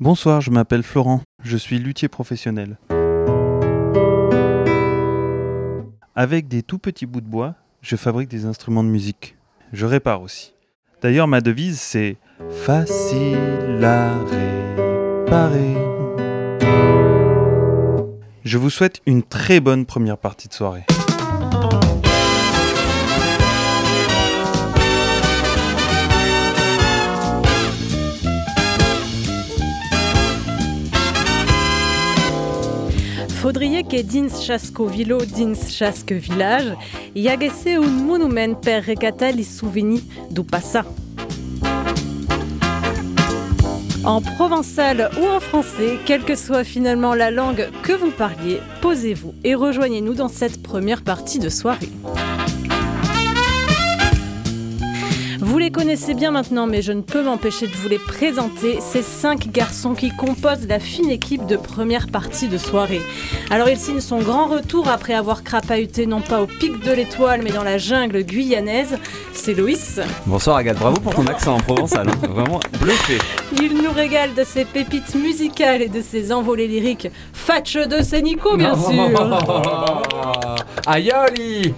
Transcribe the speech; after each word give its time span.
Bonsoir, 0.00 0.40
je 0.40 0.50
m'appelle 0.50 0.82
Florent, 0.82 1.20
je 1.44 1.58
suis 1.58 1.78
luthier 1.78 2.08
professionnel. 2.08 2.78
Avec 6.16 6.48
des 6.48 6.62
tout 6.62 6.78
petits 6.78 7.04
bouts 7.04 7.20
de 7.20 7.26
bois, 7.26 7.54
je 7.82 7.96
fabrique 7.96 8.30
des 8.30 8.46
instruments 8.46 8.82
de 8.82 8.88
musique. 8.88 9.36
Je 9.74 9.84
répare 9.84 10.22
aussi. 10.22 10.54
D'ailleurs, 11.02 11.28
ma 11.28 11.42
devise, 11.42 11.78
c'est 11.78 12.16
facile 12.64 13.84
à 13.84 14.16
réparer. 14.20 15.76
Je 18.42 18.56
vous 18.56 18.70
souhaite 18.70 19.02
une 19.04 19.22
très 19.22 19.60
bonne 19.60 19.84
première 19.84 20.16
partie 20.16 20.48
de 20.48 20.54
soirée. 20.54 20.86
Faudrait 33.40 33.84
que 33.84 34.02
dins 34.02 34.28
chasco 34.38 34.84
vilo 34.84 35.18
dins 35.24 35.54
chasque 35.70 36.12
village, 36.12 36.76
y 37.14 37.26
agesse 37.28 37.68
un 37.68 37.88
monument 37.88 38.54
per 38.60 38.80
recatar 38.86 39.32
les 39.32 39.44
souvenirs 39.44 40.02
du 40.30 40.42
passat. 40.44 40.84
En 44.04 44.20
provençal 44.20 45.10
ou 45.18 45.26
en 45.26 45.40
français, 45.40 45.98
quelle 46.04 46.22
que 46.24 46.34
soit 46.34 46.64
finalement 46.64 47.14
la 47.14 47.30
langue 47.30 47.70
que 47.82 47.94
vous 47.94 48.10
parliez, 48.10 48.60
posez-vous 48.82 49.32
et 49.42 49.54
rejoignez-nous 49.54 50.14
dans 50.14 50.28
cette 50.28 50.62
première 50.62 51.00
partie 51.00 51.38
de 51.38 51.48
soirée. 51.48 51.88
Les 55.60 55.70
connaissez 55.70 56.14
bien 56.14 56.30
maintenant, 56.30 56.66
mais 56.66 56.80
je 56.80 56.90
ne 56.90 57.02
peux 57.02 57.22
m'empêcher 57.22 57.66
de 57.66 57.72
vous 57.74 57.88
les 57.90 57.98
présenter, 57.98 58.78
ces 58.80 59.02
cinq 59.02 59.52
garçons 59.52 59.94
qui 59.94 60.10
composent 60.10 60.66
la 60.66 60.78
fine 60.78 61.10
équipe 61.10 61.44
de 61.44 61.56
première 61.56 62.06
partie 62.06 62.48
de 62.48 62.56
soirée. 62.56 63.02
Alors 63.50 63.68
ils 63.68 63.76
signent 63.76 64.00
son 64.00 64.20
grand 64.20 64.46
retour 64.46 64.88
après 64.88 65.12
avoir 65.12 65.44
crapahuté 65.44 66.06
non 66.06 66.22
pas 66.22 66.40
au 66.40 66.46
pic 66.46 66.82
de 66.82 66.92
l'étoile, 66.92 67.42
mais 67.42 67.50
dans 67.50 67.62
la 67.62 67.76
jungle 67.76 68.22
guyanaise. 68.22 68.96
C'est 69.34 69.52
Loïs. 69.52 70.00
Bonsoir 70.24 70.56
Agathe, 70.56 70.78
bravo 70.78 70.98
pour 70.98 71.14
ton 71.14 71.26
accent 71.26 71.56
en 71.56 71.60
provençal, 71.60 72.08
hein. 72.08 72.26
vraiment 72.28 72.60
bluffé. 72.80 73.18
Il 73.60 73.82
nous 73.82 73.92
régale 73.92 74.32
de 74.32 74.44
ses 74.44 74.64
pépites 74.64 75.14
musicales 75.14 75.82
et 75.82 75.88
de 75.88 76.00
ses 76.00 76.32
envolées 76.32 76.68
lyriques. 76.68 77.08
Fatch 77.34 77.76
de 77.76 78.02
Sénico, 78.02 78.56
bien 78.56 78.74
sûr. 78.74 79.10
Aïoli 80.86 81.74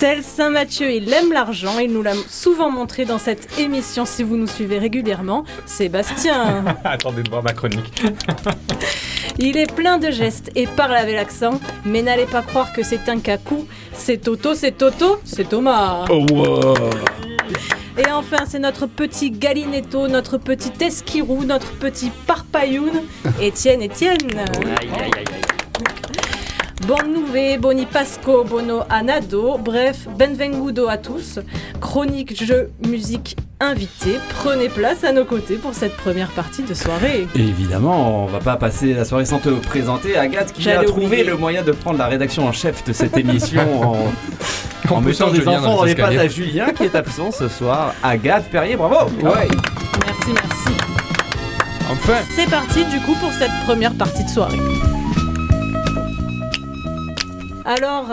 Tel 0.00 0.22
Saint 0.22 0.50
Mathieu, 0.50 0.90
il 0.90 1.12
aime 1.12 1.32
l'argent, 1.32 1.78
il 1.78 1.92
nous 1.92 2.02
l'a 2.02 2.14
souvent 2.28 2.63
montré 2.70 3.04
dans 3.04 3.18
cette 3.18 3.58
émission 3.58 4.04
si 4.04 4.22
vous 4.22 4.36
nous 4.36 4.46
suivez 4.46 4.78
régulièrement. 4.78 5.44
Sébastien. 5.66 6.64
Attendez 6.84 7.22
de 7.22 7.30
voir 7.30 7.42
ma 7.42 7.52
chronique. 7.52 8.02
Il 9.38 9.56
est 9.56 9.72
plein 9.72 9.98
de 9.98 10.10
gestes 10.10 10.50
et 10.54 10.66
parle 10.66 10.96
avec 10.96 11.14
l'accent, 11.14 11.60
mais 11.84 12.02
n'allez 12.02 12.26
pas 12.26 12.42
croire 12.42 12.72
que 12.72 12.82
c'est 12.82 13.08
un 13.08 13.18
cacou. 13.18 13.66
C'est 13.92 14.18
Toto, 14.18 14.54
c'est 14.54 14.72
Toto, 14.72 15.18
c'est 15.24 15.48
Thomas. 15.48 16.04
Et 17.96 18.10
enfin, 18.10 18.44
c'est 18.46 18.58
notre 18.58 18.86
petit 18.86 19.30
Galinetto, 19.30 20.08
notre 20.08 20.38
petit 20.38 20.72
Esquirou, 20.80 21.44
notre 21.44 21.72
petit 21.72 22.10
Parpayoun, 22.26 23.02
Étienne 23.40 23.82
Étienne. 23.82 24.44
Bonne 26.82 27.14
nouvelle, 27.14 27.60
boni 27.60 27.86
pasco, 27.86 28.44
bono 28.44 28.84
anado, 28.90 29.56
bref, 29.56 30.06
benvengudo 30.18 30.88
à 30.88 30.98
tous. 30.98 31.38
Chronique, 31.80 32.44
jeu, 32.44 32.70
musique, 32.86 33.36
invité, 33.58 34.18
prenez 34.42 34.68
place 34.68 35.02
à 35.02 35.12
nos 35.12 35.24
côtés 35.24 35.54
pour 35.54 35.72
cette 35.72 35.96
première 35.96 36.28
partie 36.30 36.62
de 36.62 36.74
soirée. 36.74 37.26
Et 37.36 37.40
évidemment, 37.40 38.24
on 38.24 38.26
va 38.26 38.40
pas 38.40 38.56
passer 38.56 38.92
la 38.92 39.04
soirée 39.04 39.24
sans 39.24 39.38
te 39.38 39.48
présenter 39.48 40.18
Agathe 40.18 40.52
qui 40.52 40.68
a 40.70 40.82
trouvé 40.82 41.06
oublier. 41.06 41.24
le 41.24 41.36
moyen 41.36 41.62
de 41.62 41.72
prendre 41.72 41.98
la 41.98 42.06
rédaction 42.06 42.46
en 42.46 42.52
chef 42.52 42.84
de 42.84 42.92
cette 42.92 43.16
émission 43.16 43.62
en, 44.90 45.00
mettant 45.00 45.30
des 45.30 45.38
Julien 45.38 45.60
enfants 45.60 45.76
dans 45.76 45.84
les 45.84 45.94
pattes 45.94 46.18
à 46.18 46.28
Julien 46.28 46.66
qui 46.72 46.82
est 46.82 46.94
absent 46.94 47.30
ce 47.30 47.48
soir. 47.48 47.94
Agathe 48.02 48.50
Perrier, 48.50 48.76
bravo 48.76 49.10
Ouais. 49.22 49.48
Merci, 50.04 50.32
merci. 50.34 50.78
Enfin 51.90 52.18
C'est 52.34 52.50
parti 52.50 52.84
du 52.86 52.98
coup 53.00 53.14
pour 53.14 53.32
cette 53.32 53.52
première 53.64 53.94
partie 53.94 54.24
de 54.24 54.28
soirée. 54.28 54.58
Alors, 57.64 58.06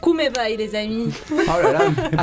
come 0.00 0.20
vai 0.34 0.56
les 0.56 0.74
amis 0.74 1.08
Oh 1.32 1.34
là 1.62 1.72
là 1.72 1.80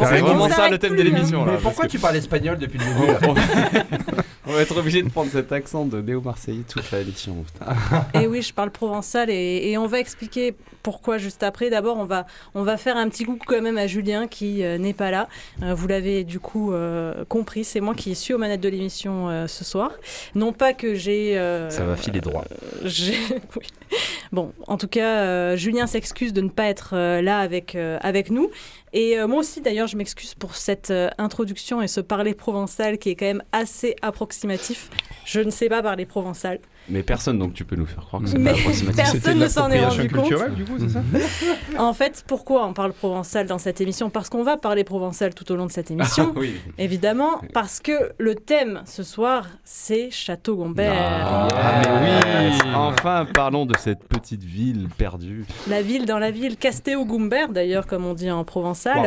C'est 0.09 0.19
vraiment 0.21 0.49
ça 0.49 0.69
le 0.69 0.77
thème 0.77 0.95
de 0.95 1.01
l'émission. 1.01 1.45
Mais 1.45 1.57
pourquoi 1.61 1.87
tu 1.87 1.99
parles 1.99 2.15
espagnol 2.17 2.57
depuis 2.57 2.79
le 2.79 2.85
début 2.85 3.41
On 4.45 4.51
va 4.51 4.61
être 4.61 4.77
obligé 4.77 5.01
de 5.01 5.09
prendre 5.09 5.31
cet 5.31 5.53
accent 5.53 5.85
de 5.85 6.01
néo-marseillais 6.01 6.63
toute 6.67 6.91
la 6.91 6.99
émission. 6.99 7.45
putain. 7.53 7.75
Et 8.21 8.27
oui, 8.27 8.41
je 8.41 8.53
parle 8.53 8.71
provençal 8.71 9.29
et, 9.29 9.69
et 9.71 9.77
on 9.77 9.87
va 9.87 9.99
expliquer 9.99 10.53
pourquoi 10.83 11.17
juste 11.17 11.43
après. 11.43 11.69
D'abord, 11.69 11.97
on 11.97 12.03
va, 12.03 12.25
on 12.53 12.61
va 12.63 12.75
faire 12.75 12.97
un 12.97 13.07
petit 13.07 13.23
coucou 13.23 13.45
quand 13.47 13.61
même 13.61 13.77
à 13.77 13.87
Julien 13.87 14.27
qui 14.27 14.61
euh, 14.63 14.77
n'est 14.77 14.91
pas 14.93 15.11
là. 15.11 15.29
Euh, 15.63 15.73
vous 15.73 15.87
l'avez 15.87 16.25
du 16.25 16.41
coup 16.41 16.73
euh, 16.73 17.23
compris, 17.29 17.63
c'est 17.63 17.79
moi 17.79 17.95
qui 17.95 18.13
suis 18.15 18.33
aux 18.33 18.37
manettes 18.37 18.59
de 18.59 18.67
l'émission 18.67 19.29
euh, 19.29 19.47
ce 19.47 19.63
soir. 19.63 19.91
Non 20.35 20.51
pas 20.51 20.73
que 20.73 20.93
j'ai... 20.93 21.37
euh, 21.37 21.69
Ça 21.69 21.85
va 21.85 21.95
filer 21.95 22.19
droit. 22.19 22.43
j'ai- 22.83 23.13
oui. 23.55 23.67
Bon, 24.31 24.51
en 24.67 24.77
tout 24.77 24.87
cas, 24.87 25.21
euh, 25.23 25.57
Julien 25.57 25.87
s'excuse 25.87 26.33
de 26.33 26.41
ne 26.41 26.49
pas 26.49 26.65
être 26.65 26.93
euh, 26.93 27.21
là 27.21 27.39
avec, 27.39 27.75
euh, 27.75 27.97
avec 28.01 28.29
nous. 28.29 28.49
Et 28.93 29.17
moi 29.25 29.39
aussi, 29.39 29.59
d'ailleurs, 29.59 29.87
je 29.87 29.97
m'excuse 29.97 30.35
pour 30.35 30.55
cette 30.55 30.93
introduction 31.17 31.81
et 31.81 31.87
ce 31.87 31.99
parler 31.99 32.35
provençal 32.35 32.99
qui 32.99 33.09
est 33.09 33.15
quand 33.15 33.25
même 33.25 33.41
assez 33.51 33.95
approximatif. 34.03 34.91
Je 35.25 35.39
ne 35.39 35.49
sais 35.49 35.67
pas 35.67 35.81
parler 35.81 36.05
provençal. 36.05 36.59
Mais 36.89 37.01
personne 37.03 37.39
donc 37.39 37.53
tu 37.53 37.63
peux 37.65 37.75
nous 37.75 37.85
faire 37.85 38.03
croire 38.05 38.21
que 38.21 38.27
c'est 38.29 38.37
Mais 38.37 38.51
pas 38.51 38.59
approximatif. 38.59 39.11
personne 39.13 39.39
ne 39.39 39.47
s'en 39.47 39.69
est 39.71 39.85
rendu 39.85 40.09
compte. 40.09 40.55
du 40.55 40.65
coup, 40.65 40.77
c'est 40.79 40.89
ça 40.89 41.01
En 41.79 41.93
fait, 41.93 42.23
pourquoi 42.27 42.65
on 42.67 42.73
parle 42.73 42.93
provençal 42.93 43.47
dans 43.47 43.57
cette 43.57 43.79
émission? 43.81 44.09
Parce 44.09 44.29
qu'on 44.29 44.43
va 44.43 44.57
parler 44.57 44.83
provençal 44.83 45.33
tout 45.33 45.49
au 45.51 45.55
long 45.55 45.65
de 45.65 45.71
cette 45.71 45.91
émission. 45.91 46.33
Ah, 46.35 46.39
oui. 46.39 46.55
Évidemment, 46.77 47.39
parce 47.53 47.79
que 47.79 48.11
le 48.17 48.35
thème 48.35 48.81
ce 48.85 49.03
soir, 49.03 49.47
c'est 49.63 50.11
Château-Gombert. 50.11 50.93
Ah, 50.95 51.81
mais 52.01 52.49
oui 52.51 52.71
Enfin, 52.75 53.25
parlons 53.33 53.65
de 53.65 53.77
cette 53.77 54.03
petite 54.07 54.43
ville 54.43 54.87
perdue. 54.97 55.45
La 55.69 55.81
ville 55.81 56.05
dans 56.05 56.19
la 56.19 56.31
ville, 56.31 56.57
Castéo-Gumbert 56.57 57.49
d'ailleurs, 57.49 57.87
comme 57.87 58.05
on 58.05 58.13
dit 58.13 58.29
en 58.31 58.43
provençal. 58.43 58.97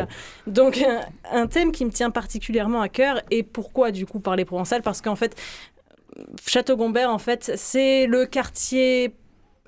Wow. 0.47 0.53
Donc, 0.53 0.79
un, 0.79 1.01
un 1.43 1.47
thème 1.47 1.73
qui 1.73 1.85
me 1.85 1.91
tient 1.91 2.11
particulièrement 2.11 2.81
à 2.81 2.89
cœur. 2.89 3.21
Et 3.31 3.43
pourquoi, 3.43 3.91
du 3.91 4.07
coup, 4.07 4.21
parler 4.21 4.45
provençal? 4.45 4.83
Parce 4.83 5.01
qu'en 5.03 5.17
fait, 5.17 5.35
Château-Gombert, 6.47 7.11
en 7.11 7.19
fait, 7.19 7.53
c'est 7.57 8.07
le 8.07 8.27
quartier. 8.27 9.15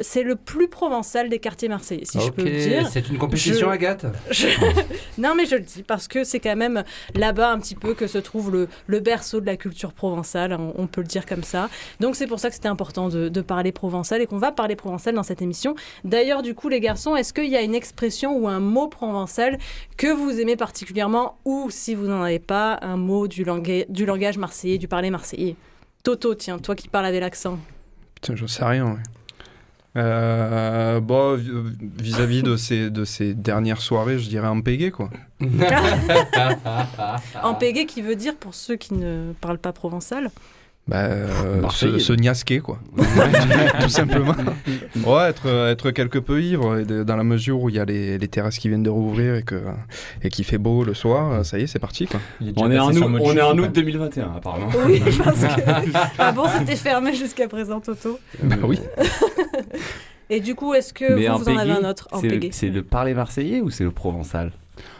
C'est 0.00 0.22
le 0.22 0.36
plus 0.36 0.68
provençal 0.68 1.28
des 1.28 1.40
quartiers 1.40 1.68
marseillais, 1.68 2.04
si 2.04 2.20
je 2.20 2.30
peux 2.30 2.44
le 2.44 2.50
dire. 2.52 2.88
c'est 2.88 3.08
une 3.08 3.18
compétition 3.18 3.66
Je- 3.66 3.72
Agathe? 3.72 4.06
Je- 4.30 4.46
non, 5.20 5.34
mais 5.34 5.44
je 5.44 5.56
le 5.56 5.62
dis 5.62 5.82
parce 5.82 6.06
que 6.06 6.22
c'est 6.22 6.38
quand 6.38 6.54
même 6.54 6.84
là-bas 7.16 7.50
un 7.50 7.58
petit 7.58 7.74
peu 7.74 7.94
que 7.94 8.06
se 8.06 8.18
trouve 8.18 8.52
le, 8.52 8.68
le 8.86 9.00
berceau 9.00 9.40
de 9.40 9.46
la 9.46 9.56
culture 9.56 9.92
provençale, 9.92 10.52
on, 10.52 10.72
on 10.76 10.86
peut 10.86 11.00
le 11.00 11.08
dire 11.08 11.26
comme 11.26 11.42
ça. 11.42 11.68
Donc 11.98 12.14
c'est 12.14 12.28
pour 12.28 12.38
ça 12.38 12.48
que 12.48 12.54
c'était 12.54 12.68
important 12.68 13.08
de, 13.08 13.28
de 13.28 13.40
parler 13.40 13.72
provençal 13.72 14.22
et 14.22 14.26
qu'on 14.28 14.38
va 14.38 14.52
parler 14.52 14.76
provençal 14.76 15.16
dans 15.16 15.24
cette 15.24 15.42
émission. 15.42 15.74
D'ailleurs, 16.04 16.42
du 16.42 16.54
coup, 16.54 16.68
les 16.68 16.78
garçons, 16.78 17.16
est-ce 17.16 17.32
qu'il 17.32 17.48
y 17.50 17.56
a 17.56 17.62
une 17.62 17.74
expression 17.74 18.36
ou 18.38 18.46
un 18.46 18.60
mot 18.60 18.86
provençal 18.86 19.58
que 19.96 20.06
vous 20.14 20.38
aimez 20.38 20.54
particulièrement 20.54 21.38
ou 21.44 21.70
si 21.70 21.96
vous 21.96 22.06
n'en 22.06 22.22
avez 22.22 22.38
pas, 22.38 22.78
un 22.82 22.96
mot 22.96 23.26
du, 23.26 23.42
langage, 23.42 23.86
du 23.88 24.06
langage 24.06 24.38
marseillais, 24.38 24.78
du 24.78 24.86
parler 24.86 25.10
marseillais? 25.10 25.56
Toto, 26.02 26.34
tiens, 26.34 26.58
toi 26.58 26.74
qui 26.74 26.88
parles 26.88 27.06
avec 27.06 27.20
l'accent. 27.20 27.58
Putain, 28.14 28.36
j'en 28.36 28.46
sais 28.48 28.64
rien. 28.64 28.86
ouais. 28.86 28.98
Euh, 29.96 31.00
bon, 31.00 31.34
vis- 31.36 31.50
vis-à-vis 32.00 32.42
de 32.42 32.56
ces, 32.56 32.88
de 32.90 33.04
ces 33.04 33.34
dernières 33.34 33.80
soirées, 33.80 34.18
je 34.18 34.28
dirais 34.28 34.46
un 34.46 34.60
pégué, 34.60 34.90
quoi. 34.90 35.10
En 37.42 37.54
pégué 37.54 37.86
qui 37.86 38.02
veut 38.02 38.16
dire, 38.16 38.36
pour 38.36 38.54
ceux 38.54 38.76
qui 38.76 38.94
ne 38.94 39.32
parlent 39.40 39.58
pas 39.58 39.72
provençal, 39.72 40.30
Bah, 40.88 41.00
euh, 41.02 41.68
se, 41.68 41.98
se 41.98 42.12
niasquer, 42.14 42.60
quoi. 42.60 42.78
Tout 43.82 43.88
simplement. 43.90 44.34
Ouais, 45.04 45.28
être, 45.28 45.46
être 45.46 45.90
quelque 45.90 46.18
peu 46.18 46.42
ivre, 46.42 46.78
et 46.78 46.84
de- 46.86 47.02
dans 47.04 47.16
la 47.16 47.24
mesure 47.24 47.60
où 47.60 47.68
il 47.68 47.74
y 47.74 47.78
a 47.78 47.84
les, 47.84 48.16
les 48.16 48.28
terrasses 48.28 48.56
qui 48.58 48.68
viennent 48.70 48.82
de 48.82 48.88
rouvrir 48.90 49.34
et 49.34 49.42
que 49.42 49.62
et 50.22 50.30
qu'il 50.30 50.46
fait 50.46 50.56
beau 50.56 50.84
le 50.84 50.94
soir, 50.94 51.44
ça 51.44 51.58
y 51.58 51.62
est, 51.64 51.66
c'est 51.66 51.78
parti, 51.78 52.06
quoi. 52.06 52.20
On 52.56 52.70
est 52.70 52.78
en 52.78 52.90
août, 52.90 53.02
on 53.20 53.36
est 53.36 53.42
en 53.42 53.58
août 53.58 53.70
2021 53.72 54.32
apparemment. 54.36 54.70
Oui, 54.86 55.02
parce 55.22 55.40
que. 55.42 55.60
Ah 56.18 56.32
bon, 56.32 56.44
c'était 56.58 56.76
fermé 56.76 57.14
jusqu'à 57.14 57.48
présent, 57.48 57.80
Toto. 57.80 58.18
Bah 58.42 58.56
oui. 58.62 58.78
Et 60.30 60.40
du 60.40 60.54
coup, 60.54 60.74
est-ce 60.74 60.92
que 60.92 61.14
Mais 61.14 61.26
vous, 61.26 61.34
en 61.34 61.38
vous 61.38 61.48
en 61.48 61.56
avez 61.56 61.72
un 61.72 61.88
autre 61.88 62.08
en 62.12 62.20
C'est 62.20 62.48
c'est 62.52 62.68
le 62.68 62.82
parler 62.82 63.14
marseillais 63.14 63.60
ou 63.60 63.70
c'est 63.70 63.84
le 63.84 63.90
provençal? 63.90 64.52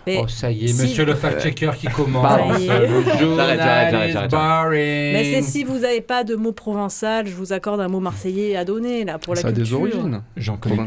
Mais, 0.06 0.18
Oh 0.22 0.26
ça 0.28 0.50
y 0.50 0.64
est, 0.64 0.68
Si- 0.68 0.82
monsieur 0.82 1.04
le 1.04 1.14
fact-checker 1.14 1.70
qui 1.78 1.86
commence. 1.94 2.22
Pardon. 2.22 2.54
Ça 2.54 2.58
y 2.60 2.66
est. 2.66 2.68
Le 2.80 3.02
J'arrête, 3.04 3.18
journal 3.20 3.58
j'arrête, 3.58 3.90
j'arrête, 3.90 4.08
is 4.08 4.12
j'arrête. 4.12 4.30
boring. 4.30 5.12
mais 5.12 5.24
c'est 5.34 5.42
si 5.42 5.64
vous 5.64 5.78
n'avez 5.80 6.00
pas 6.00 6.24
de 6.24 6.34
mot 6.34 6.52
provençal, 6.52 7.26
je 7.26 7.34
vous 7.34 7.52
accorde 7.52 7.80
un 7.80 7.88
mot 7.88 8.00
marseillais 8.00 8.56
à 8.56 8.64
donner 8.64 9.04
là 9.04 9.18
pour 9.18 9.34
la 9.34 9.40
ça 9.42 9.48
a 9.48 9.52
des 9.52 9.62
culture. 9.62 9.80
origines. 9.80 10.22
J'en 10.36 10.56
connais 10.56 10.78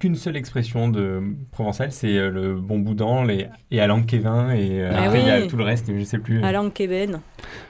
qu'une 0.00 0.16
seule 0.16 0.36
expression 0.36 0.88
de 0.88 1.22
provençal, 1.52 1.92
c'est 1.92 2.16
euh, 2.16 2.30
le 2.30 2.54
bon 2.54 2.78
boudin 2.80 3.24
les, 3.24 3.46
et 3.70 3.80
Alain 3.80 4.02
Kevin 4.02 4.50
et 4.56 4.80
euh, 4.82 4.90
Ah 4.92 5.04
après 5.04 5.20
il 5.20 5.26
y 5.26 5.30
a 5.30 5.46
tout 5.46 5.56
le 5.56 5.64
reste, 5.64 5.86
je 5.96 6.04
sais 6.04 6.18
plus. 6.18 6.42
À 6.42 6.50
langue 6.50 6.72
québécoise. 6.72 7.20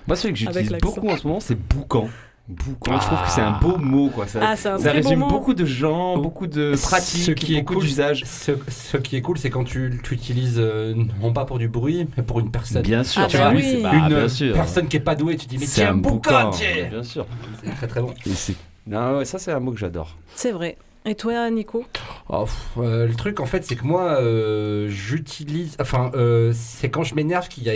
Moi 0.07 0.17
celui 0.17 0.33
que 0.35 0.41
j'utilise 0.41 0.73
beaucoup 0.81 1.09
en 1.11 1.17
ce 1.17 1.27
moment 1.27 1.41
c'est 1.41 1.57
boucan. 1.59 2.09
Boucan. 2.49 2.93
Moi, 2.93 3.01
je 3.01 3.07
trouve 3.07 3.23
que 3.25 3.31
c'est 3.31 3.41
un 3.41 3.59
beau 3.59 3.77
mot, 3.77 4.09
quoi. 4.09 4.27
Ça, 4.29 4.39
Ah, 4.43 4.57
ça 4.57 4.77
beau 4.77 4.83
résume 4.91 5.21
beaucoup 5.29 5.53
de 5.53 5.65
gens, 5.65 6.17
beaucoup 6.17 6.47
de 6.47 6.77
Ce 6.77 6.83
pratiques, 6.83 7.35
qui 7.35 7.55
est 7.57 7.59
beaucoup 7.63 7.75
cool, 7.75 7.83
d'usages. 7.85 8.23
Ce, 8.25 8.53
ce 8.69 8.97
qui 8.99 9.17
est 9.17 9.21
cool, 9.21 9.37
c'est 9.37 9.51
quand 9.51 9.65
tu, 9.65 9.99
tu 10.05 10.15
utilises 10.15 10.57
euh, 10.59 10.95
non 11.21 11.33
pas 11.33 11.45
pour 11.45 11.59
du 11.59 11.67
bruit, 11.69 12.07
mais 12.17 12.23
pour 12.23 12.39
une 12.39 12.53
personne. 12.53 12.83
Bien 12.83 13.03
sûr, 13.03 13.23
Ah, 13.25 13.27
tu 13.27 13.37
bah 13.37 13.51
vois, 13.51 13.59
oui. 13.61 13.65
c'est- 13.69 13.83
bah, 13.83 13.95
une 13.95 14.09
bien 14.09 14.29
sûr. 14.29 14.55
personne 14.55 14.87
qui 14.87 14.97
est 14.97 15.01
pas 15.01 15.17
douée, 15.17 15.37
tu 15.37 15.47
te 15.47 15.51
dis 15.51 15.59
mais 15.59 15.67
C'est 15.67 15.81
tiens, 15.81 15.91
un 15.91 15.97
boucan, 15.97 16.45
boucan, 16.45 16.51
tiens. 16.51 16.89
bien 16.89 17.03
sûr. 17.03 17.27
C'est 17.65 17.71
très 17.75 17.87
très 17.89 18.01
bon. 18.01 18.15
Et 18.25 18.31
c'est- 18.31 18.55
Non, 18.87 19.19
ouais, 19.19 19.25
ça, 19.25 19.39
c'est 19.41 19.51
un 19.51 19.59
mot 19.61 19.73
que 19.73 19.79
j'adore. 19.79 20.17
C'est 20.37 20.53
vrai. 20.53 20.77
Et 21.05 21.15
toi, 21.17 21.51
Nico? 21.51 21.85
Oh, 22.29 22.45
pff, 22.45 22.55
euh, 22.79 23.07
le 23.07 23.15
truc 23.15 23.39
en 23.41 23.47
fait, 23.47 23.65
c'est 23.65 23.77
que 23.77 23.85
moi, 23.85 24.21
euh, 24.21 24.89
j'utilise. 24.89 25.77
Enfin, 25.81 26.11
euh, 26.15 26.53
c'est 26.55 26.91
quand 26.91 27.03
je 27.05 27.15
m'énerve 27.17 27.49
qu'il 27.49 27.63
y 27.65 27.71
a 27.71 27.75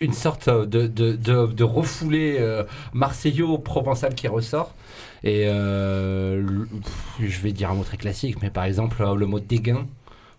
une 0.00 0.12
sorte 0.12 0.48
de, 0.48 0.86
de, 0.86 1.12
de, 1.12 1.46
de 1.46 1.64
refoulé 1.64 2.36
euh, 2.38 2.64
marseillais-provençal 2.92 4.14
qui 4.14 4.28
ressort. 4.28 4.74
Et 5.24 5.46
euh, 5.46 6.46
je 7.18 7.40
vais 7.40 7.52
dire 7.52 7.70
un 7.70 7.74
mot 7.74 7.84
très 7.84 7.96
classique, 7.96 8.42
mais 8.42 8.50
par 8.50 8.64
exemple, 8.64 9.02
euh, 9.02 9.14
le 9.14 9.26
mot 9.26 9.40
dégain. 9.40 9.86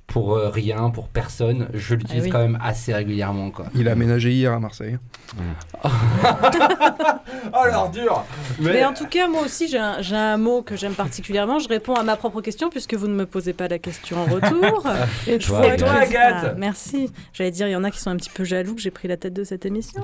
Pour 0.08 0.36
euh, 0.36 0.50
rien, 0.50 0.90
pour 0.90 1.10
personne, 1.10 1.68
je 1.74 1.94
l'utilise 1.96 2.24
Ah 2.24 2.26
oui. 2.26 2.30
quand 2.32 2.40
même 2.40 2.58
assez 2.64 2.94
régulièrement. 2.94 3.52
Quoi. 3.52 3.66
Il 3.76 3.88
a 3.90 3.92
aménagé 3.92 4.32
hier 4.32 4.54
à 4.54 4.60
Marseille. 4.60 4.98
Oh 7.54 7.66
l'ordure 7.72 8.24
Mais 8.60 8.84
en 8.86 8.94
tout 8.94 9.06
cas, 9.08 9.28
moi 9.28 9.42
aussi, 9.44 9.68
j'ai 9.68 9.78
un, 9.78 10.02
j'ai 10.02 10.16
un 10.16 10.38
mot 10.38 10.62
que 10.62 10.76
j'aime 10.76 10.94
particulièrement. 10.94 11.60
Je 11.60 11.68
réponds 11.68 11.94
à 11.96 12.04
ma 12.04 12.16
propre 12.16 12.42
question 12.42 12.70
puisque 12.70 12.94
vous 12.94 13.08
ne 13.08 13.14
me 13.14 13.26
posez 13.26 13.54
pas 13.54 13.68
la 13.68 13.80
question 13.80 14.18
en 14.22 14.26
retour. 14.26 14.86
Et 15.28 15.38
toi, 15.38 15.62
Agathe. 15.62 16.46
Ah, 16.50 16.54
Merci. 16.58 17.12
J'allais 17.34 17.52
dire, 17.52 17.68
il 17.68 17.72
y 17.72 17.76
en 17.76 17.84
a 17.84 17.92
qui 17.92 18.00
sont 18.00 18.10
un 18.10 18.16
petit 18.18 18.30
peu 18.30 18.44
jaloux 18.44 18.76
que 18.76 18.82
j'ai 18.82 18.92
pris 18.92 19.08
la 19.08 19.18
tête 19.18 19.34
de 19.34 19.44
cette 19.44 19.66
émission. 19.66 20.02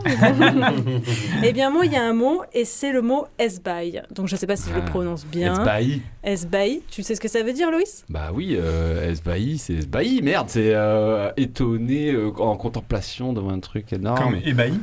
eh 1.43 1.51
bien, 1.53 1.69
moi, 1.69 1.85
il 1.85 1.91
y 1.93 1.97
a 1.97 2.03
un 2.03 2.13
mot 2.13 2.43
et 2.53 2.65
c'est 2.65 2.91
le 2.91 3.01
mot 3.01 3.25
esbaï. 3.39 4.01
Donc, 4.11 4.27
je 4.27 4.35
ne 4.35 4.39
sais 4.39 4.47
pas 4.47 4.55
si 4.55 4.69
je 4.69 4.75
le 4.75 4.81
Ah. 4.85 4.89
prononce 4.89 5.25
bien. 5.25 5.53
Esbahi. 5.53 6.01
Esbaï. 6.23 6.81
Tu 6.89 7.03
sais 7.03 7.15
ce 7.15 7.21
que 7.21 7.27
ça 7.29 7.43
veut 7.43 7.53
dire, 7.53 7.71
Loïs? 7.71 8.05
Bah 8.09 8.29
oui, 8.33 8.55
euh, 8.59 9.09
esbahi, 9.11 9.57
c'est 9.57 9.73
esbahi, 9.93 10.21
merde, 10.21 10.49
c'est 10.49 10.73
euh, 10.73 11.31
étonné 11.37 12.11
euh, 12.11 12.31
en 12.39 12.55
contemplation 12.57 13.33
devant 13.33 13.51
un 13.51 13.59
truc 13.59 13.93
énorme. 13.93 14.17
Comme 14.17 14.39
ébahi? 14.43 14.79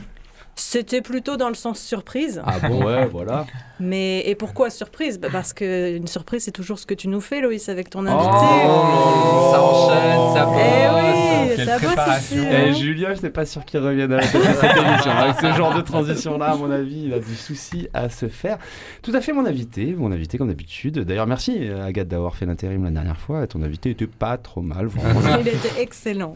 C'était 0.62 1.00
plutôt 1.00 1.38
dans 1.38 1.48
le 1.48 1.54
sens 1.54 1.80
surprise. 1.80 2.42
Ah 2.44 2.58
bon, 2.68 2.84
ouais, 2.86 3.06
voilà. 3.06 3.46
Mais 3.80 4.20
et 4.26 4.34
pourquoi 4.34 4.68
surprise? 4.68 5.18
Bah, 5.18 5.28
Parce 5.32 5.54
que 5.54 5.96
une 5.96 6.06
surprise, 6.06 6.44
c'est 6.44 6.50
toujours 6.50 6.78
ce 6.78 6.84
que 6.84 6.92
tu 6.92 7.08
nous 7.08 7.22
fais, 7.22 7.40
Loïs, 7.40 7.70
avec 7.70 7.88
ton 7.88 8.04
invité. 8.06 8.30
Oh, 8.30 9.50
ça 9.52 9.62
enchaîne, 9.62 10.34
ça 10.34 10.50
Eh 10.52 10.88
bosse. 10.90 11.48
oui, 11.50 11.56
Quelle 11.56 11.66
ça 11.66 11.78
bosse 11.78 12.18
ici. 12.20 12.38
Et 12.38 12.46
hein. 12.56 12.72
Julien, 12.74 13.08
je 13.08 13.14
n'étais 13.14 13.30
pas 13.30 13.46
sûr 13.46 13.64
qu'il 13.64 13.80
revienne 13.80 14.12
à 14.12 14.16
la 14.16 14.26
tête 14.26 14.36
de 14.38 14.52
cette 14.52 14.76
émission. 14.86 15.10
Avec 15.12 15.36
ce 15.40 15.52
genre 15.56 15.74
de 15.74 15.80
transition-là, 15.80 16.50
à 16.50 16.56
mon 16.56 16.70
avis, 16.70 17.04
il 17.06 17.14
a 17.14 17.20
du 17.20 17.34
souci 17.34 17.88
à 17.94 18.10
se 18.10 18.28
faire. 18.28 18.58
Tout 19.00 19.12
à 19.14 19.22
fait 19.22 19.32
mon 19.32 19.46
invité, 19.46 19.94
mon 19.96 20.12
invité 20.12 20.36
comme 20.36 20.48
d'habitude. 20.48 20.98
D'ailleurs, 20.98 21.26
merci 21.26 21.56
euh, 21.60 21.86
Agathe 21.86 22.08
d'avoir 22.08 22.36
fait 22.36 22.44
l'intérim 22.44 22.84
la 22.84 22.90
dernière 22.90 23.16
fois. 23.18 23.46
Ton 23.46 23.62
invité 23.62 23.88
était 23.90 24.06
pas 24.06 24.36
trop 24.36 24.60
mal. 24.60 24.90
Il 25.40 25.48
était 25.48 25.80
excellent. 25.80 26.34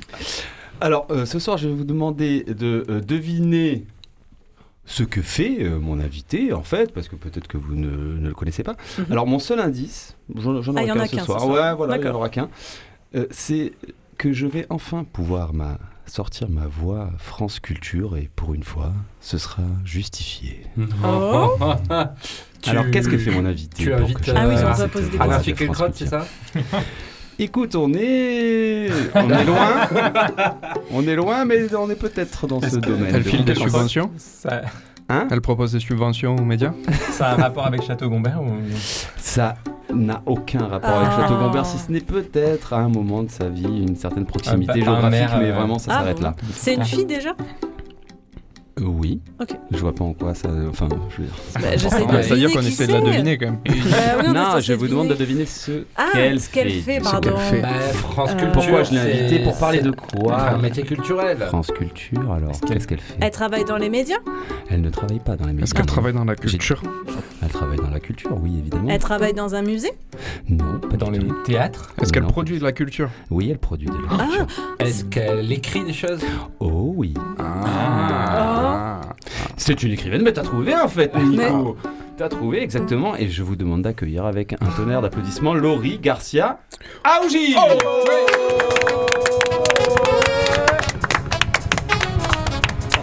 Alors, 0.80 1.06
euh, 1.10 1.26
ce 1.26 1.38
soir, 1.38 1.58
je 1.58 1.68
vais 1.68 1.74
vous 1.74 1.84
demander 1.84 2.42
de 2.44 2.84
euh, 2.88 3.00
deviner 3.00 3.84
ce 4.86 5.02
que 5.02 5.22
fait 5.22 5.62
euh, 5.62 5.78
mon 5.78 5.98
invité, 6.00 6.52
en 6.52 6.62
fait, 6.62 6.92
parce 6.92 7.08
que 7.08 7.16
peut-être 7.16 7.48
que 7.48 7.56
vous 7.56 7.74
ne, 7.74 7.88
ne 8.18 8.28
le 8.28 8.34
connaissez 8.34 8.62
pas. 8.62 8.76
Mhm. 8.98 9.06
Alors, 9.10 9.26
mon 9.26 9.38
seul 9.38 9.60
indice, 9.60 10.16
j'en 10.34 10.60
j'en 10.62 10.72
Ah, 10.76 10.80
aurai 10.80 10.84
il 10.84 10.88
y 10.88 10.92
en 10.92 10.98
a 11.00 11.08
qu'un 11.08 11.18
ce 11.20 11.24
soir. 11.24 11.46
Ouais, 11.48 11.74
voilà, 11.74 11.96
il 11.96 12.02
n'y 12.02 12.08
en 12.08 12.14
aura 12.14 12.28
qu'un. 12.28 12.48
Euh, 13.14 13.26
C'est 13.30 13.72
que 14.18 14.32
je 14.32 14.46
vais 14.46 14.66
enfin 14.70 15.04
pouvoir 15.04 15.54
ma, 15.54 15.78
sortir 16.06 16.48
ma 16.50 16.66
voix 16.66 17.10
France 17.18 17.60
Culture, 17.60 18.16
et 18.16 18.28
pour 18.36 18.54
une 18.54 18.62
fois, 18.62 18.92
ce 19.20 19.38
sera 19.38 19.62
justifié. 19.84 20.66
Oh. 21.04 21.56
Tu- 22.60 22.70
Alors, 22.70 22.90
qu'est-ce 22.90 23.08
que 23.08 23.18
fait 23.18 23.30
mon 23.30 23.44
invité 23.46 23.84
tu 23.84 23.92
invites, 23.92 24.18
que 24.18 24.24
je 24.26 24.32
Ah 24.34 24.48
oui, 24.48 24.54
on 24.56 24.88
poser 24.88 25.08
des 25.10 25.18
Alain 25.18 25.40
France 25.40 25.90
c'est 25.94 26.06
ça? 26.06 26.26
Écoute, 27.38 27.74
on 27.74 27.92
est, 27.94 28.88
on 29.14 29.28
est 29.30 29.44
loin, 29.44 29.88
on 30.92 31.02
est 31.06 31.16
loin, 31.16 31.44
mais 31.44 31.74
on 31.74 31.90
est 31.90 31.96
peut-être 31.96 32.46
dans 32.46 32.60
ce 32.60 32.76
domaine. 32.76 33.12
Elle 33.14 33.24
file 33.24 33.44
des 33.44 33.54
subventions 33.54 34.10
Ça, 34.16 34.62
Hein 35.10 35.28
Elle 35.30 35.40
propose 35.42 35.72
des 35.72 35.80
subventions 35.80 36.34
aux 36.36 36.44
médias 36.44 36.72
ça 37.10 37.26
a 37.26 37.34
un 37.34 37.36
rapport 37.42 37.66
avec 37.66 37.82
Château 37.82 38.08
Gombert 38.08 38.40
ou... 38.40 38.46
Ça 39.18 39.54
n'a 39.92 40.22
aucun 40.24 40.66
rapport 40.66 40.90
Ah. 40.94 41.00
avec 41.00 41.12
Château 41.12 41.36
Gombert, 41.36 41.66
si 41.66 41.76
ce 41.76 41.92
n'est 41.92 42.00
peut-être 42.00 42.72
à 42.72 42.78
un 42.78 42.88
moment 42.88 43.22
de 43.22 43.30
sa 43.30 43.48
vie 43.50 43.82
une 43.86 43.96
certaine 43.96 44.24
proximité 44.24 44.72
Un- 44.72 44.74
un 44.82 44.84
géographique, 44.84 45.28
mais 45.40 45.50
euh, 45.50 45.54
vraiment 45.54 45.78
ça 45.78 45.90
Ah 45.94 45.98
s'arrête 45.98 46.16
bon. 46.18 46.22
là. 46.22 46.36
C'est 46.54 46.74
une 46.74 46.84
fille 46.84 47.04
déjà? 47.04 47.34
Oui. 48.80 49.20
Ok. 49.40 49.56
Je 49.70 49.78
vois 49.78 49.94
pas 49.94 50.04
en 50.04 50.12
quoi 50.12 50.34
ça. 50.34 50.48
Enfin, 50.68 50.88
je 51.10 51.22
veux 51.22 51.28
dire. 51.28 51.36
Bah, 51.54 52.22
C'est-à-dire 52.22 52.50
qu'on 52.52 52.60
essaie 52.60 52.86
de 52.86 52.92
la 52.92 53.00
deviner 53.00 53.38
quand 53.38 53.46
même. 53.46 53.58
Oui, 53.68 53.74
est 54.24 54.28
non, 54.32 54.60
je 54.60 54.72
vous 54.72 54.88
demande 54.88 55.08
de 55.08 55.14
deviner. 55.14 55.46
ce 55.46 55.84
Ah, 55.96 56.06
qu'elle 56.12 56.40
fait. 56.40 56.70
fait, 56.80 56.98
Ce 56.98 57.04
pardon. 57.10 57.36
fait. 57.36 57.60
Bah, 57.60 57.68
France 57.92 58.30
Euh, 58.32 58.36
Culture. 58.36 58.52
Pourquoi 58.52 58.82
je 58.82 58.92
l'ai 58.92 58.98
invitée 59.00 59.38
Pour 59.44 59.56
parler 59.58 59.80
de 59.80 59.90
c'est 60.10 60.18
quoi 60.18 60.50
un 60.50 60.58
métier 60.58 60.82
culturel. 60.82 61.38
France 61.48 61.68
Culture, 61.68 62.32
alors 62.32 62.58
qu'elle- 62.60 62.70
qu'est-ce 62.70 62.88
qu'elle 62.88 63.00
fait 63.00 63.14
Elle 63.20 63.30
travaille 63.30 63.64
dans 63.64 63.76
les 63.76 63.90
médias 63.90 64.16
Elle 64.70 64.80
ne 64.80 64.90
travaille 64.90 65.20
pas 65.20 65.36
dans 65.36 65.46
les 65.46 65.52
médias. 65.52 65.64
Est-ce 65.64 65.74
qu'elle 65.74 65.86
travaille 65.86 66.12
dans 66.12 66.24
la 66.24 66.34
culture 66.36 66.82
Elle 67.42 67.48
travaille 67.48 67.78
dans 67.78 67.90
la 67.90 68.00
culture, 68.00 68.36
oui, 68.42 68.56
évidemment. 68.58 68.88
Elle 68.90 68.98
travaille 68.98 69.34
dans 69.34 69.54
un 69.54 69.62
musée 69.62 69.92
Non, 70.48 70.78
pas 70.80 70.96
Dans 70.96 71.10
du 71.10 71.20
les 71.20 71.30
théâtres 71.44 71.92
Est-ce 72.02 72.12
qu'elle 72.12 72.24
produit 72.24 72.58
de 72.58 72.64
la 72.64 72.72
culture 72.72 73.08
Oui, 73.30 73.48
elle 73.50 73.58
produit 73.58 73.86
de 73.88 73.92
la 73.92 73.98
Ah, 74.10 74.26
culture. 74.26 74.46
Est-ce 74.80 75.04
qu'elle 75.04 75.52
écrit 75.52 75.84
des 75.84 75.92
choses 75.92 76.20
Oh 76.60 76.92
oui. 76.96 77.14
Ah. 77.38 78.62
C'est 79.56 79.82
une 79.82 79.92
écrivaine, 79.92 80.22
mais 80.22 80.32
t'as 80.32 80.42
trouvé 80.42 80.74
en 80.74 80.88
fait, 80.88 81.12
Mais- 81.14 81.50
Nico. 81.50 81.76
T'as 82.16 82.28
trouvé 82.28 82.62
exactement, 82.62 83.16
et 83.16 83.28
je 83.28 83.42
vous 83.42 83.56
demande 83.56 83.82
d'accueillir 83.82 84.24
avec 84.24 84.52
un 84.52 84.66
tonnerre 84.76 85.02
d'applaudissements 85.02 85.52
Laurie 85.54 85.98
Garcia 85.98 86.60
Aougi 87.02 87.56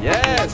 Yes. 0.01 0.51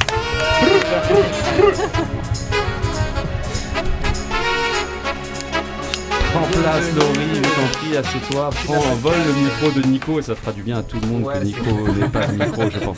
Prends 6.33 6.61
place 6.61 6.93
Laurie, 6.95 7.41
prie, 7.73 7.97
assieds-toi, 7.97 8.49
prends, 8.65 8.79
vole 9.01 9.13
le 9.25 9.33
micro 9.43 9.79
de 9.81 9.87
Nico 9.87 10.19
et 10.19 10.21
ça 10.21 10.35
fera 10.35 10.51
du 10.51 10.61
bien 10.61 10.77
à 10.79 10.83
tout 10.83 10.97
le 11.01 11.07
monde 11.07 11.23
Ouais, 11.23 11.39
que 11.39 11.43
Nico 11.45 11.61
n'ait 11.93 12.07
pas 12.09 12.27
de 12.27 12.33
micro, 12.43 12.63
je 12.69 12.79
pense. 12.79 12.97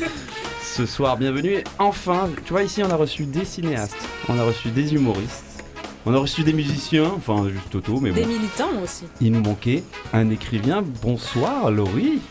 Ce 0.75 0.85
soir, 0.85 1.17
bienvenue. 1.17 1.53
Et 1.55 1.63
enfin, 1.77 2.29
tu 2.45 2.53
vois, 2.53 2.63
ici 2.63 2.81
on 2.83 2.89
a 2.89 2.95
reçu 2.95 3.25
des 3.25 3.45
cinéastes, 3.45 3.97
on 4.29 4.37
a 4.39 4.43
reçu 4.43 4.69
des 4.69 4.93
humoristes, 4.93 5.63
on 6.05 6.13
a 6.13 6.17
reçu 6.17 6.43
des 6.43 6.53
musiciens, 6.53 7.11
enfin 7.17 7.49
juste 7.49 7.69
Toto, 7.69 7.99
mais 7.99 8.11
Des 8.11 8.21
bon. 8.23 8.27
militants 8.29 8.81
aussi. 8.83 9.05
Il 9.19 9.33
nous 9.33 9.41
manquait 9.41 9.83
un 10.13 10.29
écrivain. 10.29 10.81
Bonsoir 11.01 11.69
Laurie. 11.71 12.21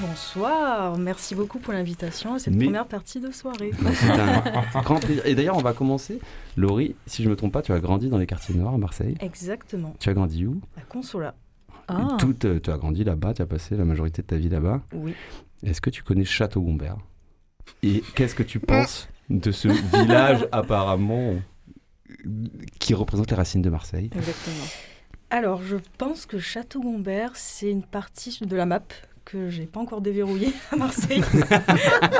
Bonsoir, 0.00 0.96
merci 0.98 1.34
beaucoup 1.34 1.58
pour 1.58 1.72
l'invitation 1.72 2.34
à 2.34 2.38
cette 2.38 2.54
Mais- 2.54 2.64
première 2.64 2.86
partie 2.86 3.20
de 3.20 3.30
soirée. 3.30 3.70
C'est 3.94 4.10
un 4.78 4.82
grand 4.82 4.98
plaisir. 5.00 5.24
Et 5.26 5.34
d'ailleurs, 5.34 5.56
on 5.56 5.62
va 5.62 5.72
commencer. 5.72 6.18
Laurie, 6.56 6.96
si 7.06 7.22
je 7.22 7.28
me 7.28 7.36
trompe 7.36 7.52
pas, 7.52 7.62
tu 7.62 7.72
as 7.72 7.78
grandi 7.80 8.08
dans 8.08 8.18
les 8.18 8.26
quartiers 8.26 8.54
noirs 8.54 8.74
à 8.74 8.78
Marseille. 8.78 9.16
Exactement, 9.20 9.94
Tu 10.00 10.08
as 10.08 10.14
grandi 10.14 10.46
où? 10.46 10.60
La 10.76 10.82
consola. 10.82 11.34
Ah. 11.86 12.16
Tout, 12.18 12.34
euh, 12.46 12.58
Tu 12.60 12.70
as 12.70 12.78
grandi 12.78 13.04
là-bas, 13.04 13.34
tu 13.34 13.42
as 13.42 13.46
passé 13.46 13.76
la 13.76 13.84
majorité 13.84 14.22
de 14.22 14.26
ta 14.26 14.36
vie 14.36 14.48
là-bas. 14.48 14.80
Oui. 14.94 15.14
Est-ce 15.62 15.80
que 15.80 15.90
tu 15.90 16.02
connais 16.02 16.24
Château 16.24 16.60
Gombert? 16.62 16.96
Et 17.82 18.02
qu'est-ce 18.14 18.34
que 18.34 18.42
tu 18.42 18.60
penses 18.60 19.08
de 19.30 19.50
ce 19.52 19.68
village 19.68 20.46
apparemment 20.52 21.34
qui 22.78 22.94
représente 22.94 23.30
les 23.30 23.36
racines 23.36 23.62
de 23.62 23.70
Marseille? 23.70 24.10
Exactement. 24.14 24.64
Alors, 25.30 25.62
je 25.62 25.76
pense 25.98 26.26
que 26.26 26.38
Château-Gombert, 26.38 27.32
c'est 27.34 27.70
une 27.70 27.82
partie 27.82 28.38
de 28.40 28.56
la 28.56 28.66
map 28.66 28.82
que 29.24 29.48
j'ai 29.48 29.66
pas 29.66 29.80
encore 29.80 30.00
déverrouillée 30.00 30.52
à 30.72 30.76
Marseille. 30.76 31.22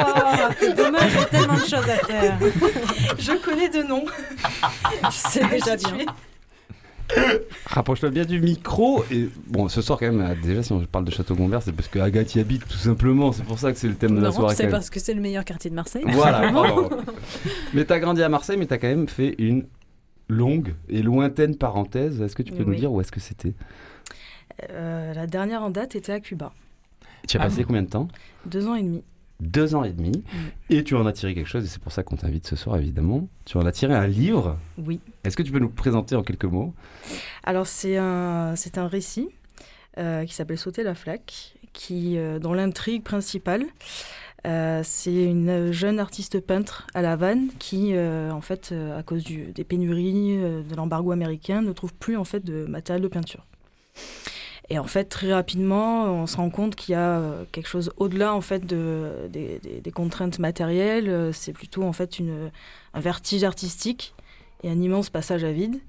Oh, 0.07 0.51
c'est 0.59 0.75
dommage, 0.75 1.17
a 1.17 1.25
tellement 1.27 1.55
de 1.55 1.61
choses 1.61 1.89
à 1.89 1.97
faire. 1.99 2.39
je 3.19 3.33
connais 3.45 3.69
de 3.69 3.83
noms. 3.83 4.05
C'est 5.11 5.49
déjà 5.49 5.77
bien. 5.77 6.07
Rapproche-toi 7.67 8.11
bien 8.11 8.25
du 8.25 8.41
micro. 8.41 9.05
Et 9.11 9.29
bon, 9.47 9.69
ce 9.69 9.83
soir, 9.83 9.99
quand 9.99 10.07
même, 10.11 10.21
euh, 10.21 10.35
déjà, 10.43 10.63
si 10.63 10.73
on 10.73 10.81
parle 10.85 11.05
de 11.05 11.11
Château-Gombert, 11.11 11.63
c'est 11.63 11.73
parce 11.73 11.89
que 11.89 11.99
Agathe 11.99 12.35
y 12.35 12.41
habite, 12.41 12.67
tout 12.67 12.77
simplement. 12.77 13.33
C'est 13.33 13.45
pour 13.45 13.59
ça 13.59 13.73
que 13.73 13.79
c'est 13.79 13.89
le 13.89 13.95
thème 13.95 14.17
de 14.17 14.21
la 14.21 14.29
Non, 14.29 14.35
soirée. 14.35 14.55
c'est 14.55 14.69
parce 14.69 14.91
que 14.91 15.01
c'est 15.01 15.15
le 15.15 15.21
meilleur 15.21 15.45
quartier 15.45 15.71
de 15.71 15.75
Marseille. 15.75 16.05
Voilà. 16.07 16.53
mais 17.75 17.85
t'as 17.85 17.99
grandi 17.99 18.23
à 18.23 18.29
Marseille, 18.29 18.57
mais 18.59 18.67
t'as 18.67 18.79
quand 18.79 18.89
même 18.89 19.09
fait 19.09 19.35
une 19.39 19.67
longue 20.29 20.75
et 20.89 21.03
lointaine 21.03 21.57
parenthèse. 21.57 22.21
Est-ce 22.21 22.35
que 22.37 22.43
tu 22.43 22.53
peux 22.53 22.65
nous 22.65 22.75
dire 22.75 22.91
où 22.93 23.01
est-ce 23.01 23.13
que 23.13 23.21
c'était? 23.21 23.55
Euh, 24.71 25.13
la 25.15 25.27
dernière 25.27 25.63
en 25.63 25.71
date 25.71 25.97
était 25.97 26.13
à 26.13 26.21
Cuba. 26.21 26.53
Tu 27.29 27.37
as 27.37 27.41
Ah 27.41 27.45
passé 27.45 27.63
bon 27.63 27.69
combien 27.69 27.83
de 27.83 27.89
temps? 27.89 28.09
Deux 28.47 28.67
ans 28.67 28.75
et 28.75 28.83
demi. 28.83 29.03
Deux 29.41 29.75
ans 29.75 29.85
et 29.85 29.93
demi. 29.93 30.23
Et 30.71 30.85
tu 30.85 30.95
en 30.95 31.05
as 31.07 31.13
tiré 31.13 31.35
quelque 31.35 31.49
chose, 31.49 31.65
et 31.65 31.69
c'est 31.69 31.83
pour 31.83 31.93
ça 31.93 32.03
qu'on 32.03 32.17
t'invite 32.17 32.47
ce 32.47 32.57
soir, 32.57 32.77
évidemment. 32.77 33.29
Tu 33.45 33.57
en 33.59 33.67
as 33.67 33.73
tiré 33.73 33.93
un 33.95 34.07
livre. 34.07 34.59
Oui. 34.79 35.01
Est-ce 35.25 35.37
que 35.37 35.43
tu 35.43 35.51
peux 35.53 35.59
nous 35.59 35.69
le 35.69 35.75
présenter 35.75 36.15
en 36.17 36.23
quelques 36.23 36.45
mots? 36.45 36.73
Alors, 37.43 37.67
c'est 37.67 37.97
un, 37.97 38.55
c'est 38.57 38.79
un 38.79 38.87
récit 38.87 39.29
euh, 39.99 40.25
qui 40.25 40.35
s'appelle 40.35 40.59
Sauter 40.59 40.83
la 40.83 40.95
flaque, 40.95 41.57
qui, 41.73 42.17
euh, 42.17 42.39
dont 42.39 42.53
l'intrigue 42.55 43.03
principale, 43.03 43.65
Euh, 44.47 44.83
c'est 44.85 45.25
une 45.25 45.73
jeune 45.73 45.99
artiste 45.99 46.39
peintre 46.39 46.87
à 46.93 47.01
La 47.01 47.13
Havane 47.13 47.49
qui, 47.59 47.95
en 47.99 48.43
fait, 48.43 48.75
à 48.95 49.03
cause 49.03 49.25
du- 49.25 49.53
des 49.53 49.65
pénuries, 49.65 50.37
de 50.37 50.75
l'embargo 50.77 51.13
américain, 51.13 51.63
ne 51.63 51.73
trouve 51.73 51.95
plus 51.95 52.19
en 52.19 52.25
fait 52.25 52.45
de 52.45 52.67
matériel 52.67 53.03
de 53.03 53.09
peinture. 53.09 53.47
Et 54.71 54.79
en 54.79 54.85
fait, 54.85 55.05
très 55.05 55.33
rapidement, 55.33 56.05
on 56.05 56.27
se 56.27 56.37
rend 56.39 56.49
compte 56.49 56.75
qu'il 56.75 56.93
y 56.93 56.97
a 56.97 57.19
euh, 57.19 57.45
quelque 57.53 57.69
chose 57.69 57.93
au-delà 57.99 58.35
en 58.35 58.41
fait 58.41 58.65
de, 58.67 59.29
des, 59.31 59.59
des- 59.63 59.81
des 59.83 59.91
contraintes 59.93 60.39
matérielles. 60.39 61.09
Euh, 61.09 61.33
C'est 61.33 61.53
plutôt 61.53 61.83
en 61.83 61.93
fait 61.93 62.19
une, 62.19 62.51
un 62.95 63.01
vertige 63.01 63.45
artistique 63.45 64.15
et 64.63 64.71
un 64.71 64.81
immense 64.81 65.11
passage 65.11 65.45
à 65.45 65.53
vide. 65.53 65.81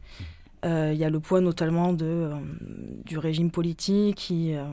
Euh, 0.65 0.91
Il 0.93 0.99
y 0.99 1.05
a 1.05 1.09
le 1.09 1.19
poids 1.21 1.39
notamment 1.39 1.93
de, 1.93 2.05
euh, 2.05 2.33
du 3.05 3.17
régime 3.17 3.49
politique 3.49 4.15
qui, 4.17 4.53
euh, 4.55 4.63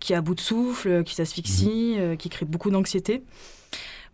qui 0.00 0.14
est 0.14 0.16
à 0.16 0.22
bout 0.22 0.34
de 0.34 0.40
souffle, 0.40 1.04
qui 1.04 1.14
s'asphyxie, 1.14 1.96
euh, 1.98 2.16
qui 2.16 2.30
crée 2.30 2.46
beaucoup 2.46 2.70
d'anxiété. 2.70 3.22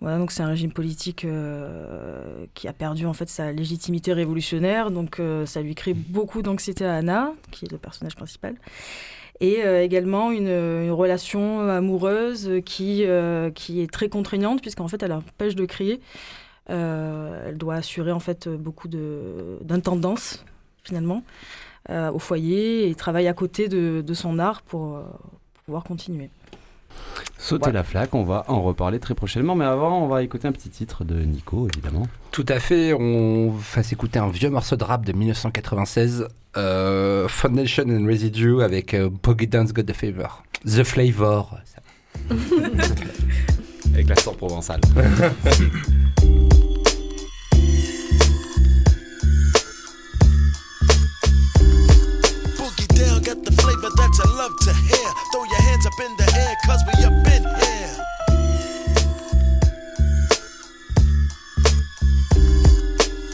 Voilà, 0.03 0.19
donc 0.19 0.33
c'est 0.33 0.43
un 0.43 0.49
régime 0.49 0.73
politique 0.73 1.25
euh, 1.25 2.45
qui 2.55 2.67
a 2.67 2.73
perdu 2.73 3.07
en 3.07 3.13
fait 3.13 3.29
sa 3.29 3.53
légitimité 3.53 4.13
révolutionnaire, 4.13 4.91
donc 4.91 5.21
euh, 5.21 5.47
ça 5.47 5.63
lui 5.63 5.77
crée 5.77 5.95
beaucoup 5.95 6.43
d'anxiété 6.43 6.85
à 6.85 6.97
Anna, 6.97 7.33
qui 7.53 7.67
est 7.67 7.71
le 7.71 7.79
personnage 7.79 8.17
principal, 8.17 8.57
et 9.39 9.63
euh, 9.63 9.81
également 9.81 10.33
une, 10.33 10.91
relation 10.91 11.61
amoureuse 11.69 12.51
qui, 12.65 13.05
qui 13.55 13.81
est 13.81 13.93
très 13.93 14.09
contraignante 14.09 14.61
puisqu'en 14.61 14.89
fait 14.89 15.01
elle 15.05 15.13
empêche 15.13 15.55
de 15.55 15.67
crier. 15.67 16.01
Elle 16.67 17.57
doit 17.57 17.77
assurer 17.77 18.11
en 18.11 18.21
fait 18.21 18.49
beaucoup 18.49 18.89
d'intendance 18.89 20.45
finalement 20.83 21.23
au 21.89 22.19
foyer 22.19 22.89
et 22.89 22.95
travaille 22.97 23.29
à 23.29 23.35
côté 23.35 23.69
de, 23.69 24.03
de 24.05 24.15
son 24.15 24.41
art 24.41 24.63
pour 24.63 25.01
pouvoir 25.65 25.85
continuer. 25.85 26.29
Sauter 27.39 27.67
Ouais. 27.67 27.73
la 27.73 27.83
flaque, 27.83 28.15
on 28.15 28.23
va 28.25 28.45
en 28.49 28.63
reparler 28.63 29.01
très 29.01 29.15
prochainement. 29.15 29.55
Mais 29.57 29.65
avant, 29.65 30.01
on 30.03 30.07
va 30.09 30.23
écouter 30.23 30.47
un 30.47 30.53
petit 30.53 30.69
titre 30.71 31.05
de 31.05 31.17
Nico, 31.23 31.67
évidemment. 31.73 32.07
Tout 32.31 32.47
à 32.49 32.61
fait, 32.61 32.93
on 32.93 33.51
va 33.51 33.83
s'écouter 33.83 34.19
un 34.21 34.29
vieux 34.29 34.51
morceau 34.51 34.77
de 34.77 34.85
rap 34.85 35.05
de 35.05 35.13
1996, 35.13 36.29
euh, 36.57 37.27
Foundation 37.29 37.85
and 37.89 38.07
Residue 38.07 38.63
avec 38.63 38.95
euh, 38.95 39.09
Boogie 39.23 39.49
Dance 39.49 39.73
Got 39.73 39.83
the 39.85 39.93
Favor. 39.93 40.43
The 40.65 40.85
Flavor. 40.85 41.59
Avec 43.95 44.09
l'accent 44.09 44.33
provençal. 44.35 44.81
Boogie 52.57 52.87
down, 52.95 53.23
got 53.23 53.45
the 53.45 53.53
flavor 53.61 53.91
that 53.91 54.19
you 54.19 54.37
love 54.37 54.57
to 54.61 54.73
hear. 54.89 54.92
Up 55.93 56.01
in 56.01 56.17
the 56.17 56.25
air, 56.39 56.57
cause 56.65 56.83
we 56.87 56.93
up 57.05 57.13
in 57.13 57.43
here. 57.43 57.97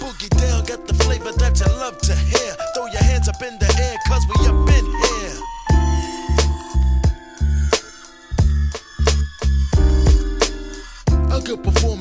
Boogie 0.01 0.31
down, 0.41 0.65
got 0.65 0.87
the 0.89 0.95
flavor 0.95 1.31
that 1.31 1.61
you 1.61 1.67
love 1.77 1.99
to 1.99 2.17
hear. 2.17 2.57
Throw 2.75 2.87
your 2.87 3.03
hands 3.03 3.29
up 3.29 3.41
in 3.43 3.59
the 3.61 3.71
air, 3.81 3.97
cause 4.09 4.27
we 4.27 4.35
up 4.47 4.69
in 4.77 4.87
here. 5.05 5.39
A 11.37 11.41
good 11.41 11.63
performing 11.63 11.98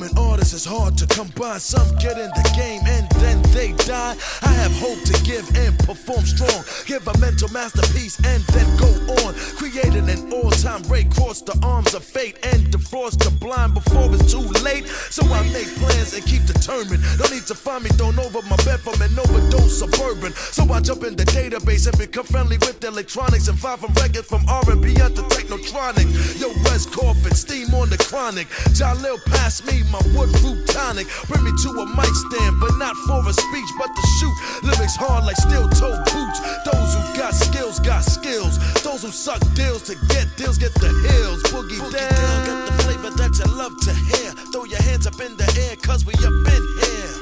is 0.52 0.64
hard 0.64 0.96
to 0.96 1.06
come 1.06 1.28
by. 1.36 1.58
Some 1.58 1.88
get 1.98 2.16
in 2.16 2.30
the 2.30 2.52
game 2.56 2.80
and 2.86 3.08
then 3.20 3.42
they 3.52 3.72
die. 3.84 4.16
I 4.42 4.52
have 4.62 4.72
hope 4.80 5.02
to 5.04 5.14
give 5.24 5.44
and 5.56 5.76
perform 5.80 6.24
strong. 6.24 6.64
Give 6.86 7.06
a 7.06 7.16
mental 7.18 7.48
masterpiece 7.50 8.16
and 8.24 8.42
then 8.54 8.68
go 8.78 8.88
on. 9.26 9.34
Creating 9.60 10.08
an 10.08 10.32
all 10.32 10.50
time 10.50 10.82
rate. 10.84 11.10
Cross 11.10 11.42
the 11.42 11.58
arms 11.62 11.92
of 11.94 12.04
fate 12.04 12.38
and 12.44 12.64
defrost 12.72 13.18
the 13.18 13.30
blind 13.30 13.74
before 13.74 14.08
it's 14.14 14.32
too 14.32 14.46
late. 14.64 14.86
So 15.10 15.22
I 15.26 15.42
make 15.52 15.68
plans 15.76 16.14
and 16.14 16.24
keep 16.24 16.44
determined. 16.46 17.02
Don't 17.18 17.32
need 17.32 17.46
to 17.46 17.54
find 17.54 17.84
me 17.84 17.90
thrown 17.90 18.18
over 18.18 18.40
my 18.48 18.56
bed 18.64 18.80
from 18.80 19.00
an 19.02 19.18
overdose 19.18 19.78
suburban. 19.78 20.32
So 20.32 20.64
I 20.72 20.80
jump 20.80 21.04
in 21.04 21.16
the 21.16 21.24
database 21.24 21.86
and 21.88 21.98
become 21.98 22.24
friendly 22.24 22.58
with 22.58 22.82
electronics 22.84 23.48
and 23.48 23.58
file 23.58 23.76
from 23.76 23.92
records 23.94 24.28
from 24.28 24.48
R&B 24.48 24.94
to 24.94 25.22
technotronic. 25.34 26.08
Yo, 26.40 26.48
West 26.64 26.92
Coffin, 26.92 27.34
steam 27.34 27.74
on 27.74 27.90
the 27.90 27.98
chronic. 27.98 28.46
Jalil 28.72 29.18
pass 29.26 29.64
me 29.66 29.82
my 29.90 30.00
wood 30.14 30.37
root 30.42 30.66
tonic. 30.68 31.06
Bring 31.28 31.44
me 31.44 31.52
to 31.62 31.68
a 31.80 31.86
mic 31.86 32.12
stand, 32.28 32.60
but 32.60 32.76
not 32.78 32.96
for 33.06 33.20
a 33.28 33.32
speech, 33.32 33.70
but 33.78 33.88
to 33.88 34.02
shoot. 34.18 34.36
Lyrics 34.62 34.96
hard 34.96 35.24
like 35.24 35.36
steel 35.36 35.68
toe 35.68 35.96
boots. 36.12 36.38
Those 36.64 36.90
who 36.94 37.02
got 37.18 37.34
skills 37.34 37.80
got 37.80 38.04
skills. 38.04 38.58
Those 38.82 39.02
who 39.02 39.10
suck 39.10 39.40
deals 39.54 39.82
to 39.84 39.94
get 40.08 40.26
deals 40.36 40.58
get 40.58 40.74
the 40.74 40.88
hills. 40.88 41.42
Boogie, 41.50 41.78
down. 41.92 42.46
got 42.46 42.66
the 42.66 42.82
flavor 42.82 43.10
that 43.16 43.32
you 43.38 43.48
love 43.56 43.76
to 43.80 43.92
hear. 43.94 44.30
Throw 44.52 44.64
your 44.64 44.82
hands 44.82 45.06
up 45.06 45.20
in 45.20 45.36
the 45.36 45.48
air, 45.68 45.76
cause 45.76 46.04
we 46.04 46.14
up 46.14 46.38
in 46.54 46.62
here. 46.82 47.14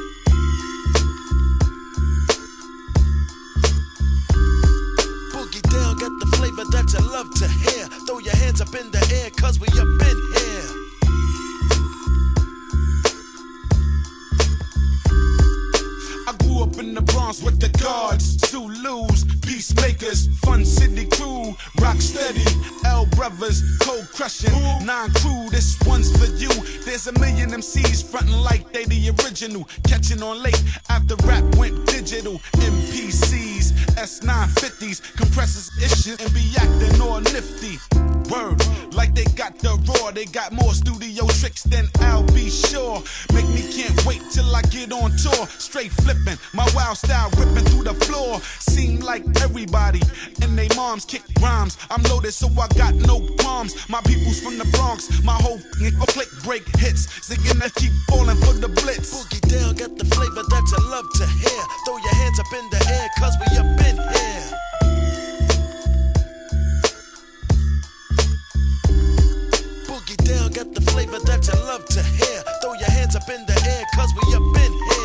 Boogie 5.32 5.64
down, 5.70 5.96
got 5.96 6.12
the 6.20 6.28
flavor 6.36 6.64
that 6.72 6.92
you 6.92 7.02
love 7.10 7.30
to 7.34 7.48
hear. 7.48 7.86
Throw 8.06 8.18
your 8.18 8.36
hands 8.36 8.60
up 8.60 8.74
in 8.74 8.90
the 8.90 9.02
air, 9.22 9.30
cause 9.30 9.60
we 9.60 9.68
up 9.68 10.00
in 10.10 10.16
here. 10.34 10.65
Grew 16.56 16.64
up 16.64 16.78
in 16.78 16.94
the 16.94 17.02
Bronx 17.02 17.42
with 17.42 17.60
the 17.60 17.68
guards, 17.78 18.38
Zulus, 18.48 19.24
peacemakers, 19.42 20.28
fun 20.38 20.64
city 20.64 21.06
crew, 21.06 21.54
rock 21.80 22.00
steady, 22.00 22.44
L 22.84 23.06
brothers, 23.16 23.62
cold 23.80 24.08
crushing, 24.14 24.52
nine 24.84 25.10
crew. 25.14 25.48
This 25.50 25.78
one's 25.86 26.10
for 26.16 26.30
you. 26.36 26.48
There's 26.84 27.06
a 27.06 27.12
million 27.18 27.50
MCs 27.50 28.04
frontin' 28.10 28.40
like 28.42 28.72
they 28.72 28.84
the 28.84 29.10
original, 29.20 29.68
catching 29.86 30.22
on 30.22 30.42
late 30.42 30.62
after 30.88 31.16
rap 31.26 31.44
went 31.56 31.86
digital. 31.86 32.38
MPCs, 32.56 33.55
S950s, 33.96 35.16
compressors 35.16 35.70
issues 35.82 36.18
and 36.20 36.32
be 36.34 36.52
acting 36.58 37.00
all 37.00 37.20
nifty. 37.20 37.78
Word, 38.30 38.58
like 38.92 39.14
they 39.14 39.24
got 39.36 39.56
the 39.58 39.78
raw, 39.86 40.10
they 40.10 40.24
got 40.24 40.52
more 40.52 40.74
studio 40.74 41.26
tricks 41.28 41.62
than 41.62 41.88
I'll 42.00 42.26
be 42.34 42.50
sure. 42.50 43.02
Make 43.32 43.48
me 43.48 43.62
can't 43.72 44.04
wait 44.04 44.22
till 44.32 44.54
I 44.54 44.62
get 44.62 44.92
on 44.92 45.12
tour. 45.16 45.46
Straight 45.58 45.92
flipping, 45.92 46.38
my 46.52 46.68
wild 46.74 46.98
style 46.98 47.30
ripping 47.38 47.64
through 47.70 47.84
the 47.84 47.94
floor. 48.06 48.40
Seem 48.58 49.00
like 49.00 49.24
everybody 49.42 50.00
and 50.42 50.58
they 50.58 50.68
moms 50.74 51.04
kick 51.04 51.22
rhymes. 51.40 51.78
I'm 51.90 52.02
loaded, 52.04 52.32
so 52.32 52.48
I 52.60 52.68
got 52.76 52.94
no 52.94 53.20
qualms. 53.38 53.88
My 53.88 54.00
people's 54.02 54.40
from 54.40 54.58
the 54.58 54.64
Bronx, 54.72 55.22
my 55.22 55.34
whole 55.34 55.60
click 56.16 56.28
break 56.42 56.64
hits. 56.78 57.06
Singing 57.26 57.58
that 57.58 57.74
keep 57.74 57.92
falling 58.08 58.36
for 58.38 58.54
the 58.54 58.68
blitz. 58.68 59.12
Boogie 59.12 59.44
down, 59.48 59.74
got 59.74 59.96
the 59.96 60.04
flavor 60.04 60.42
that 60.42 60.64
you 60.72 60.80
love 60.90 61.06
to 61.20 61.26
hear. 61.26 61.62
Throw 61.84 61.98
your 61.98 62.14
hands 62.14 62.38
up 62.40 62.50
in 62.52 62.64
the 62.70 62.80
air, 62.88 63.08
cause 63.18 63.34
we 63.40 63.58
up 63.58 63.65
got 70.56 70.72
the 70.72 70.80
flavor 70.90 71.18
that 71.18 71.46
you 71.46 71.52
love 71.66 71.84
to 71.84 72.02
hear. 72.02 72.42
Throw 72.62 72.72
your 72.72 72.88
hands 72.88 73.14
up 73.14 73.28
in 73.28 73.44
the 73.44 73.52
air, 73.68 73.84
cause 73.94 74.10
we 74.14 74.34
up 74.34 74.56
in 74.64 74.72
here. 74.72 74.95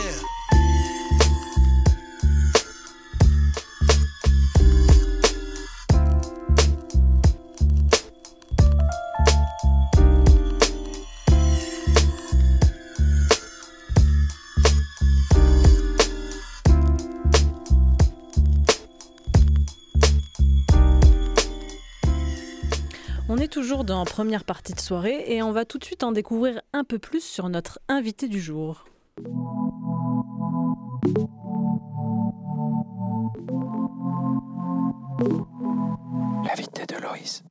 Première 24.05 24.43
partie 24.43 24.73
de 24.73 24.79
soirée 24.79 25.23
et 25.27 25.41
on 25.43 25.51
va 25.51 25.65
tout 25.65 25.77
de 25.77 25.83
suite 25.83 26.03
en 26.03 26.11
découvrir 26.11 26.61
un 26.73 26.83
peu 26.83 26.99
plus 26.99 27.23
sur 27.23 27.49
notre 27.49 27.79
invité 27.87 28.27
du 28.27 28.41
jour. 28.41 28.85
De 36.87 36.95
Loïs. 36.99 37.43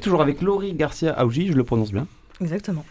Toujours 0.00 0.22
avec 0.22 0.42
Laurie 0.42 0.74
Garcia 0.74 1.22
Augi, 1.24 1.48
je 1.48 1.52
le 1.52 1.64
prononce 1.64 1.92
bien. 1.92 2.06
Exactement. 2.40 2.84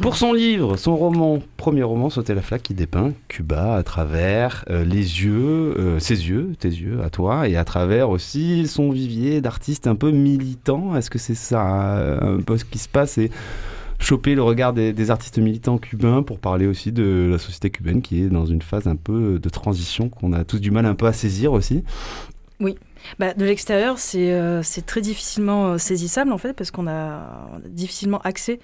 Pour 0.00 0.16
son 0.16 0.32
livre, 0.32 0.76
son 0.76 0.96
roman, 0.96 1.40
premier 1.56 1.84
roman, 1.84 2.10
Sauter 2.10 2.34
la 2.34 2.42
flaque, 2.42 2.62
qui 2.64 2.74
dépeint 2.74 3.12
Cuba 3.28 3.76
à 3.76 3.82
travers 3.84 4.64
euh, 4.68 4.84
les 4.84 5.22
yeux, 5.22 5.78
euh, 5.78 5.98
ses 6.00 6.28
yeux, 6.28 6.52
tes 6.58 6.68
yeux, 6.68 7.00
à 7.02 7.10
toi, 7.10 7.48
et 7.48 7.56
à 7.56 7.64
travers 7.64 8.10
aussi 8.10 8.66
son 8.66 8.90
vivier 8.90 9.40
d'artistes 9.40 9.86
un 9.86 9.94
peu 9.94 10.10
militants. 10.10 10.96
Est-ce 10.96 11.08
que 11.08 11.18
c'est 11.18 11.36
ça 11.36 11.98
euh, 11.98 12.38
un 12.38 12.40
peu 12.40 12.58
ce 12.58 12.64
qui 12.64 12.78
se 12.78 12.88
passe 12.88 13.16
et 13.18 13.30
choper 14.00 14.34
le 14.34 14.42
regard 14.42 14.72
des, 14.72 14.92
des 14.92 15.10
artistes 15.10 15.38
militants 15.38 15.78
cubains 15.78 16.22
pour 16.22 16.40
parler 16.40 16.66
aussi 16.66 16.90
de 16.90 17.28
la 17.30 17.38
société 17.38 17.70
cubaine 17.70 18.02
qui 18.02 18.22
est 18.22 18.28
dans 18.28 18.46
une 18.46 18.62
phase 18.62 18.88
un 18.88 18.96
peu 18.96 19.38
de 19.38 19.48
transition 19.50 20.08
qu'on 20.08 20.32
a 20.32 20.42
tous 20.42 20.58
du 20.58 20.70
mal 20.72 20.86
un 20.86 20.94
peu 20.94 21.06
à 21.06 21.12
saisir 21.12 21.52
aussi? 21.52 21.84
Bah, 23.18 23.34
de 23.34 23.44
l'extérieur, 23.44 23.98
c'est 23.98 24.32
euh, 24.32 24.62
très 24.86 25.00
difficilement 25.00 25.72
euh, 25.72 25.78
saisissable 25.78 26.32
en 26.32 26.38
fait, 26.38 26.52
parce 26.52 26.70
qu'on 26.70 26.86
a, 26.86 27.48
on 27.52 27.56
a 27.56 27.68
difficilement 27.68 28.20
accès. 28.20 28.60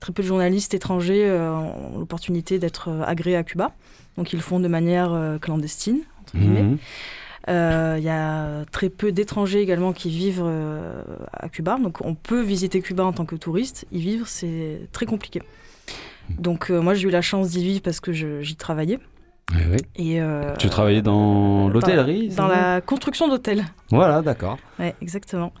Très 0.00 0.12
peu 0.12 0.22
de 0.22 0.28
journalistes 0.28 0.72
étrangers 0.72 1.26
euh, 1.26 1.52
ont 1.52 1.98
l'opportunité 1.98 2.58
d'être 2.58 2.88
euh, 2.88 3.02
agréés 3.04 3.36
à 3.36 3.42
Cuba. 3.42 3.72
Donc 4.16 4.32
ils 4.32 4.36
le 4.36 4.42
font 4.42 4.60
de 4.60 4.68
manière 4.68 5.12
euh, 5.12 5.38
clandestine, 5.38 6.00
entre 6.20 6.36
guillemets. 6.36 6.62
Mhm. 6.62 6.78
Euh, 7.48 7.96
Il 7.98 8.04
y 8.04 8.10
a 8.10 8.64
très 8.66 8.90
peu 8.90 9.12
d'étrangers 9.12 9.60
également 9.60 9.92
qui 9.92 10.10
vivent 10.10 10.44
à 11.32 11.48
Cuba. 11.48 11.78
Donc 11.82 12.04
on 12.04 12.14
peut 12.14 12.42
visiter 12.42 12.80
Cuba 12.80 13.04
en 13.04 13.12
tant 13.12 13.24
que 13.24 13.36
touriste. 13.36 13.86
Y 13.92 13.98
vivre, 14.00 14.26
c'est 14.28 14.88
très 14.92 15.06
compliqué. 15.06 15.42
Donc 16.38 16.70
euh, 16.70 16.80
moi 16.80 16.94
j'ai 16.94 17.08
eu 17.08 17.10
la 17.10 17.22
chance 17.22 17.50
d'y 17.50 17.64
vivre 17.64 17.82
parce 17.82 18.00
que 18.00 18.12
j'y 18.12 18.56
travaillais. 18.56 18.98
Et, 19.96 20.20
euh, 20.20 20.54
Tu 20.58 20.68
travaillais 20.68 21.02
dans 21.02 21.68
l'hôtellerie 21.68 22.28
Dans 22.28 22.46
la 22.46 22.80
construction 22.80 23.28
d'hôtels. 23.28 23.64
Voilà, 23.90 24.22
d'accord. 24.22 24.58
Ouais, 24.78 24.94
exactement. 25.02 25.52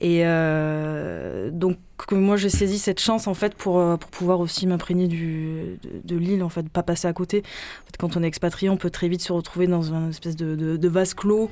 Et 0.00 0.22
euh, 0.24 1.50
donc 1.50 1.78
moi 2.10 2.36
j'ai 2.36 2.48
saisi 2.48 2.78
cette 2.78 3.00
chance 3.00 3.26
en 3.26 3.34
fait 3.34 3.54
pour, 3.54 3.78
euh, 3.78 3.96
pour 3.96 4.10
pouvoir 4.10 4.40
aussi 4.40 4.66
m'imprégner 4.66 5.06
de, 5.08 5.78
de 6.04 6.16
l'île 6.16 6.42
en 6.42 6.48
fait, 6.48 6.68
pas 6.68 6.82
passer 6.82 7.08
à 7.08 7.12
côté. 7.12 7.38
En 7.38 7.86
fait, 7.86 7.96
quand 7.98 8.16
on 8.16 8.22
est 8.22 8.26
expatrié, 8.26 8.68
on 8.68 8.76
peut 8.76 8.90
très 8.90 9.08
vite 9.08 9.22
se 9.22 9.32
retrouver 9.32 9.66
dans 9.66 9.94
un 9.94 10.10
espèce 10.10 10.36
de, 10.36 10.54
de, 10.56 10.76
de 10.76 10.88
vase 10.88 11.14
clos, 11.14 11.48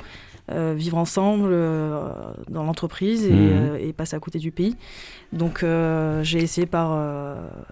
euh, 0.51 0.75
vivre 0.77 0.97
ensemble 0.97 1.51
euh, 1.53 2.09
dans 2.49 2.65
l'entreprise 2.65 3.25
et, 3.25 3.31
euh, 3.33 3.79
et 3.79 3.93
passer 3.93 4.17
à 4.17 4.19
côté 4.19 4.39
du 4.39 4.51
pays. 4.51 4.77
Donc 5.33 5.65
j'ai 6.23 6.39
essayé 6.43 6.67
par 6.67 6.99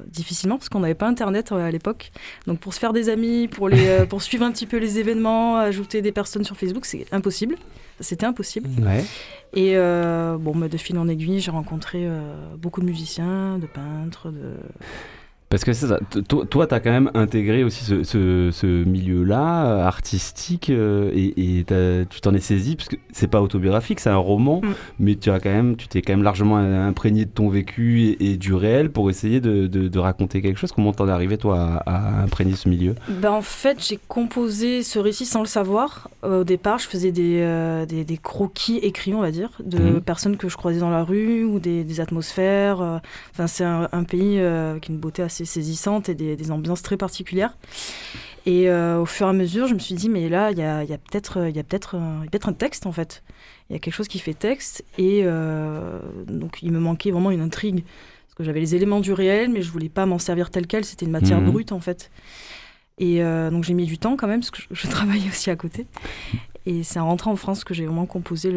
difficilement 0.06 0.58
parce 0.58 0.68
qu'on 0.68 0.80
n'avait 0.80 0.94
pas 0.94 1.08
internet 1.08 1.50
à 1.50 1.70
l'époque. 1.70 2.12
Donc 2.46 2.60
pour 2.60 2.72
se 2.72 2.78
faire 2.78 2.92
des 2.92 3.08
amis, 3.08 3.48
pour 3.48 3.68
les 3.68 4.06
pour 4.08 4.22
suivre 4.22 4.44
un 4.44 4.52
petit 4.52 4.66
peu 4.66 4.76
les 4.76 4.98
événements, 5.00 5.56
ajouter 5.56 6.00
des 6.00 6.12
personnes 6.12 6.44
sur 6.44 6.56
Facebook, 6.56 6.84
c'est 6.84 7.06
impossible. 7.12 7.56
C'était 8.00 8.26
impossible. 8.26 8.68
Ouais. 8.80 9.04
Et 9.54 9.74
bon, 9.74 10.54
bah, 10.54 10.68
de 10.68 10.76
fil 10.76 10.96
en 10.98 11.08
aiguille, 11.08 11.40
j'ai 11.40 11.50
rencontré 11.50 12.08
beaucoup 12.56 12.80
de 12.80 12.86
musiciens, 12.86 13.58
de 13.58 13.66
peintres, 13.66 14.30
de... 14.30 14.54
Parce 15.50 15.64
que 15.64 15.72
c'est 15.72 15.86
ça. 15.86 15.98
Toi, 16.28 16.44
toi, 16.44 16.66
t'as 16.66 16.78
quand 16.78 16.90
même 16.90 17.10
intégré 17.14 17.64
aussi 17.64 17.82
ce, 17.82 18.02
ce- 18.02 18.50
ce 18.52 18.66
milieu-là, 18.84 19.64
euh, 19.66 19.82
artistique, 19.86 20.68
euh, 20.68 21.10
et, 21.14 21.64
tu 22.10 22.20
t'en 22.20 22.34
es 22.34 22.38
saisi, 22.40 22.76
parce 22.76 22.88
que 22.90 22.96
c'est 23.12 23.28
pas 23.28 23.40
autobiographique, 23.40 23.98
c'est 24.00 24.10
un 24.10 24.16
roman, 24.16 24.60
Mm. 24.62 24.68
mais 24.98 25.14
tu 25.16 25.30
as 25.30 25.40
quand 25.40 25.48
même, 25.50 25.76
tu 25.76 25.88
t'es 25.88 26.02
quand 26.02 26.12
même 26.12 26.22
largement 26.22 26.58
imprégné 26.58 27.24
de 27.24 27.30
ton 27.30 27.48
vécu 27.48 28.02
et, 28.02 28.32
et 28.32 28.36
du 28.36 28.52
réel 28.52 28.90
pour 28.90 29.08
essayer 29.08 29.40
de, 29.40 29.66
de- 29.66 29.88
de 29.88 29.98
raconter 29.98 30.42
quelque 30.42 30.58
chose. 30.58 30.72
Comment 30.72 30.92
t'en 30.92 31.08
es 31.08 31.10
arrivé, 31.12 31.38
toi, 31.38 31.80
à, 31.86 32.18
à 32.18 32.22
imprégner 32.24 32.54
ce 32.54 32.68
milieu? 32.68 32.94
Ben, 33.08 33.30
en 33.32 33.40
fait, 33.42 33.78
j'ai 33.82 33.98
composé 34.06 34.82
ce 34.82 34.98
récit 34.98 35.24
sans 35.24 35.40
le 35.40 35.46
savoir. 35.46 36.10
Euh, 36.24 36.42
au 36.42 36.44
départ, 36.44 36.78
je 36.78 36.86
faisais 36.88 37.10
des, 37.12 37.40
euh, 37.40 37.86
des, 37.86 38.04
des 38.04 38.18
croquis 38.18 38.76
écrits, 38.78 39.14
on 39.14 39.22
va 39.22 39.30
dire, 39.30 39.50
de 39.64 39.78
Mhm. 39.78 40.00
personnes 40.02 40.36
que 40.36 40.48
je 40.50 40.56
croisais 40.58 40.80
dans 40.80 40.90
la 40.90 41.04
rue 41.04 41.44
ou 41.44 41.58
des, 41.58 41.84
des 41.84 42.00
atmosphères. 42.00 42.82
euh. 42.82 42.98
Enfin, 43.32 43.46
c'est 43.46 43.64
un, 43.64 43.88
un 43.92 44.04
pays 44.04 44.38
euh, 44.40 44.72
avec 44.72 44.88
une 44.88 44.98
beauté 44.98 45.22
assez 45.22 45.37
saisissante 45.44 46.08
et 46.08 46.14
des, 46.14 46.36
des 46.36 46.50
ambiances 46.50 46.82
très 46.82 46.96
particulières. 46.96 47.56
Et 48.46 48.70
euh, 48.70 49.00
au 49.00 49.04
fur 49.04 49.26
et 49.26 49.30
à 49.30 49.32
mesure, 49.32 49.66
je 49.66 49.74
me 49.74 49.78
suis 49.78 49.94
dit, 49.94 50.08
mais 50.08 50.28
là, 50.28 50.50
il 50.52 50.58
y 50.58 50.62
a, 50.62 50.82
y 50.84 50.92
a 50.92 50.98
peut-être 50.98 51.48
y 51.48 51.58
a 51.58 51.62
peut-être 51.62 51.96
un, 51.96 52.52
texte, 52.52 52.86
en 52.86 52.92
fait. 52.92 53.22
Il 53.68 53.74
y 53.74 53.76
a 53.76 53.78
quelque 53.78 53.94
chose 53.94 54.08
qui 54.08 54.18
fait 54.18 54.32
texte. 54.34 54.84
Et 54.96 55.22
euh, 55.24 56.00
donc, 56.26 56.58
il 56.62 56.72
me 56.72 56.78
manquait 56.78 57.10
vraiment 57.10 57.30
une 57.30 57.42
intrigue. 57.42 57.84
Parce 58.26 58.34
que 58.36 58.44
j'avais 58.44 58.60
les 58.60 58.74
éléments 58.74 59.00
du 59.00 59.12
réel, 59.12 59.50
mais 59.50 59.60
je 59.60 59.70
voulais 59.70 59.90
pas 59.90 60.06
m'en 60.06 60.18
servir 60.18 60.50
tel 60.50 60.66
quel. 60.66 60.84
C'était 60.84 61.04
une 61.04 61.12
matière 61.12 61.40
Mhm. 61.40 61.50
brute, 61.50 61.72
en 61.72 61.80
fait. 61.80 62.10
Et 63.00 63.22
euh, 63.22 63.50
donc 63.50 63.62
j'ai 63.64 63.74
mis 63.74 63.84
du 63.86 63.96
temps 63.98 64.16
quand 64.16 64.26
même, 64.26 64.40
parce 64.40 64.50
que 64.50 64.62
je, 64.62 64.66
je 64.72 64.86
travaillais 64.90 65.28
aussi 65.28 65.50
à 65.50 65.56
côté. 65.56 65.86
Et 66.66 66.82
c'est 66.82 66.98
en 66.98 67.06
rentrant 67.06 67.32
en 67.32 67.36
France 67.36 67.64
que 67.64 67.74
j'ai 67.74 67.86
vraiment 67.86 68.06
composé 68.06 68.52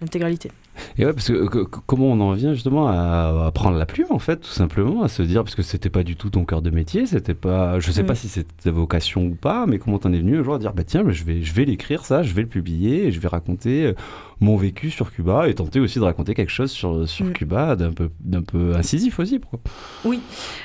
l'intégralité. 0.00 0.50
Et 0.98 1.06
ouais, 1.06 1.12
parce 1.12 1.28
que 1.28 1.44
comment 1.46 2.06
on 2.12 2.20
en 2.20 2.32
vient 2.32 2.52
justement 2.54 2.88
à, 2.88 3.46
à 3.46 3.50
prendre 3.52 3.76
la 3.78 3.86
plume 3.86 4.06
en 4.10 4.18
fait, 4.18 4.36
tout 4.38 4.50
simplement, 4.50 5.02
à 5.02 5.08
se 5.08 5.22
dire 5.22 5.42
parce 5.44 5.54
que 5.54 5.62
c'était 5.62 5.90
pas 5.90 6.02
du 6.02 6.16
tout 6.16 6.30
ton 6.30 6.44
cœur 6.44 6.62
de 6.62 6.70
métier, 6.70 7.06
c'était 7.06 7.34
pas, 7.34 7.78
je 7.80 7.90
sais 7.90 8.02
Mm. 8.02 8.06
pas 8.06 8.14
si 8.14 8.28
c'était 8.28 8.52
ta 8.64 8.70
vocation 8.70 9.24
ou 9.26 9.34
pas, 9.34 9.66
mais 9.66 9.78
comment 9.78 9.98
t'en 9.98 10.12
es 10.12 10.18
venu 10.18 10.38
un 10.38 10.42
jour 10.42 10.54
à 10.54 10.58
dire 10.58 10.72
bah 10.72 10.84
tiens, 10.84 11.02
mais 11.02 11.12
je 11.12 11.24
vais, 11.24 11.42
je 11.42 11.52
vais 11.54 11.64
l'écrire 11.64 12.04
ça, 12.04 12.22
je 12.22 12.32
vais 12.34 12.42
le 12.42 12.48
publier, 12.48 13.06
et 13.06 13.12
je 13.12 13.20
vais 13.20 13.28
raconter 13.28 13.86
euh, 13.86 13.92
mon 14.40 14.56
vécu 14.56 14.90
sur 14.90 15.12
Cuba 15.12 15.48
et 15.48 15.54
tenter 15.54 15.80
aussi 15.80 15.98
de 15.98 16.04
raconter 16.04 16.34
quelque 16.34 16.50
chose 16.50 16.70
sur 16.70 17.08
sur 17.08 17.26
Mm. 17.26 17.32
Cuba 17.32 17.76
d'un 17.76 17.92
peu 17.92 18.10
d'un 18.20 18.42
peu 18.42 18.74
incisif 18.76 19.18
aussi, 19.18 19.38
pourquoi 19.38 19.60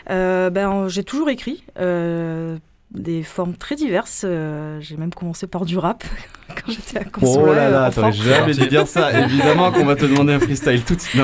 Euh, 0.10 0.50
ben, 0.50 0.88
j'ai 0.88 1.04
toujours 1.04 1.30
écrit 1.30 1.64
euh, 1.80 2.58
des 2.92 3.24
formes 3.24 3.54
très 3.56 3.76
diverses. 3.76 4.24
Euh, 4.26 4.80
j'ai 4.82 4.98
même 4.98 5.14
commencé 5.14 5.46
par 5.48 5.66
du 5.66 5.78
rap 5.78 6.04
quand 6.50 6.72
j'étais 6.72 6.98
à 7.00 7.04
Oh 7.06 7.20
Consolat, 7.20 7.56
là 7.56 7.70
là, 7.70 7.92
t'aurais 7.92 8.12
jamais 8.12 8.54
dû 8.54 8.68
dire 8.68 8.88
ça. 8.88 9.20
Évidemment 9.26 9.72
qu'on 9.72 9.86
va 9.86 9.96
te 9.96 10.06
demander 10.06 10.34
un 10.34 10.40
freestyle 10.40 10.84
tout 10.84 10.96
de 10.96 11.02
suite. 11.02 11.22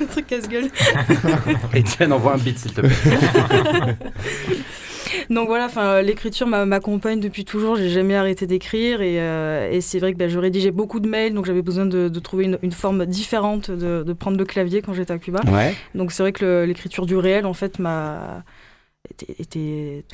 Un 0.00 0.04
truc 0.06 0.26
casse-gueule. 0.26 0.68
Etienne, 1.74 2.12
envoie 2.12 2.34
un 2.34 2.38
beat 2.38 2.58
s'il 2.58 2.72
te 2.72 2.80
plaît. 2.82 3.96
Donc 5.28 5.46
voilà, 5.48 5.66
enfin, 5.66 6.02
l'écriture 6.02 6.46
m'a- 6.48 6.66
m'accompagne 6.66 7.20
depuis 7.20 7.44
toujours. 7.44 7.76
J'ai 7.76 7.88
jamais 7.88 8.16
arrêté 8.16 8.46
d'écrire 8.46 9.00
et, 9.00 9.20
euh, 9.20 9.70
et 9.70 9.80
c'est 9.80 9.98
vrai 10.00 10.12
que 10.12 10.18
ben, 10.18 10.28
je 10.28 10.38
rédigeais 10.38 10.70
beaucoup 10.72 10.98
de 11.00 11.08
mails, 11.08 11.34
donc 11.34 11.46
j'avais 11.46 11.62
besoin 11.62 11.86
de, 11.86 12.08
de 12.08 12.20
trouver 12.20 12.44
une, 12.44 12.58
une 12.62 12.72
forme 12.72 13.06
différente 13.06 13.70
de, 13.70 14.02
de 14.02 14.12
prendre 14.12 14.36
le 14.38 14.44
clavier 14.44 14.82
quand 14.82 14.92
j'étais 14.92 15.12
à 15.12 15.18
Cuba. 15.18 15.40
Ouais. 15.46 15.74
Donc 15.94 16.10
c'est 16.12 16.22
vrai 16.24 16.32
que 16.32 16.64
l'écriture 16.66 17.06
du 17.06 17.16
réel 17.16 17.46
en 17.46 17.54
fait 17.54 17.78
m'a 17.78 18.42
été, 19.08 19.36
été 19.40 20.04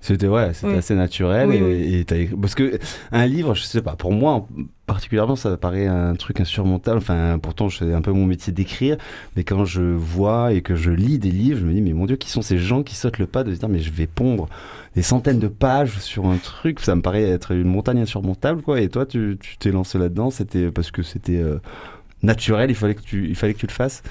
C'était- 0.00 0.28
ouais, 0.28 0.54
c'était 0.54 0.68
Oui. 0.68 0.78
assez 0.78 0.94
naturel 0.94 1.48
Oui, 1.48 1.56
et, 1.56 2.04
oui. 2.08 2.28
parce 2.40 2.54
que 2.54 2.78
un 3.10 3.26
livre, 3.26 3.54
je 3.54 3.62
sais 3.64 3.82
pas, 3.82 3.96
pour 3.96 4.12
moi 4.12 4.32
en- 4.32 4.48
particulièrement, 4.86 5.34
ça 5.34 5.56
paraît 5.56 5.88
un 5.88 6.14
truc 6.14 6.38
insurmontable. 6.38 6.98
Enfin, 6.98 7.38
pourtant, 7.42 7.68
c'est 7.68 7.92
un 7.92 8.00
peu 8.00 8.12
mon 8.12 8.24
métier 8.24 8.52
d'écrire, 8.52 8.96
mais 9.36 9.42
quand 9.42 9.64
je 9.64 9.82
vois 9.82 10.52
et 10.52 10.62
que 10.62 10.76
je 10.76 10.92
lis 10.92 11.18
des 11.18 11.32
livres, 11.32 11.58
je 11.60 11.64
me 11.66 11.72
dis 11.72 11.82
mais 11.82 11.92
mon 11.94 12.06
Dieu, 12.06 12.14
qui 12.16 12.30
sont 12.30 12.42
ces 12.42 12.58
gens 12.58 12.84
qui 12.84 12.94
sautent 12.94 13.18
le 13.18 13.26
pas 13.26 13.42
de 13.42 13.52
se 13.52 13.58
dire 13.58 13.68
mais 13.68 13.80
je 13.80 13.90
vais 13.90 14.06
pondre 14.06 14.48
des 14.94 15.02
centaines 15.02 15.40
de 15.40 15.48
pages 15.48 15.98
sur 15.98 16.26
un 16.26 16.36
truc, 16.36 16.78
ça 16.78 16.94
me 16.94 17.02
paraît 17.02 17.24
être 17.24 17.50
une 17.52 17.64
montagne 17.68 17.98
insurmontable 17.98 18.62
quoi. 18.62 18.80
Et 18.80 18.88
toi, 18.88 19.04
tu 19.04 19.36
tu 19.40 19.58
t'es 19.58 19.72
lancé 19.72 19.98
là-dedans, 19.98 20.30
c'était 20.30 20.70
parce 20.70 20.92
que 20.92 21.02
c'était 21.02 21.38
euh, 21.38 21.58
naturel, 22.22 22.70
il 22.70 22.76
fallait 22.76 22.94
que 22.94 23.02
tu 23.02 23.28
il 23.28 23.34
fallait 23.34 23.54
que 23.54 23.58
tu 23.60 23.66
le 23.66 23.72
fasses. 23.72 24.02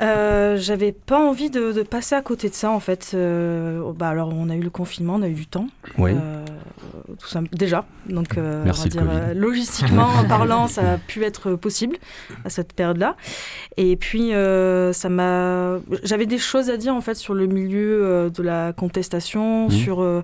Euh, 0.00 0.56
J'avais 0.58 0.92
pas 0.92 1.18
envie 1.20 1.50
de, 1.50 1.72
de 1.72 1.82
passer 1.82 2.14
à 2.14 2.22
côté 2.22 2.48
de 2.48 2.54
ça 2.54 2.70
en 2.70 2.80
fait. 2.80 3.12
Euh, 3.14 3.92
bah 3.92 4.08
alors 4.08 4.30
on 4.34 4.50
a 4.50 4.56
eu 4.56 4.60
le 4.62 4.70
confinement, 4.70 5.14
on 5.16 5.22
a 5.22 5.28
eu 5.28 5.34
du 5.34 5.46
temps. 5.46 5.68
Oui. 5.98 6.10
Euh, 6.12 6.44
tout 7.18 7.28
simple, 7.28 7.48
déjà. 7.52 7.84
Donc 8.08 8.36
Merci, 8.36 8.88
on 9.00 9.04
va 9.04 9.20
dire, 9.26 9.34
logistiquement 9.34 10.08
parlant, 10.28 10.66
ça 10.68 10.94
a 10.94 10.98
pu 10.98 11.22
être 11.24 11.54
possible 11.54 11.96
à 12.44 12.50
cette 12.50 12.72
période-là. 12.72 13.16
Et 13.76 13.96
puis 13.96 14.30
ça 14.92 15.08
m'a. 15.08 15.78
J'avais 16.02 16.26
des 16.26 16.38
choses 16.38 16.70
à 16.70 16.76
dire 16.76 16.94
en 16.94 17.00
fait 17.00 17.14
sur 17.14 17.34
le 17.34 17.46
milieu 17.46 18.30
de 18.34 18.42
la 18.42 18.72
contestation, 18.72 19.64
Mhm. 19.64 19.70
sur 19.70 20.22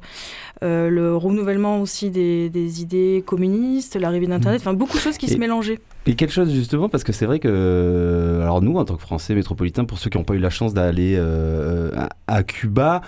le 0.63 1.17
renouvellement 1.17 1.81
aussi 1.81 2.11
des, 2.11 2.51
des 2.51 2.83
idées 2.83 3.23
communistes, 3.27 3.97
l'arrivée 3.97 4.27
d'Internet, 4.27 4.61
enfin 4.61 4.75
beaucoup 4.75 4.97
de 4.97 5.03
choses 5.03 5.17
qui 5.17 5.27
Et- 5.27 5.33
se 5.33 5.37
mélangeaient. 5.39 5.79
Et 6.07 6.15
quelque 6.15 6.33
chose 6.33 6.53
justement, 6.53 6.89
parce 6.89 7.05
que 7.05 7.13
c'est 7.13 7.27
vrai 7.27 7.39
que, 7.41 7.49
euh, 7.51 8.43
alors 8.43 8.63
nous, 8.63 8.77
en 8.77 8.85
tant 8.85 8.97
que 8.97 9.03
Français 9.03 9.35
métropolitains, 9.35 9.85
pour 9.85 9.99
ceux 9.99 10.09
qui 10.09 10.17
n'ont 10.17 10.25
pas 10.25 10.35
eu 10.35 10.39
la 10.39 10.51
chance 10.51 10.73
d'aller 10.73 11.15
euh, 11.19 11.91
à, 12.27 12.43
Cuba, 12.43 13.03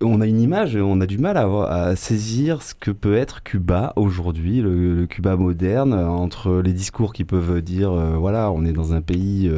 on 0.00 0.22
a 0.22 0.26
une 0.26 0.40
image, 0.40 0.76
on 0.76 1.02
a 1.02 1.06
du 1.06 1.18
mal 1.18 1.36
à, 1.36 1.44
à 1.64 1.96
saisir 1.96 2.62
ce 2.62 2.74
que 2.74 2.90
peut 2.90 3.14
être 3.14 3.42
Cuba 3.42 3.92
aujourd'hui, 3.96 4.62
le, 4.62 5.04
Cuba 5.06 5.36
moderne, 5.36 5.92
entre 5.92 6.62
les 6.64 6.72
discours 6.72 7.12
qui 7.12 7.24
peuvent 7.24 7.60
dire, 7.60 7.92
euh, 7.92 8.16
voilà, 8.16 8.50
on 8.50 8.64
est 8.64 8.72
dans 8.72 8.94
un 8.94 9.02
pays 9.02 9.50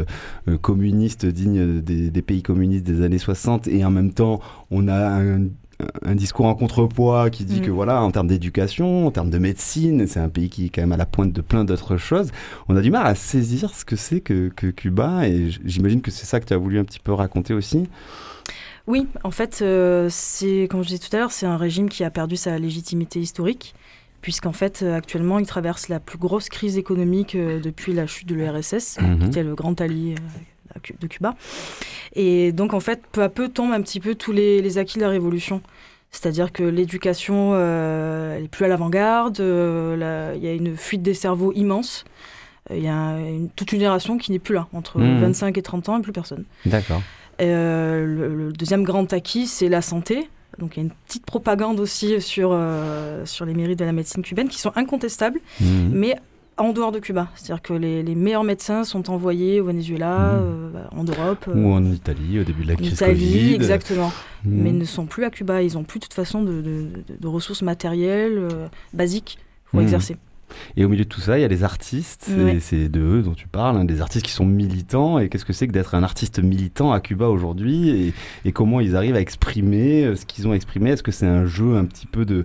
communiste 0.61 1.25
digne 1.25 1.81
des, 1.81 2.11
des 2.11 2.23
pays 2.23 2.43
communistes 2.43 2.85
des 2.85 3.03
années 3.05 3.19
60, 3.19 3.69
et 3.69 3.85
en 3.85 3.93
même 3.93 4.13
temps, 4.13 4.41
on 4.73 4.89
a 4.89 5.21
un, 5.21 5.47
un 6.05 6.15
discours 6.15 6.47
en 6.47 6.55
contrepoids 6.55 7.29
qui 7.31 7.45
dit 7.45 7.61
Mm. 7.61 7.65
que 7.67 7.71
voilà, 7.71 8.03
en 8.03 8.11
termes 8.11 8.29
d'éducation, 8.29 9.07
en 9.07 9.11
termes 9.11 9.31
de 9.31 9.39
médecine, 9.39 10.07
c'est 10.07 10.21
un 10.21 10.29
pays 10.31 10.49
qui 10.49 10.67
est 10.67 10.69
quand 10.71 10.81
même 10.81 10.93
à 10.93 10.97
la 10.97 11.07
pointe 11.07 11.33
de 11.33 11.41
plein 11.43 11.65
d'autres 11.65 11.97
choses. 11.99 12.31
On 12.69 12.77
a 12.77 12.81
du 12.81 12.91
mal 12.91 13.07
à 13.07 13.15
saisir 13.15 13.75
ce 13.75 13.85
que 13.85 13.97
c'est 13.97 14.21
que, 14.21 14.49
que 14.57 14.69
Cuba, 14.69 15.29
et 15.29 15.51
j'imagine 15.65 16.01
que 16.01 16.11
c'est 16.11 16.25
ça 16.27 16.41
que 16.41 16.47
tu 16.47 16.55
as 16.55 16.59
voulu 16.59 16.79
un 16.79 16.85
petit 16.85 17.01
peu 17.01 17.13
raconter 17.13 17.53
aussi. 17.55 17.89
Oui, 18.87 19.07
en 19.25 19.31
fait, 19.33 19.59
euh, 19.63 20.09
c'est 20.11 20.69
comme 20.71 20.83
je 20.83 20.89
disais 20.89 21.01
tout 21.09 21.15
à 21.15 21.19
l'heure, 21.19 21.33
c'est 21.33 21.47
un 21.47 21.57
régime 21.57 21.89
qui 21.89 22.05
a 22.05 22.11
perdu 22.11 22.37
sa 22.37 22.59
légitimité 22.59 23.19
historique, 23.21 23.75
puisqu'en 24.23 24.53
fait, 24.53 24.81
euh, 24.83 24.97
actuellement, 24.97 25.39
il 25.41 25.47
traverse 25.47 25.89
la 25.89 25.99
plus 26.01 26.19
grosse 26.19 26.49
crise 26.49 26.79
économique 26.79 27.35
euh, 27.35 27.61
depuis 27.61 27.93
la 27.93 28.07
chute 28.07 28.29
de 28.29 28.35
l'URSS, 28.35 28.99
Mhm. 29.01 29.19
qui 29.19 29.27
était 29.27 29.43
le 29.43 29.55
grand 29.55 29.81
allié 29.81 30.15
de 31.01 31.07
Cuba. 31.07 31.35
Et 32.15 32.53
donc, 32.53 32.75
en 32.75 32.81
fait, 32.81 33.03
peu 33.13 33.23
à 33.23 33.29
peu 33.29 33.49
tombent 33.49 33.73
un 33.73 33.81
petit 33.83 34.01
peu 34.01 34.15
tous 34.15 34.33
les, 34.33 34.63
les 34.63 34.79
acquis 34.79 34.99
de 34.99 35.03
la 35.03 35.11
Révolution. 35.11 35.61
C'est-à-dire 36.11 36.53
que 36.53 36.63
l'éducation, 36.63 37.51
euh, 37.55 38.37
elle 38.39 38.45
est 38.45 38.49
plus 38.49 38.65
à 38.65 38.69
l'avant-garde, 38.69 39.41
euh, 39.41 39.97
la- 39.97 40.35
il 40.35 40.43
y 40.43 40.49
a 40.49 40.53
une 40.53 40.77
fuite 40.77 41.03
des 41.03 41.15
cerveaux 41.15 41.53
immense. 41.53 42.05
Euh, 42.71 42.77
Il 42.77 42.83
y 42.85 42.89
a 42.89 43.19
une- 43.19 43.49
toute 43.51 43.73
une 43.73 43.79
génération 43.81 44.17
qui 44.19 44.33
n'est 44.33 44.39
plus 44.39 44.55
là. 44.55 44.67
Entre 44.73 44.99
Mhm. 44.99 45.21
25 45.21 45.59
et 45.59 45.63
30 45.63 45.89
ans, 45.89 45.97
a 45.97 46.01
plus 46.01 46.13
personne. 46.13 46.45
D'accord. 46.65 47.03
Euh, 47.41 48.07
le, 48.07 48.35
le 48.35 48.53
deuxième 48.53 48.83
grand 48.83 49.13
acquis, 49.13 49.47
c'est 49.47 49.69
la 49.69 49.83
santé. 49.83 50.29
Donc 50.59 50.77
il 50.77 50.81
y 50.81 50.83
a 50.83 50.85
une 50.87 50.93
petite 51.07 51.27
propagande 51.27 51.79
aussi 51.81 52.19
sur, 52.23 52.59
sur 53.27 53.45
les 53.45 53.53
mérites 53.53 53.79
de 53.79 53.85
la 53.85 53.93
médecine 53.93 54.23
cubaine 54.23 54.49
qui 54.49 54.59
sont 54.59 54.73
incontestables, 54.75 55.39
Mhm. 55.61 55.91
mais 55.93 56.17
en 56.59 56.73
dehors 56.73 56.93
de 56.93 56.99
Cuba. 56.99 57.29
C'est-à-dire 57.35 57.63
que 57.63 57.73
les, 57.75 58.03
les 58.03 58.15
meilleurs 58.15 58.45
médecins 58.45 58.85
sont 58.85 59.11
envoyés 59.11 59.61
au 59.61 59.67
Venezuela, 59.67 60.33
Mhm. 60.35 60.41
euh, 60.43 60.85
en 60.93 61.05
Europe, 61.05 61.45
euh, 61.49 61.55
Ou 61.55 61.73
en 61.73 61.85
Italie, 61.85 62.39
au 62.41 62.45
début 62.45 62.63
de 62.63 62.69
la 62.69 62.75
en 62.75 62.77
crise 62.77 62.93
Italie, 62.93 63.33
Covid. 63.43 63.55
exactement. 63.55 64.13
Mhm. 64.45 64.63
Mais 64.63 64.71
ils 64.71 64.79
ne 64.79 64.85
sont 64.85 65.07
plus 65.07 65.25
à 65.25 65.31
Cuba. 65.31 65.63
Ils 65.63 65.75
n'ont 65.75 65.85
plus 65.85 65.99
de 65.99 66.05
toute 66.05 66.15
façon 66.15 66.43
de, 66.43 66.63
de- 67.21 67.27
ressources 67.29 67.63
matérielles 67.63 68.39
euh, 68.39 68.69
basiques 68.95 69.39
pour 69.71 69.81
Mhm. 69.81 69.85
exercer. 69.87 70.17
Et 70.77 70.85
au 70.85 70.89
milieu 70.89 71.05
de 71.05 71.09
tout 71.09 71.21
ça, 71.21 71.39
il 71.39 71.43
y 71.43 71.45
a 71.45 71.49
les 71.49 71.65
artistes, 71.65 72.25
c'est- 72.29 72.35
Ouais. 72.43 72.59
c'est 72.61 72.89
de 72.89 73.01
eux 73.01 73.23
dont 73.23 73.35
tu 73.35 73.49
parles, 73.49 73.77
hein, 73.77 73.85
des 73.85 74.01
artistes 74.01 74.25
qui 74.25 74.33
sont 74.33 74.47
militants. 74.47 75.19
Et 75.19 75.29
qu'est-ce 75.29 75.45
que 75.45 75.53
c'est 75.53 75.67
que 75.67 75.73
d'être 75.73 75.95
un 75.95 76.03
artiste 76.03 76.39
militant 76.43 76.93
à 76.93 77.01
Cuba 77.01 77.29
aujourd'hui 77.29 77.91
et, 77.91 78.15
et 78.45 78.53
comment 78.53 78.81
ils 78.81 78.97
arrivent 78.97 79.17
à 79.17 79.21
exprimer 79.21 80.05
euh, 80.05 80.17
ce 80.17 80.25
qu'ils 80.27 80.47
ont 80.49 80.53
exprimé? 80.55 80.91
Est-ce 80.91 81.03
que 81.03 81.13
c'est 81.13 81.27
un 81.27 81.47
jeu 81.47 81.77
un 81.77 81.85
petit 81.85 82.07
peu 82.07 82.25
de. 82.25 82.45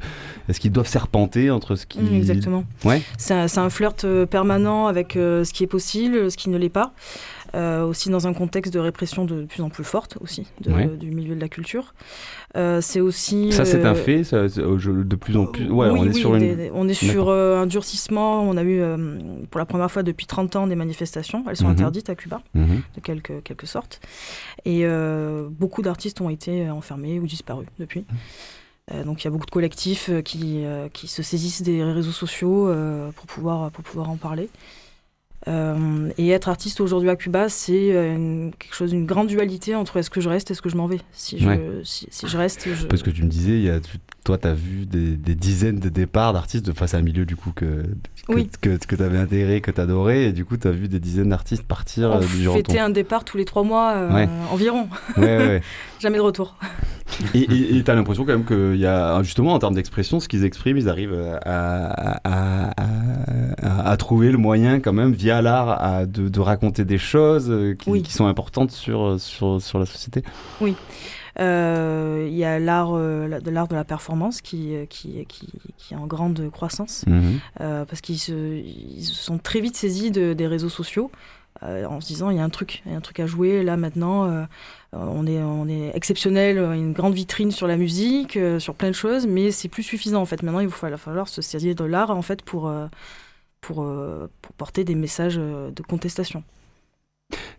Est-ce 0.50 0.60
qu'ils 0.60 0.72
doivent 0.72 0.88
serpenter 0.88 1.52
entre 1.52 1.76
ce 1.76 1.86
qui. 1.86 2.00
Mm, 2.00 2.14
Exactement. 2.16 2.64
Ouais. 2.86 3.02
C'est 3.18 3.34
un, 3.34 3.48
c'est 3.48 3.60
un 3.60 3.70
flirt 3.70 4.04
euh, 4.06 4.26
permanent 4.26 4.88
avec 4.88 5.16
euh, 5.16 5.44
ce 5.44 5.54
qui 5.54 5.64
est 5.64 5.68
possible, 5.68 6.32
ce 6.32 6.38
qui 6.38 6.50
ne 6.50 6.58
l'est 6.58 6.70
pas. 6.70 6.94
Euh, 7.54 7.84
aussi 7.86 8.10
dans 8.10 8.28
un 8.28 8.34
contexte 8.34 8.74
de 8.74 8.80
répression 8.80 9.26
de 9.26 9.44
plus 9.44 9.62
en 9.62 9.70
plus 9.70 9.84
forte 9.84 10.18
aussi 10.22 10.48
de- 10.62 10.72
Ouais. 10.72 10.88
du 10.88 11.12
milieu 11.12 11.36
de 11.36 11.42
la 11.42 11.50
culture. 11.50 11.94
Euh, 12.56 12.80
c'est 12.80 13.02
aussi 13.02 13.52
Ça, 13.52 13.66
c'est 13.66 13.84
un 13.84 13.92
euh, 13.92 13.94
fait, 13.94 14.24
ça, 14.24 14.48
jeu 14.48 15.04
de 15.04 15.16
plus 15.18 15.36
en 15.36 15.48
plus. 15.48 15.70
Ouais, 15.70 15.90
oui, 15.90 16.00
on 16.00 16.06
est 16.06 16.08
oui, 16.10 16.14
sur 16.16 16.34
une. 16.36 16.40
des- 16.40 16.56
des- 16.56 16.72
on 16.74 16.88
est 16.88 16.94
sur 16.94 17.26
D'accord. 17.26 17.58
un 17.60 17.66
durcissement. 17.66 18.42
On 18.44 18.56
a 18.56 18.64
eu 18.64 18.82
pour 19.50 19.60
la 19.60 19.66
première 19.66 19.92
fois 19.92 20.02
depuis 20.02 20.28
30 20.28 20.56
ans 20.56 20.66
des 20.66 20.76
manifestations. 20.78 21.44
Elles 21.50 21.58
sont 21.58 21.66
Mhm. 21.66 21.72
interdites 21.72 22.10
à 22.10 22.16
Cuba 22.16 22.42
Mhm. 22.54 22.82
de 22.96 23.02
quelque, 23.02 23.42
quelque 23.42 23.68
sorte. 23.68 24.00
Et 24.64 24.86
beaucoup 25.50 25.82
d'artistes 25.82 26.22
ont 26.22 26.30
été 26.30 26.70
enfermés 26.70 27.20
ou 27.20 27.28
disparus 27.28 27.68
depuis. 27.80 28.06
Euh, 28.94 29.04
donc 29.04 29.22
il 29.24 29.26
y 29.26 29.28
a 29.28 29.32
beaucoup 29.32 29.46
de 29.46 29.52
collectifs 29.52 30.10
qui, 30.24 30.64
qui 30.94 31.08
se 31.08 31.22
saisissent 31.22 31.64
des 31.64 31.84
réseaux 31.84 32.12
sociaux 32.12 32.72
pour, 33.16 33.26
pouvoir, 33.26 33.72
pour 33.72 33.84
pouvoir 33.84 34.10
en 34.10 34.16
parler. 34.16 34.48
Euh, 35.48 36.10
et 36.20 36.30
être 36.30 36.50
artiste 36.50 36.82
aujourd'hui 36.82 37.10
à 37.10 37.16
Cuba, 37.16 37.50
c'est 37.50 37.94
euh, 37.96 38.16
une- 38.16 38.52
quelque 38.60 38.76
chose, 38.76 38.94
une 38.94 39.08
grande 39.08 39.28
dualité 39.28 39.74
entre 39.74 39.98
est-ce 39.98 40.12
que 40.12 40.22
je 40.22 40.30
reste, 40.30 40.52
est-ce 40.52 40.62
que 40.62 40.70
je 40.70 40.78
m'en 40.78 40.86
vais. 40.86 41.00
Si 41.14 41.40
je, 41.40 41.48
Ouais. 41.48 41.60
si, 41.84 42.08
si 42.12 42.28
je 42.28 42.38
reste, 42.38 42.68
je... 42.74 42.86
Parce 42.86 43.02
que 43.02 43.10
tu 43.10 43.24
me 43.24 43.28
disais, 43.30 43.54
il 43.54 43.64
y 43.64 43.70
a, 43.70 43.80
tu- 43.80 43.98
toi, 44.24 44.38
tu 44.38 44.48
as 44.48 44.54
vu 44.54 44.86
des, 44.86 45.18
des 45.18 45.34
dizaines 45.34 45.80
de 45.80 45.90
départs 45.90 46.34
d'artistes 46.34 46.64
de 46.64 46.74
face 46.74 46.94
à 46.94 46.98
un 46.98 47.02
milieu 47.02 47.26
du 47.26 47.36
coup 47.36 47.52
que, 47.56 47.66
que, 48.28 48.34
Oui. 48.34 48.50
que, 48.62 48.78
que 48.78 48.96
tu 48.96 49.02
avais 49.02 49.18
intégré, 49.18 49.62
que 49.62 49.72
tu 49.72 49.82
adorais, 49.82 50.26
et 50.26 50.32
du 50.32 50.46
coup, 50.46 50.58
tu 50.58 50.68
as 50.68 50.72
vu 50.72 50.88
des 50.88 51.00
dizaines 51.00 51.30
d'artistes 51.30 51.64
partir 51.64 52.12
on 52.12 52.18
euh, 52.22 52.26
durant 52.40 52.56
fêtait 52.58 52.78
ton. 52.78 52.84
un 52.84 52.90
départ 52.92 53.24
tous 53.26 53.38
les 53.38 53.46
trois 53.46 53.64
mois 53.64 53.94
euh, 53.96 54.14
Ouais. 54.14 54.30
environ. 54.52 54.88
Ouais. 55.18 55.62
Jamais 56.00 56.18
de 56.18 56.22
retour. 56.22 56.56
Et 57.34 57.84
tu 57.84 57.92
as 57.92 57.96
l'impression 57.96 58.26
quand 58.26 58.32
même 58.32 58.46
qu'il 58.46 58.80
y 58.80 58.86
a, 58.86 59.22
justement, 59.24 59.54
en 59.54 59.60
termes 59.60 59.74
d'expression, 59.76 60.20
ce 60.20 60.28
qu'ils 60.28 60.46
expriment, 60.46 60.78
ils 60.78 60.88
arrivent 60.90 61.14
à, 61.14 61.38
à, 61.46 62.70
à- 62.70 62.71
à- 63.92 63.98
trouver 63.98 64.32
le 64.32 64.38
moyen, 64.38 64.80
quand 64.80 64.94
même, 64.94 65.12
via 65.14 65.42
l'art, 65.42 66.06
de, 66.08 66.30
de 66.30 66.40
raconter 66.40 66.86
des 66.86 66.98
choses 66.98 67.50
euh, 67.50 67.74
qui, 67.76 67.90
Oui. 67.90 68.02
qui 68.04 68.14
sont 68.14 68.26
importantes 68.26 68.72
sur, 68.72 69.20
sur, 69.20 69.62
sur 69.62 69.80
la 69.80 69.86
société. 69.86 70.24
Oui. 70.62 70.76
Euh, 71.40 72.28
Il 72.30 72.36
y 72.36 72.44
a 72.44 72.60
l'art 72.60 72.92
euh, 72.94 73.28
la- 73.28 73.40
de 73.40 73.50
l'art 73.50 73.68
de 73.68 73.76
la 73.76 73.84
performance 73.86 74.42
qui, 74.42 74.76
euh, 74.76 74.86
qui, 74.86 75.26
qui, 75.28 75.48
qui 75.78 75.94
est 75.94 75.98
en 75.98 76.06
grande 76.08 76.50
croissance 76.52 77.06
Mhm. 77.08 77.40
euh, 77.62 77.86
parce 77.86 78.02
qu'ils 78.02 78.20
se, 78.20 78.34
ils 78.34 79.04
sont 79.04 79.38
très 79.38 79.62
vite 79.62 79.76
saisis 79.78 80.12
de- 80.12 80.34
des 80.34 80.48
réseaux 80.48 80.70
sociaux 80.70 81.10
euh, 81.64 81.86
en 81.86 82.02
se 82.02 82.08
disant 82.08 82.30
il 82.32 82.38
y 82.38 82.40
a 82.40 82.44
un 82.44 82.50
truc, 82.50 82.82
il 82.86 82.92
y 82.92 82.96
a 82.96 82.98
un 82.98 83.02
truc 83.02 83.20
à 83.20 83.28
jouer 83.28 83.64
là 83.64 83.78
maintenant. 83.78 84.26
euh, 84.26 84.44
on 84.94 85.26
est, 85.26 85.42
on 85.42 85.70
est 85.70 85.92
exceptionnel, 85.96 86.58
euh, 86.58 86.74
une 86.74 86.92
grande 86.92 87.14
vitrine 87.14 87.52
sur 87.52 87.66
la 87.66 87.78
musique, 87.78 88.36
euh, 88.36 88.60
sur 88.60 88.76
plein 88.76 88.90
de 88.90 88.96
choses, 88.96 89.26
mais 89.26 89.52
c'est 89.52 89.70
plus 89.70 89.84
suffisant 89.84 90.22
en 90.22 90.26
fait. 90.26 90.44
Maintenant, 90.44 90.60
il 90.60 90.68
va 90.68 90.76
falloir, 90.76 91.00
falloir 91.00 91.28
se 91.30 91.42
saisir 91.42 91.76
de 91.76 91.86
l'art 91.86 92.10
en 92.12 92.22
fait 92.22 92.42
pour, 92.42 92.68
euh, 92.68 92.88
pour, 93.62 93.84
euh, 93.84 94.28
pour 94.42 94.54
porter 94.54 94.84
des 94.84 94.96
messages 94.96 95.36
euh, 95.38 95.72
de 95.72 95.82
contestation. 95.84 96.44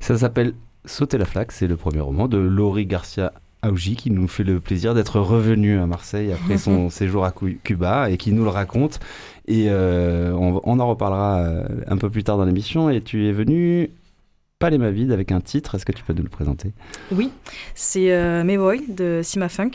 Ça 0.01 0.19
s'appelle 0.19 0.55
Sauter 0.85 1.17
la 1.19 1.25
flaque, 1.25 1.53
c'est 1.53 1.69
le 1.69 1.77
premier 1.77 2.01
roman 2.01 2.27
de 2.27 2.38
Laurie 2.38 2.87
Garcia 2.87 3.33
Augi 3.65 3.95
qui 3.95 4.11
nous 4.11 4.27
fait 4.27 4.43
le 4.43 4.59
plaisir 4.59 4.95
d'être 4.95 5.21
revenu 5.21 5.79
à 5.79 5.87
Marseille 5.87 6.33
après 6.33 6.59
son 6.59 6.91
séjour 6.99 7.25
à 7.25 7.31
Cu- 7.31 7.61
Cuba 7.62 8.11
et 8.11 8.17
qui 8.17 8.33
nous 8.33 8.43
le 8.43 8.51
raconte. 8.51 8.99
Et 9.47 9.67
euh, 9.69 10.33
on, 10.35 10.61
on 10.65 10.81
en 10.81 10.88
reparlera 10.88 11.47
un 11.87 11.97
peu 11.97 12.11
plus 12.11 12.25
tard 12.25 12.37
dans 12.37 12.45
l'émission. 12.45 12.91
Et 12.91 13.01
tu 13.01 13.29
es 13.29 13.33
venu 13.33 13.91
Palais 14.59 14.79
ma 14.79 14.91
vide 14.91 15.12
avec 15.12 15.31
un 15.31 15.41
titre, 15.41 15.77
est-ce 15.77 15.85
que 15.87 15.93
tu 15.93 16.03
peux 16.03 16.12
nous 16.12 16.23
le 16.25 16.29
présenter? 16.29 16.73
Oui, 17.12 17.31
c'est 17.77 18.12
euh, 18.12 18.43
Mayboy 18.43 18.85
de 18.88 19.21
Sima 19.23 19.49
Funk. 19.49 19.71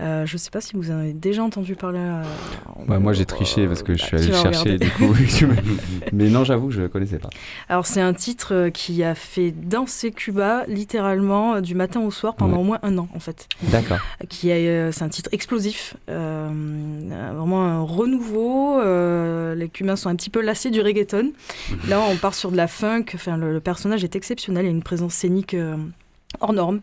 Euh, 0.00 0.24
je 0.24 0.34
ne 0.34 0.38
sais 0.38 0.48
pas 0.48 0.62
si 0.62 0.74
vous 0.74 0.90
en 0.90 1.00
avez 1.00 1.12
déjà 1.12 1.42
entendu 1.44 1.74
parler. 1.76 1.98
euh, 2.00 2.22
Ouais, 2.88 2.98
Moi 2.98 3.12
j'ai 3.12 3.26
triché 3.26 3.66
parce 3.66 3.82
que 3.82 3.94
je 3.94 4.00
bah, 4.00 4.06
suis 4.06 4.16
allé 4.16 4.26
le 4.28 4.32
vas 4.32 4.42
chercher 4.52 4.78
du 4.78 4.88
coup. 4.90 5.14
Mais 6.14 6.30
non, 6.30 6.44
j'avoue, 6.44 6.70
je 6.70 6.80
ne 6.82 6.86
connaissais 6.86 7.18
pas. 7.18 7.28
Alors 7.68 7.86
c'est 7.86 8.00
un 8.00 8.14
titre 8.14 8.54
euh, 8.54 8.70
qui 8.70 9.04
a 9.04 9.14
fait 9.14 9.50
danser 9.52 10.10
Cuba 10.10 10.64
littéralement 10.66 11.56
euh, 11.56 11.60
du 11.60 11.74
matin 11.74 12.00
au 12.00 12.10
soir 12.10 12.34
pendant 12.36 12.54
Ouais. 12.54 12.60
au 12.60 12.64
moins 12.64 12.78
un 12.82 12.96
an 12.98 13.08
en 13.14 13.20
fait. 13.20 13.48
D'accord. 13.64 13.98
Qui 14.30 14.50
euh, 14.50 14.92
c'est 14.92 15.04
un 15.04 15.08
titre 15.10 15.28
explosif, 15.32 15.94
euh, 16.08 16.48
euh, 16.50 17.32
vraiment 17.36 17.64
un 17.64 17.82
renouveau. 17.82 18.80
euh, 18.80 19.54
les 19.54 19.68
Cubains 19.68 19.96
sont 19.96 20.08
un 20.08 20.16
petit 20.16 20.30
peu 20.30 20.40
lassés 20.40 20.70
du 20.70 20.80
reggaeton. 20.80 21.32
Là 21.88 22.00
on 22.00 22.16
part 22.16 22.34
sur 22.34 22.50
de 22.50 22.56
la 22.56 22.66
funk. 22.66 23.04
Enfin 23.14 23.36
le, 23.36 23.52
le 23.52 23.60
personnage 23.60 24.04
est 24.04 24.16
exceptionnel, 24.16 24.64
il 24.64 24.68
a 24.68 24.70
une 24.70 24.82
présence 24.82 25.12
scénique 25.14 25.52
euh, 25.54 25.76
hors 26.40 26.54
norme. 26.54 26.80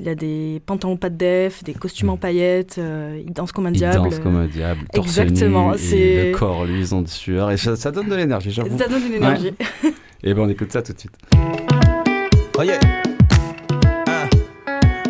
Il 0.00 0.08
a 0.08 0.14
des 0.14 0.60
pantalons 0.64 0.96
pas 0.96 1.10
de 1.10 1.16
def, 1.16 1.64
des 1.64 1.74
costumes 1.74 2.10
en 2.10 2.16
paillettes, 2.16 2.76
euh, 2.78 3.20
il 3.26 3.32
danse 3.32 3.52
comme 3.52 3.66
un 3.66 3.70
Il 3.72 3.76
diable. 3.78 3.96
danse 3.96 4.18
comme 4.20 4.36
un 4.36 4.46
diable, 4.46 4.80
torse 4.92 5.08
Exactement, 5.18 5.72
nu, 5.72 5.78
et 5.96 6.30
le 6.30 6.36
corps 6.36 6.64
luisant 6.64 7.02
de 7.02 7.08
sueur. 7.08 7.50
Et 7.50 7.56
ça, 7.56 7.74
ça 7.76 7.90
donne 7.90 8.08
de 8.08 8.14
l'énergie, 8.14 8.50
j'avoue. 8.50 8.78
Ça 8.78 8.86
donne 8.88 9.06
une 9.06 9.14
énergie. 9.14 9.52
Et 10.22 10.34
ben 10.34 10.42
on 10.42 10.48
écoute 10.48 10.72
ça 10.72 10.82
tout 10.82 10.92
de 10.92 10.98
suite. 10.98 11.12
Oye, 12.58 12.72
ah, 14.06 14.28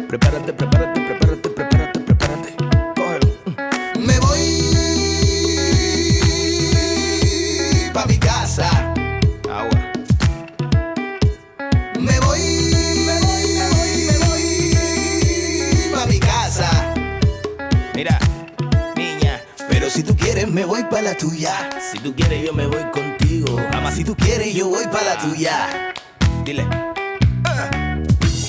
prepárate, 0.08 0.52
prepárate, 0.56 0.56
prepárate, 0.56 0.94
prepárate, 0.94 1.42
prepárate. 1.54 1.77
Pero 19.88 19.96
si 19.96 20.02
tú 20.02 20.16
quieres 20.16 20.46
me 20.48 20.66
voy 20.66 20.84
pa 20.84 21.00
la 21.00 21.16
tuya. 21.16 21.70
Si 21.90 21.98
tú 21.98 22.14
quieres 22.14 22.44
yo 22.44 22.52
me 22.52 22.66
voy 22.66 22.84
contigo. 22.92 23.58
Mamá, 23.72 23.90
si 23.90 24.04
tú 24.04 24.14
quieres 24.14 24.52
yo 24.52 24.68
voy 24.68 24.84
pa 24.86 25.02
la 25.02 25.16
tuya. 25.16 25.94
Dile. 26.44 26.66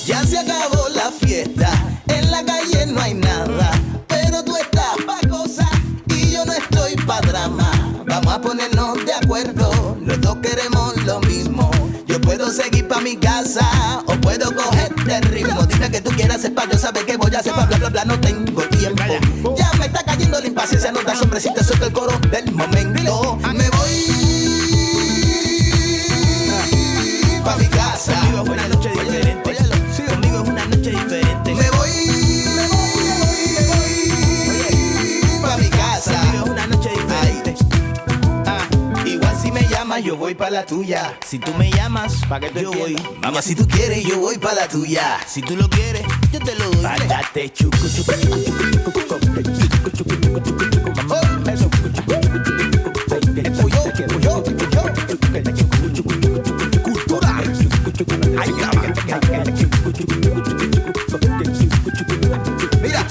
Ya 0.06 0.21
se 0.25 0.39
acabó 0.39 0.89
la 0.89 1.12
fiesta, 1.12 1.69
en 2.08 2.30
la 2.30 2.43
calle 2.43 2.88
no 2.88 2.99
hay 2.99 3.13
nada, 3.13 3.71
pero 4.08 4.43
tú 4.43 4.58
estás 4.58 4.97
pa' 5.06 5.25
cosas 5.30 5.69
y 6.08 6.32
yo 6.32 6.43
no 6.45 6.52
estoy 6.52 6.95
pa' 7.06 7.21
drama. 7.21 7.71
Vamos 8.06 8.34
a 8.34 8.41
ponernos 8.41 9.06
de 9.06 9.13
acuerdo, 9.13 9.97
los 10.02 10.19
dos 10.19 10.38
queremos 10.38 10.97
lo 11.06 11.21
mismo. 11.21 11.71
Yo 12.08 12.19
puedo 12.19 12.49
seguir 12.49 12.88
pa' 12.88 12.99
mi 12.99 13.15
casa 13.15 14.04
o 14.08 14.13
puedo 14.15 14.54
cogerte 14.54 15.15
el 15.15 15.23
ritmo. 15.23 15.65
Dime 15.67 15.89
que 15.89 16.02
tú 16.02 16.10
quieras 16.12 16.38
hacer 16.38 16.54
pa' 16.54 16.67
yo 16.69 16.78
saber 16.78 17.06
que 17.06 17.15
voy 17.15 17.34
a 17.34 17.39
hacer 17.39 17.54
pa' 17.54 17.65
bla 17.65 17.78
bla 17.78 17.89
bla, 17.89 18.06
no 18.06 18.19
tengo 18.19 18.63
tiempo. 18.63 19.56
Cayendo 20.29 20.41
la 20.41 20.47
impaciencia, 20.47 20.91
no 20.91 20.99
te 20.99 21.09
asombres 21.09 21.41
si 21.41 21.51
te 21.51 21.63
suelto 21.63 21.87
el 21.87 21.91
coro 21.91 22.15
del 22.29 22.51
momento. 22.51 23.35
Me 23.51 23.67
voy 23.71 23.89
pa' 27.43 27.55
mi 27.57 27.65
casa. 27.65 28.13
Conmigo 28.13 28.43
es 28.43 28.49
una 28.49 28.67
noche 28.67 28.89
diferente. 28.89 29.55
Conmigo 30.07 30.43
es 30.43 30.49
una 30.49 30.65
noche 30.65 30.91
diferente. 30.91 31.55
Me 31.55 31.69
voy, 31.71 31.89
me 32.45 32.67
voy, 32.67 32.85
me 33.55 33.63
voy, 33.65 33.89
me 34.45 34.53
voy 34.53 35.41
pa' 35.41 35.57
mi 35.57 35.69
casa. 35.69 36.19
Conmigo 36.21 36.45
es 36.45 36.51
una 36.51 36.67
noche 36.67 36.89
diferente. 36.91 37.55
Ah, 38.45 38.67
igual 39.05 39.35
si 39.41 39.51
me 39.51 39.63
llamas, 39.67 40.03
yo 40.03 40.15
voy 40.15 40.35
pa' 40.35 40.51
la 40.51 40.63
tuya. 40.63 41.17
Si 41.25 41.39
tú 41.39 41.51
me 41.55 41.71
llamas, 41.71 42.13
pa' 42.29 42.39
que 42.39 42.51
yo 42.61 42.71
voy. 42.71 42.95
Mamá, 43.23 43.41
si 43.41 43.55
tú 43.55 43.67
quieres, 43.67 44.03
yo 44.03 44.19
voy 44.19 44.37
pa' 44.37 44.53
la 44.53 44.67
tuya. 44.67 45.17
Si 45.27 45.41
tú 45.41 45.55
lo 45.55 45.67
quieres, 45.71 46.03
yo 46.31 46.39
te 46.39 46.53
lo 46.53 46.69
doy. 46.69 46.83
Pátate, 46.83 47.51
chucu, 47.51 47.89
chucu, 47.89 48.11
chucu, 48.13 48.43
chucu, 48.43 48.71
chucu, 48.83 49.01
chucu, 49.07 49.28
Mira, 62.82 63.06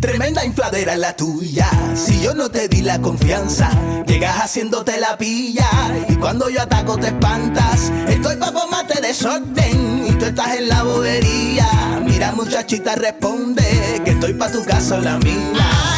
tremenda 0.00 0.44
infladera 0.44 0.92
es 0.92 0.98
la 0.98 1.16
tuya. 1.16 1.68
Si 1.96 2.20
yo 2.20 2.34
no 2.34 2.48
te 2.48 2.68
di 2.68 2.82
la 2.82 3.00
confianza, 3.00 3.70
llegas 4.06 4.36
haciéndote 4.36 5.00
la 5.00 5.18
pilla. 5.18 5.68
Y 6.08 6.14
cuando 6.16 6.48
yo 6.48 6.62
ataco 6.62 6.96
te 6.98 7.08
espantas. 7.08 7.90
Estoy 8.08 8.36
pa' 8.36 8.52
formarte 8.52 9.00
desorden 9.00 10.06
y 10.06 10.12
tú 10.12 10.26
estás 10.26 10.56
en 10.56 10.68
la 10.68 10.84
bobería. 10.84 12.00
Mira, 12.04 12.32
muchachita, 12.32 12.94
responde 12.94 14.00
que 14.04 14.12
estoy 14.12 14.34
pa' 14.34 14.52
tu 14.52 14.64
casa 14.64 14.98
la 14.98 15.18
mía. 15.18 15.97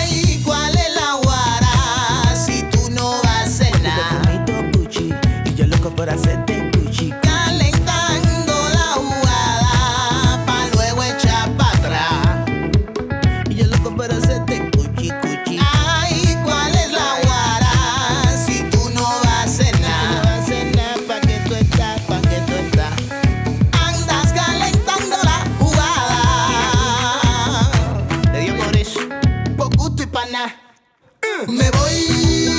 Me 31.48 31.70
voy 31.70 32.50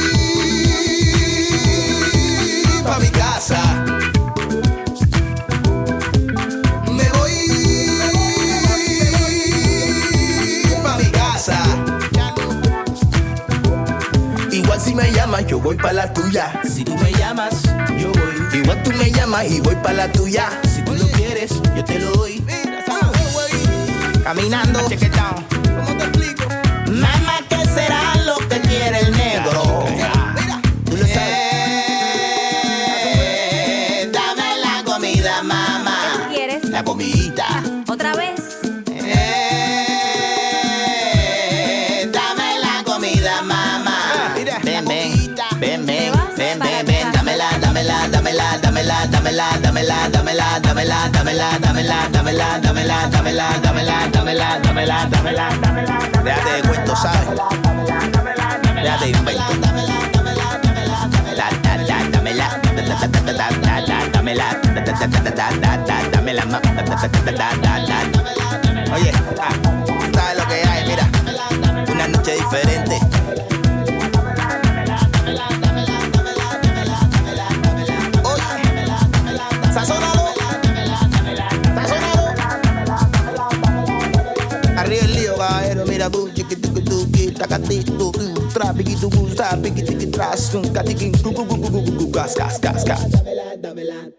pa' 2.84 3.00
mi 3.00 3.10
casa. 3.10 3.62
Me 6.88 7.08
voy 7.10 7.34
pa' 10.84 10.98
mi 10.98 11.12
casa. 11.12 11.60
Igual 14.52 14.82
si 14.82 14.96
me 14.96 15.12
llamas, 15.12 15.46
yo 15.46 15.60
voy 15.60 15.78
pa' 15.78 15.94
la 15.94 16.12
tuya. 16.12 16.60
Si 16.68 16.84
tú 16.84 16.96
me 16.98 17.12
llamas, 17.12 17.62
yo 18.00 18.12
voy. 18.12 18.60
Igual 18.60 18.82
tú 18.84 18.92
me 18.94 19.12
llamas 19.12 19.46
y 19.46 19.60
voy 19.62 19.76
pa' 19.76 19.94
la 19.94 20.12
tuya. 20.12 20.50
Si 20.74 20.82
tú 20.82 20.96
lo 20.96 21.06
quieres, 21.10 21.52
yo 21.76 21.84
te 21.86 22.00
lo 22.00 22.12
doy. 22.14 22.44
Caminando, 24.24 24.80
¿cómo 24.80 24.90
te 24.90 26.04
explico? 26.06 26.46
Dámela, 49.82 50.10
dámela, 50.10 50.60
dámela, 50.62 51.10
dámela, 51.10 51.12
dámela, 51.12 51.60
dámela, 51.60 52.10
dámela, 52.10 52.60
dámela, 52.60 53.10
dámela, 53.10 53.10
dámela, 53.10 53.58
dámela, 53.62 54.60
dámela, 54.62 54.62
dámela, 54.62 55.08
dámela. 55.10 55.50
Déjate 56.24 56.52
de 56.54 56.62
cuento, 56.68 56.96
¿sabes? 56.96 57.28
Déjate 58.76 59.06
de 59.06 59.12
invento. 59.12 59.54
Da, 61.36 61.50
da, 61.64 61.72
gas, 92.12 92.36
gas, 92.36 92.60
gas, 92.62 92.84
gas. 92.86 93.06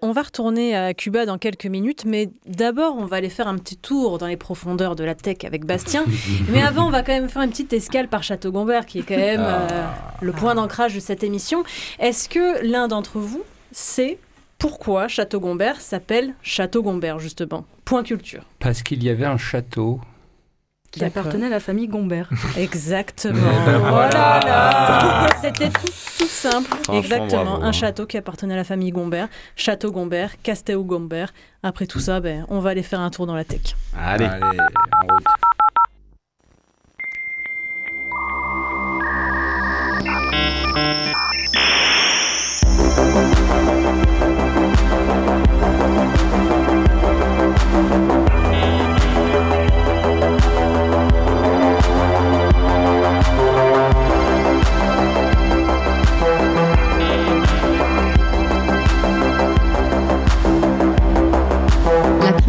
On 0.00 0.12
va 0.12 0.22
retourner 0.22 0.74
à 0.74 0.94
Cuba 0.94 1.26
dans 1.26 1.38
quelques 1.38 1.66
minutes, 1.66 2.04
mais 2.04 2.30
d'abord, 2.46 2.96
on 2.98 3.04
va 3.04 3.16
aller 3.16 3.28
faire 3.28 3.48
un 3.48 3.58
petit 3.58 3.76
tour 3.76 4.18
dans 4.18 4.26
les 4.26 4.36
profondeurs 4.36 4.96
de 4.96 5.04
la 5.04 5.14
tech 5.14 5.38
avec 5.44 5.64
Bastien. 5.64 6.04
mais 6.48 6.62
avant, 6.62 6.86
on 6.86 6.90
va 6.90 7.02
quand 7.02 7.12
même 7.12 7.28
faire 7.28 7.42
une 7.42 7.50
petite 7.50 7.72
escale 7.72 8.08
par 8.08 8.22
Château-Gombert, 8.22 8.86
qui 8.86 9.00
est 9.00 9.02
quand 9.02 9.16
même 9.16 9.44
euh, 9.44 9.86
le 10.20 10.32
point 10.32 10.54
d'ancrage 10.54 10.94
de 10.94 11.00
cette 11.00 11.22
émission. 11.22 11.62
Est-ce 11.98 12.28
que 12.28 12.66
l'un 12.66 12.88
d'entre 12.88 13.18
vous 13.18 13.42
sait 13.70 14.18
pourquoi 14.58 15.08
Château-Gombert 15.08 15.80
s'appelle 15.80 16.34
Château-Gombert, 16.42 17.18
justement? 17.18 17.64
Point 17.84 18.04
culture. 18.04 18.44
Parce 18.60 18.82
qu'il 18.82 19.02
y 19.02 19.10
avait 19.10 19.26
un 19.26 19.38
château. 19.38 20.00
Qui 20.92 21.04
appartenait 21.04 21.46
à 21.46 21.48
la 21.48 21.58
famille 21.58 21.88
Gombert. 21.88 22.28
Exactement. 22.56 23.38
Oh 23.66 23.78
voilà. 23.80 24.08
là 24.08 24.40
là 24.44 25.26
C'était 25.42 25.70
tout, 25.70 25.86
tout 26.18 26.26
simple. 26.26 26.70
Exactement. 26.92 27.44
bravo, 27.44 27.62
un 27.62 27.68
hein. 27.68 27.72
château 27.72 28.04
qui 28.06 28.18
appartenait 28.18 28.54
à 28.54 28.58
la 28.58 28.64
famille 28.64 28.90
Gombert. 28.90 29.28
Château 29.56 29.90
Gombert, 29.90 30.40
Castéo 30.42 30.84
Gombert. 30.84 31.32
Après 31.62 31.86
tout 31.86 31.98
ça, 31.98 32.20
ben, 32.20 32.44
on 32.48 32.60
va 32.60 32.70
aller 32.70 32.82
faire 32.82 33.00
un 33.00 33.10
tour 33.10 33.26
dans 33.26 33.34
la 33.34 33.44
tech. 33.44 33.74
Allez. 33.98 34.26
en 34.26 34.50
route. 35.14 35.24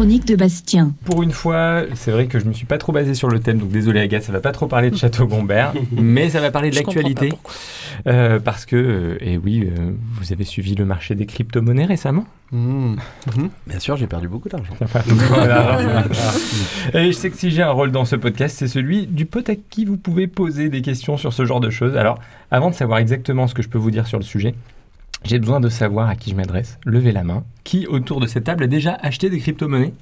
Chronique 0.04 0.26
de 0.26 0.36
Bastien. 0.36 0.92
Pour 1.06 1.22
une 1.22 1.30
fois, 1.30 1.84
c'est 1.94 2.10
vrai 2.10 2.26
que 2.26 2.38
je 2.38 2.44
ne 2.44 2.50
me 2.50 2.54
suis 2.54 2.66
pas 2.66 2.76
trop 2.76 2.92
basé 2.92 3.14
sur 3.14 3.28
le 3.28 3.40
thème, 3.40 3.56
donc 3.56 3.70
désolé 3.70 4.00
Agathe, 4.00 4.22
ça 4.22 4.32
va 4.32 4.40
pas 4.40 4.52
trop 4.52 4.66
parler 4.66 4.90
de 4.90 4.96
Château 4.96 5.26
Gombert, 5.26 5.72
mais 5.92 6.28
ça 6.28 6.42
va 6.42 6.50
parler 6.50 6.68
de 6.68 6.74
l'actualité. 6.74 7.32
Euh, 8.06 8.38
parce 8.38 8.66
que, 8.66 8.76
euh, 8.76 9.16
et 9.22 9.38
oui, 9.38 9.66
euh, 9.66 9.92
vous 10.12 10.34
avez 10.34 10.44
suivi 10.44 10.74
le 10.74 10.84
marché 10.84 11.14
des 11.14 11.24
crypto-monnaies 11.24 11.86
récemment 11.86 12.26
Mmh. 12.54 12.96
Bien 13.66 13.80
sûr, 13.80 13.96
j'ai 13.96 14.06
perdu 14.06 14.28
beaucoup 14.28 14.48
d'argent. 14.48 14.74
Et 16.94 17.06
je 17.06 17.12
sais 17.12 17.30
que 17.30 17.36
si 17.36 17.50
j'ai 17.50 17.62
un 17.62 17.72
rôle 17.72 17.90
dans 17.90 18.04
ce 18.04 18.14
podcast, 18.14 18.54
c'est 18.56 18.68
celui 18.68 19.08
du 19.08 19.26
pote 19.26 19.48
à 19.48 19.56
qui 19.56 19.84
vous 19.84 19.96
pouvez 19.96 20.28
poser 20.28 20.68
des 20.68 20.80
questions 20.80 21.16
sur 21.16 21.32
ce 21.32 21.44
genre 21.46 21.58
de 21.58 21.70
choses. 21.70 21.96
Alors, 21.96 22.20
avant 22.52 22.70
de 22.70 22.76
savoir 22.76 23.00
exactement 23.00 23.48
ce 23.48 23.54
que 23.54 23.62
je 23.62 23.68
peux 23.68 23.78
vous 23.78 23.90
dire 23.90 24.06
sur 24.06 24.18
le 24.18 24.24
sujet, 24.24 24.54
j'ai 25.24 25.38
besoin 25.38 25.60
de 25.60 25.68
savoir 25.68 26.08
à 26.08 26.16
qui 26.16 26.30
je 26.30 26.34
m'adresse. 26.36 26.78
Levez 26.84 27.12
la 27.12 27.24
main. 27.24 27.44
Qui 27.64 27.86
autour 27.86 28.20
de 28.20 28.26
cette 28.26 28.44
table 28.44 28.64
a 28.64 28.66
déjà 28.66 28.96
acheté 29.02 29.30
des 29.30 29.38
crypto-monnaies? 29.38 29.94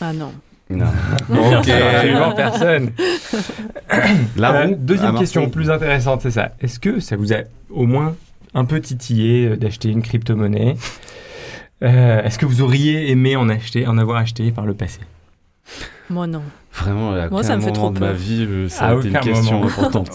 Ah 0.00 0.12
non. 0.12 0.32
Non. 0.70 0.86
Ok, 1.28 1.68
absolument 1.68 2.32
personne. 2.32 2.90
La 4.36 4.52
Euh, 4.52 4.66
roue, 4.66 4.74
deuxième 4.78 5.18
question 5.18 5.50
plus 5.50 5.70
intéressante, 5.70 6.22
c'est 6.22 6.30
ça. 6.30 6.52
Est-ce 6.60 6.80
que 6.80 7.00
ça 7.00 7.16
vous 7.16 7.32
a 7.32 7.38
au 7.70 7.86
moins 7.86 8.16
un 8.54 8.64
peu 8.64 8.80
titillé 8.80 9.46
euh, 9.48 9.56
d'acheter 9.56 9.90
une 9.90 10.00
crypto-monnaie? 10.02 10.76
Euh, 11.82 12.22
Est-ce 12.22 12.38
que 12.38 12.46
vous 12.46 12.62
auriez 12.62 13.10
aimé 13.10 13.36
en 13.36 13.48
acheter, 13.50 13.86
en 13.86 13.98
avoir 13.98 14.16
acheté 14.16 14.50
par 14.52 14.64
le 14.64 14.72
passé? 14.74 15.00
Moi 16.08 16.26
non. 16.26 16.42
Vraiment, 16.72 17.12
à 17.12 17.28
Moi, 17.28 17.40
aucun 17.40 17.42
ça 17.42 17.56
me 17.56 17.60
fait 17.60 17.66
moment 17.68 17.74
trop 17.74 17.90
de 17.90 18.00
ma 18.00 18.12
vie, 18.12 18.46
euh, 18.48 18.68
ça 18.68 18.86
a 18.88 18.94
été 18.96 19.08
une 19.08 19.18
question 19.20 19.54
moment. 19.60 19.66
importante. 19.66 20.10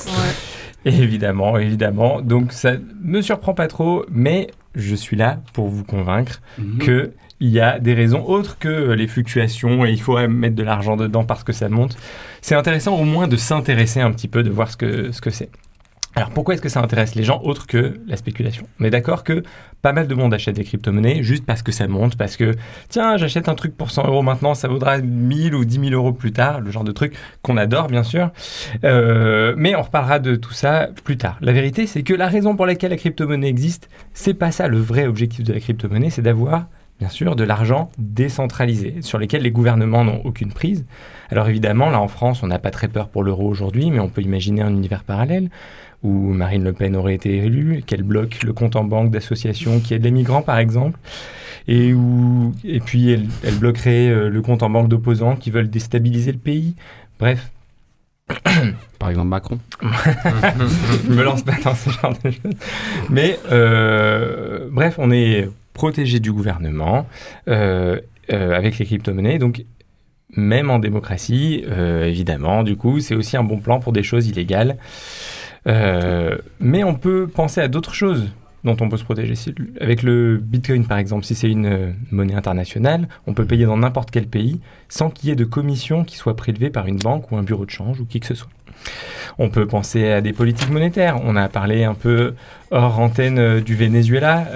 Évidemment, 0.86 1.58
évidemment. 1.58 2.22
Donc 2.22 2.52
ça 2.54 2.74
me 3.04 3.22
surprend 3.22 3.54
pas 3.54 3.68
trop, 3.68 4.06
mais 4.12 4.48
je 4.76 4.96
suis 4.96 5.16
là 5.18 5.40
pour 5.54 5.68
vous 5.68 5.84
convaincre 5.84 6.42
Mhm. 6.58 6.78
que 6.80 7.12
il 7.42 7.50
y 7.50 7.60
a 7.62 7.80
des 7.80 7.94
raisons 7.94 8.26
autres 8.26 8.58
que 8.60 8.92
les 8.92 9.08
fluctuations 9.08 9.86
et 9.86 9.92
il 9.92 10.02
faut 10.02 10.18
mettre 10.28 10.56
de 10.56 10.64
l'argent 10.64 10.98
dedans 10.98 11.24
parce 11.24 11.46
que 11.46 11.54
ça 11.54 11.70
monte. 11.70 11.96
C'est 12.42 12.56
intéressant 12.56 12.98
au 12.98 13.06
moins 13.06 13.28
de 13.30 13.38
s'intéresser 13.38 14.02
un 14.02 14.12
petit 14.12 14.28
peu, 14.28 14.44
de 14.44 14.50
voir 14.50 14.70
ce 14.70 14.76
que 14.78 15.12
ce 15.14 15.22
que 15.22 15.30
c'est. 15.30 15.50
Alors 16.16 16.32
pourquoi 16.32 16.56
est-ce 16.56 16.62
que 16.62 16.70
ça 16.70 16.82
intéresse 16.82 17.14
les 17.16 17.24
gens 17.24 17.40
autre 17.44 17.68
que 17.68 18.00
la 18.08 18.18
spéculation? 18.18 18.66
On 18.80 18.84
est 18.84 18.90
d'accord 18.90 19.24
que 19.24 19.44
pas 19.82 19.94
mal 19.94 20.08
de 20.08 20.16
monde 20.16 20.34
achète 20.34 20.56
des 20.56 20.64
crypto-monnaies 20.64 21.22
juste 21.22 21.46
parce 21.46 21.62
que 21.62 21.72
ça 21.72 21.88
monte, 21.88 22.18
parce 22.18 22.36
que 22.36 22.56
tiens, 22.90 23.16
j'achète 23.18 23.48
un 23.48 23.56
truc 23.56 23.78
pour 23.78 23.92
100 23.92 24.08
euros 24.08 24.24
maintenant, 24.24 24.56
ça 24.56 24.68
vaudra 24.68 24.98
1000 24.98 25.54
ou 25.54 25.66
10 25.66 25.90
000 25.90 25.92
euros 25.92 26.12
plus 26.12 26.32
tard, 26.32 26.62
le 26.62 26.72
genre 26.72 26.84
de 26.84 26.92
truc 26.92 27.14
qu'on 27.44 27.58
adore 27.58 27.88
bien 27.88 28.04
sûr. 28.04 28.32
Euh, 28.84 29.54
mais 29.56 29.76
on 29.76 29.84
reparlera 29.84 30.20
de 30.20 30.36
tout 30.36 30.54
ça 30.54 30.90
plus 31.04 31.18
tard. 31.18 31.38
La 31.42 31.52
vérité, 31.52 31.86
c'est 31.86 32.04
que 32.04 32.14
la 32.14 32.28
raison 32.28 32.56
pour 32.56 32.66
laquelle 32.66 32.92
la 32.92 32.98
crypto-monnaie 32.98 33.48
existe, 33.48 33.88
c'est 34.14 34.34
pas 34.34 34.52
ça 34.52 34.68
le 34.68 34.80
vrai 34.80 35.06
objectif 35.06 35.44
de 35.44 35.54
la 35.54 35.60
crypto-monnaie, 35.60 36.10
c'est 36.10 36.24
d'avoir 36.24 36.66
bien 37.00 37.10
sûr, 37.10 37.38
de 37.38 37.46
l'argent 37.46 37.90
décentralisé, 37.98 38.96
sur 39.02 39.20
lesquels 39.20 39.42
les 39.42 39.52
gouvernements 39.52 40.04
n'ont 40.04 40.22
aucune 40.26 40.52
prise. 40.52 40.86
Alors 41.30 41.48
évidemment, 41.48 41.90
là 41.90 42.02
en 42.02 42.10
France, 42.10 42.44
on 42.44 42.48
n'a 42.48 42.60
pas 42.60 42.72
très 42.72 42.90
peur 42.90 43.08
pour 43.08 43.24
l'euro 43.24 43.48
aujourd'hui, 43.48 43.90
mais 43.90 44.00
on 44.00 44.10
peut 44.10 44.22
imaginer 44.22 44.62
un 44.62 44.70
univers 44.70 45.06
parallèle 45.06 45.50
où 46.04 46.10
Marine 46.34 46.64
Le 46.64 46.74
Pen 46.74 46.96
aurait 46.96 47.16
été 47.16 47.38
élue, 47.38 47.84
qu'elle 47.86 48.04
bloque 48.04 48.44
le 48.44 48.54
compte 48.54 48.76
en 48.76 48.84
banque 48.84 49.12
d'associations 49.12 49.80
qui 49.80 49.94
aident 49.94 50.04
les 50.04 50.12
migrants, 50.12 50.42
par 50.42 50.58
exemple, 50.58 51.00
et, 51.68 51.94
où, 51.94 52.54
et 52.64 52.80
puis 52.80 53.12
elle, 53.12 53.28
elle 53.44 53.56
bloquerait 53.56 54.10
euh, 54.10 54.30
le 54.30 54.42
compte 54.42 54.64
en 54.64 54.70
banque 54.70 54.88
d'opposants 54.88 55.36
qui 55.36 55.52
veulent 55.52 55.70
déstabiliser 55.70 56.32
le 56.32 56.38
pays. 56.38 56.76
Bref, 57.20 57.52
Par 59.00 59.10
exemple, 59.10 59.28
Macron. 59.28 59.60
je 59.82 61.12
me 61.12 61.24
lance 61.24 61.44
pas 61.44 61.56
dans 61.64 61.76
ce 61.76 61.90
genre 61.90 62.14
de 62.24 62.32
choses. 62.32 62.54
Mais 63.10 63.38
euh, 63.52 64.68
bref, 64.72 64.96
on 64.98 65.12
est 65.12 65.50
protégé 65.74 66.20
du 66.20 66.32
gouvernement 66.32 67.08
euh, 67.48 68.00
euh, 68.32 68.56
avec 68.56 68.78
les 68.78 68.86
crypto-monnaies. 68.86 69.40
Donc, 69.40 69.64
même 70.36 70.70
en 70.70 70.78
démocratie, 70.78 71.64
évidemment, 72.04 72.62
du 72.62 72.76
coup, 72.76 73.00
c'est 73.00 73.16
aussi 73.16 73.36
un 73.36 73.44
bon 73.44 73.58
plan 73.58 73.80
pour 73.80 73.94
des 73.94 74.04
choses 74.04 74.28
illégales. 74.28 74.78
Euh, 75.70 76.38
mais 76.60 76.84
on 76.84 76.96
peut 76.96 77.28
penser 77.28 77.62
à 77.62 77.68
d'autres 77.68 77.94
choses 77.94 78.30
dont 78.64 78.76
on 78.82 78.90
peut 78.90 78.98
se 78.98 79.04
protéger. 79.06 79.36
Avec 79.80 80.04
le 80.04 80.38
Bitcoin, 80.38 80.86
par 80.86 80.98
exemple, 80.98 81.24
si 81.24 81.36
c'est 81.36 81.50
une 81.50 81.66
euh, 81.66 81.92
monnaie 82.12 82.36
internationale, 82.36 83.08
on 83.26 83.34
peut 83.34 83.46
payer 83.46 83.66
dans 83.66 83.78
n'importe 83.78 84.12
quel 84.12 84.28
pays 84.28 84.60
sans 84.90 85.10
qu'il 85.10 85.30
y 85.30 85.32
ait 85.32 85.38
de 85.38 85.46
commission 85.46 86.04
qui 86.04 86.18
soit 86.18 86.36
prélevée 86.36 86.70
par 86.70 86.88
une 86.88 86.98
banque 86.98 87.32
ou 87.32 87.38
un 87.38 87.44
bureau 87.44 87.66
de 87.66 87.70
change 87.70 88.02
ou 88.02 88.06
qui 88.06 88.20
que 88.20 88.26
ce 88.26 88.36
soit. 88.36 88.50
On 89.38 89.50
peut 89.50 89.66
penser 89.66 90.10
à 90.10 90.22
des 90.22 90.34
politiques 90.34 90.70
monétaires. 90.70 91.22
On 91.24 91.36
a 91.36 91.48
parlé 91.48 91.86
un 91.86 91.94
peu 91.94 92.34
hors 92.72 93.00
antenne 93.00 93.40
euh, 93.40 93.62
du 93.62 93.76
Venezuela. 93.76 94.48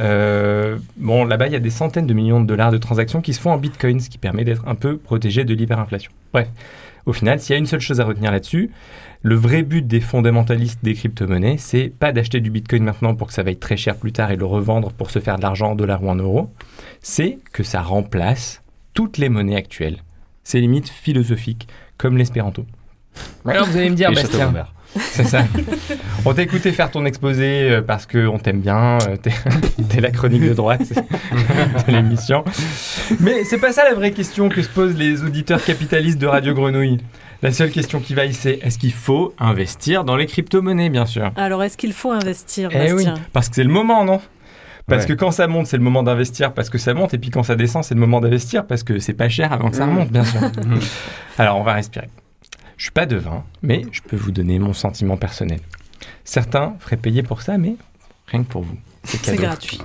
Bon, 0.98 1.24
là-bas, 1.24 1.48
il 1.48 1.54
y 1.54 1.58
a 1.58 1.60
des 1.60 1.70
centaines 1.70 2.08
de 2.08 2.14
millions 2.14 2.42
de 2.42 2.48
dollars 2.48 2.72
de 2.72 2.78
transactions 2.78 3.22
qui 3.22 3.34
se 3.34 3.40
font 3.40 3.52
en 3.52 3.58
Bitcoin, 3.58 4.00
ce 4.00 4.10
qui 4.10 4.18
permet 4.18 4.44
d'être 4.44 4.68
un 4.68 4.76
peu 4.76 4.98
protégé 4.98 5.46
de 5.46 5.54
l'hyperinflation. 5.54 6.12
Bref, 6.34 6.50
au 7.06 7.14
final, 7.14 7.40
s'il 7.40 7.54
y 7.54 7.56
a 7.56 7.60
une 7.60 7.66
seule 7.66 7.82
chose 7.82 8.00
à 8.00 8.06
retenir 8.06 8.32
là-dessus, 8.32 8.72
le 9.24 9.36
vrai 9.36 9.64
but 9.64 9.88
des 9.88 10.02
fondamentalistes 10.02 10.80
des 10.84 10.94
crypto-monnaies, 10.94 11.56
c'est 11.58 11.88
pas 11.88 12.12
d'acheter 12.12 12.42
du 12.42 12.52
Bitcoin 12.52 12.84
maintenant 12.84 13.16
pour 13.16 13.28
que 13.28 13.34
ça 13.34 13.42
vaille 13.42 13.58
très 13.58 13.78
cher 13.78 13.96
plus 13.96 14.12
tard 14.12 14.32
et 14.32 14.36
le 14.36 14.46
revendre 14.46 14.92
pour 14.92 15.12
se 15.12 15.20
faire 15.20 15.38
de 15.38 15.42
l'argent 15.42 15.72
en 15.72 15.76
dollars 15.76 16.04
ou 16.04 16.10
en 16.10 16.16
euros. 16.16 16.52
C'est 17.02 17.40
que 17.54 17.64
ça 17.64 17.82
remplace 17.82 18.62
toutes 18.94 19.18
les 19.18 19.30
monnaies 19.30 19.56
actuelles. 19.56 20.04
C'est 20.44 20.60
limite 20.60 20.90
philosophique, 20.90 21.70
comme 21.98 22.18
l'espéranto. 22.18 22.66
Alors 23.46 23.66
vous 23.66 23.78
allez 23.78 23.90
me 23.90 23.96
dire, 23.96 24.10
Bastien, 24.10 24.30
Chateau-Gombert. 24.30 24.74
c'est 25.00 25.24
ça. 25.24 25.46
On 26.26 26.34
t'a 26.34 26.44
écouté 26.44 26.74
faire 26.74 26.92
ton 26.92 27.06
exposé 27.06 27.72
euh, 27.72 27.82
parce 27.82 28.06
qu'on 28.06 28.38
t'aime 28.38 28.60
bien, 28.60 28.98
euh, 29.08 29.16
t'es 29.16 29.32
t'es 29.90 30.02
la 30.02 30.12
chronique 30.12 30.44
de 30.44 30.54
droite 30.54 30.82
de 31.88 31.92
l'émission. 31.92 32.44
Mais 33.22 33.46
c'est 33.46 33.58
pas 33.58 33.72
ça 33.72 33.86
la 33.86 33.96
vraie 33.96 34.12
question 34.12 34.50
que 34.50 34.62
se 34.62 34.70
posent 34.70 34.98
les 34.98 35.24
auditeurs 35.24 35.64
capitalistes 35.64 36.20
de 36.20 36.28
Radio 36.28 36.54
Grenouille. 36.54 37.00
La 37.44 37.52
seule 37.52 37.72
question 37.72 38.00
qui 38.00 38.14
vaille, 38.14 38.34
c'est 38.34 38.60
est-ce 38.64 38.80
qu'il 38.80 38.94
faut 38.94 39.34
investir 39.38 40.06
dans 40.06 40.16
les 40.16 40.26
crypto-monnaies, 40.28 40.90
bien 40.90 41.06
sûr 41.06 41.30
Alors, 41.36 41.62
est-ce 41.62 41.76
qu'il 41.78 41.92
faut 41.94 42.10
investir, 42.12 42.70
Eh 42.72 42.94
oui, 42.94 43.04
Bastien? 43.06 43.14
parce 43.34 43.50
que 43.50 43.56
c'est 43.56 43.64
le 43.66 43.70
moment, 43.70 44.06
non? 44.06 44.22
Parce 44.88 45.04
Ouais. 45.04 45.10
que 45.10 45.14
quand 45.14 45.32
ça 45.32 45.48
monte, 45.48 45.68
c'est 45.68 45.76
le 45.78 45.84
moment 45.84 46.04
d'investir 46.04 46.54
parce 46.54 46.70
que 46.70 46.78
ça 46.78 46.94
monte, 46.94 47.14
et 47.14 47.18
puis 47.18 47.30
quand 47.32 47.44
ça 47.44 47.56
descend, 47.56 47.84
c'est 47.84 47.96
le 47.96 48.00
moment 48.00 48.22
d'investir 48.22 48.66
parce 48.66 48.84
que 48.84 48.98
c'est 49.00 49.14
pas 49.14 49.28
cher 49.30 49.52
avant 49.52 49.70
que 49.70 49.76
ça 49.76 49.86
remonte, 49.86 50.10
bien 50.10 50.24
sûr. 50.24 50.40
Alors, 51.38 51.58
on 51.58 51.64
va 51.64 51.74
respirer. 51.74 52.08
Je 52.78 52.84
suis 52.84 52.92
pas 52.92 53.06
devin, 53.06 53.44
mais 53.62 53.84
je 53.92 54.02
peux 54.02 54.16
vous 54.18 54.32
donner 54.32 54.58
mon 54.60 54.74
sentiment 54.74 55.18
personnel. 55.18 55.60
Certains 56.24 56.76
feraient 56.80 56.98
payer 56.98 57.24
pour 57.24 57.42
ça, 57.42 57.58
mais 57.58 57.76
rien 58.28 58.44
que 58.44 58.50
pour 58.50 58.64
vous. 58.64 58.78
C'est 59.04 59.36
gratuit. 59.36 59.80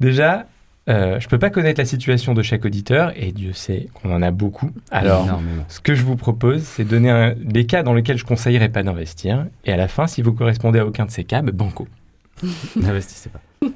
Déjà, 0.00 0.46
euh, 0.88 1.18
je 1.20 1.28
peux 1.28 1.38
pas 1.38 1.50
connaître 1.50 1.80
la 1.80 1.84
situation 1.86 2.34
de 2.34 2.42
chaque 2.42 2.64
auditeur, 2.64 3.12
et 3.16 3.32
Dieu 3.32 3.52
sait 3.52 3.88
qu'on 3.94 4.12
en 4.14 4.20
a 4.22 4.30
beaucoup. 4.30 4.70
Alors, 4.90 5.24
Énormément. 5.24 5.64
ce 5.68 5.80
que 5.80 5.94
je 5.94 6.02
vous 6.02 6.16
propose, 6.16 6.62
c'est 6.62 6.84
donner 6.84 7.10
un- 7.10 7.34
des 7.42 7.66
cas 7.66 7.82
dans 7.82 7.94
lesquels 7.94 8.18
je 8.18 8.24
conseillerais 8.24 8.68
pas 8.68 8.82
d'investir, 8.82 9.46
et 9.64 9.72
à 9.72 9.76
la 9.76 9.88
fin, 9.88 10.06
si 10.06 10.20
vous 10.22 10.32
correspondez 10.32 10.78
à 10.78 10.86
aucun 10.86 11.06
de 11.06 11.10
ces 11.10 11.24
cas, 11.24 11.42
ben, 11.42 11.54
banco. 11.54 11.88
N'investissez 12.76 13.30
pas. 13.30 13.40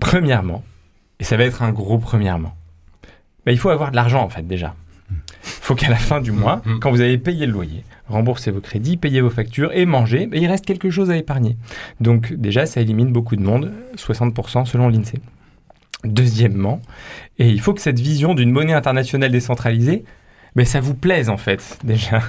Premièrement, 0.00 0.64
et 1.20 1.24
ça 1.24 1.36
va 1.36 1.44
être 1.44 1.62
un 1.62 1.72
gros 1.72 1.98
premièrement, 1.98 2.54
bah, 3.44 3.52
il 3.52 3.58
faut 3.58 3.70
avoir 3.70 3.90
de 3.90 3.96
l'argent 3.96 4.22
en 4.22 4.28
fait 4.28 4.46
déjà. 4.46 4.74
Il 5.10 5.16
faut 5.44 5.76
qu'à 5.76 5.88
la 5.88 5.96
fin 5.96 6.20
du 6.20 6.32
mois, 6.32 6.62
Mhm. 6.66 6.80
quand 6.80 6.90
vous 6.90 7.00
avez 7.00 7.16
payé 7.18 7.46
le 7.46 7.52
loyer, 7.52 7.84
remboursé 8.08 8.50
vos 8.50 8.60
crédits, 8.60 8.96
payé 8.96 9.20
vos 9.20 9.30
factures 9.30 9.70
et 9.72 9.86
mangé, 9.86 10.26
bah, 10.26 10.36
il 10.36 10.46
reste 10.48 10.64
quelque 10.66 10.90
chose 10.90 11.10
à 11.12 11.16
épargner. 11.16 11.56
Donc 12.00 12.32
déjà, 12.32 12.66
ça 12.66 12.80
élimine 12.80 13.12
beaucoup 13.12 13.36
de 13.36 13.42
monde, 13.42 13.72
60% 13.96 14.64
selon 14.64 14.88
l'INSEE. 14.88 15.20
Deuxièmement, 16.04 16.82
et 17.38 17.48
il 17.48 17.60
faut 17.60 17.74
que 17.74 17.80
cette 17.80 17.98
vision 17.98 18.34
d'une 18.34 18.50
monnaie 18.50 18.74
internationale 18.74 19.32
décentralisée, 19.32 20.04
mais 20.54 20.64
ça 20.64 20.80
vous 20.80 20.94
plaise 20.94 21.28
en 21.28 21.36
fait 21.36 21.78
déjà. 21.84 22.22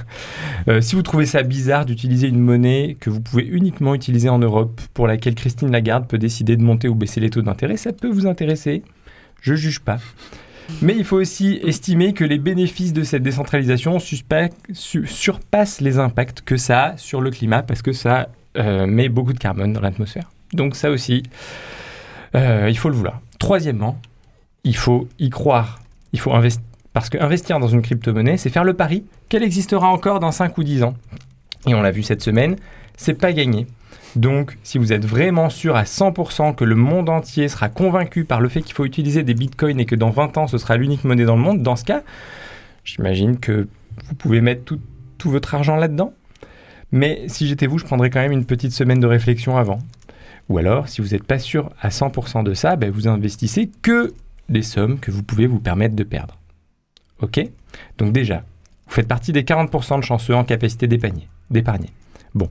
Euh, 0.68 0.80
si 0.80 0.94
vous 0.94 1.02
trouvez 1.02 1.26
ça 1.26 1.42
bizarre 1.42 1.86
d'utiliser 1.86 2.28
une 2.28 2.40
monnaie 2.40 2.96
que 3.00 3.10
vous 3.10 3.20
pouvez 3.20 3.44
uniquement 3.44 3.94
utiliser 3.94 4.28
en 4.28 4.38
Europe, 4.38 4.80
pour 4.94 5.06
laquelle 5.06 5.34
Christine 5.34 5.70
Lagarde 5.70 6.06
peut 6.06 6.18
décider 6.18 6.56
de 6.56 6.62
monter 6.62 6.88
ou 6.88 6.94
baisser 6.94 7.20
les 7.20 7.30
taux 7.30 7.42
d'intérêt, 7.42 7.76
ça 7.76 7.92
peut 7.92 8.08
vous 8.08 8.26
intéresser. 8.26 8.82
Je 9.40 9.54
juge 9.54 9.80
pas. 9.80 9.98
Mais 10.82 10.94
il 10.96 11.04
faut 11.04 11.16
aussi 11.16 11.58
estimer 11.62 12.12
que 12.12 12.24
les 12.24 12.38
bénéfices 12.38 12.92
de 12.92 13.02
cette 13.02 13.22
décentralisation 13.22 13.98
surpassent 13.98 15.80
les 15.80 15.98
impacts 15.98 16.42
que 16.42 16.56
ça 16.56 16.84
a 16.84 16.96
sur 16.98 17.22
le 17.22 17.30
climat 17.30 17.62
parce 17.62 17.80
que 17.80 17.92
ça 17.92 18.28
euh, 18.58 18.86
met 18.86 19.08
beaucoup 19.08 19.32
de 19.32 19.38
carbone 19.38 19.72
dans 19.72 19.80
l'atmosphère. 19.80 20.30
Donc 20.52 20.76
ça 20.76 20.90
aussi, 20.90 21.22
euh, 22.34 22.66
il 22.68 22.76
faut 22.76 22.90
le 22.90 22.96
vouloir. 22.96 23.22
Troisièmement, 23.38 24.00
il 24.64 24.76
faut 24.76 25.08
y 25.18 25.30
croire. 25.30 25.80
Il 26.12 26.20
faut 26.20 26.32
investir. 26.32 26.62
Parce 26.92 27.10
qu'investir 27.10 27.60
dans 27.60 27.68
une 27.68 27.82
crypto-monnaie, 27.82 28.36
c'est 28.36 28.50
faire 28.50 28.64
le 28.64 28.74
pari 28.74 29.04
qu'elle 29.28 29.42
existera 29.42 29.88
encore 29.88 30.20
dans 30.20 30.32
5 30.32 30.56
ou 30.58 30.64
10 30.64 30.82
ans. 30.82 30.94
Et 31.66 31.74
on 31.74 31.82
l'a 31.82 31.90
vu 31.90 32.02
cette 32.02 32.22
semaine, 32.22 32.56
c'est 32.96 33.14
pas 33.14 33.32
gagné. 33.32 33.66
Donc, 34.16 34.58
si 34.62 34.78
vous 34.78 34.92
êtes 34.92 35.04
vraiment 35.04 35.50
sûr 35.50 35.76
à 35.76 35.84
100% 35.84 36.54
que 36.54 36.64
le 36.64 36.74
monde 36.74 37.08
entier 37.08 37.48
sera 37.48 37.68
convaincu 37.68 38.24
par 38.24 38.40
le 38.40 38.48
fait 38.48 38.62
qu'il 38.62 38.74
faut 38.74 38.84
utiliser 38.84 39.22
des 39.22 39.34
bitcoins 39.34 39.78
et 39.78 39.84
que 39.84 39.94
dans 39.94 40.10
20 40.10 40.38
ans 40.38 40.46
ce 40.46 40.58
sera 40.58 40.76
l'unique 40.76 41.04
monnaie 41.04 41.24
dans 41.24 41.36
le 41.36 41.42
monde, 41.42 41.62
dans 41.62 41.76
ce 41.76 41.84
cas, 41.84 42.02
j'imagine 42.84 43.38
que 43.38 43.68
vous 44.08 44.14
pouvez 44.14 44.40
mettre 44.40 44.64
tout, 44.64 44.80
tout 45.18 45.30
votre 45.30 45.54
argent 45.54 45.76
là-dedans. 45.76 46.14
Mais 46.90 47.24
si 47.28 47.46
j'étais 47.46 47.66
vous, 47.66 47.78
je 47.78 47.84
prendrais 47.84 48.08
quand 48.10 48.20
même 48.20 48.32
une 48.32 48.46
petite 48.46 48.72
semaine 48.72 48.98
de 48.98 49.06
réflexion 49.06 49.56
avant. 49.58 49.78
Ou 50.48 50.58
alors, 50.58 50.88
si 50.88 51.00
vous 51.00 51.08
n'êtes 51.08 51.24
pas 51.24 51.38
sûr 51.38 51.70
à 51.80 51.88
100% 51.88 52.42
de 52.42 52.54
ça, 52.54 52.76
ben, 52.76 52.90
vous 52.90 53.08
investissez 53.08 53.70
que 53.82 54.14
les 54.48 54.62
sommes 54.62 54.98
que 54.98 55.10
vous 55.10 55.22
pouvez 55.22 55.46
vous 55.46 55.60
permettre 55.60 55.94
de 55.94 56.04
perdre. 56.04 56.38
Ok? 57.20 57.40
Donc 57.98 58.12
déjà, 58.12 58.44
vous 58.86 58.94
faites 58.94 59.08
partie 59.08 59.32
des 59.32 59.42
40% 59.42 59.98
de 59.98 60.04
chanceux 60.04 60.34
en 60.34 60.44
capacité 60.44 60.86
d'épargner. 60.86 61.90
Bon, 62.34 62.48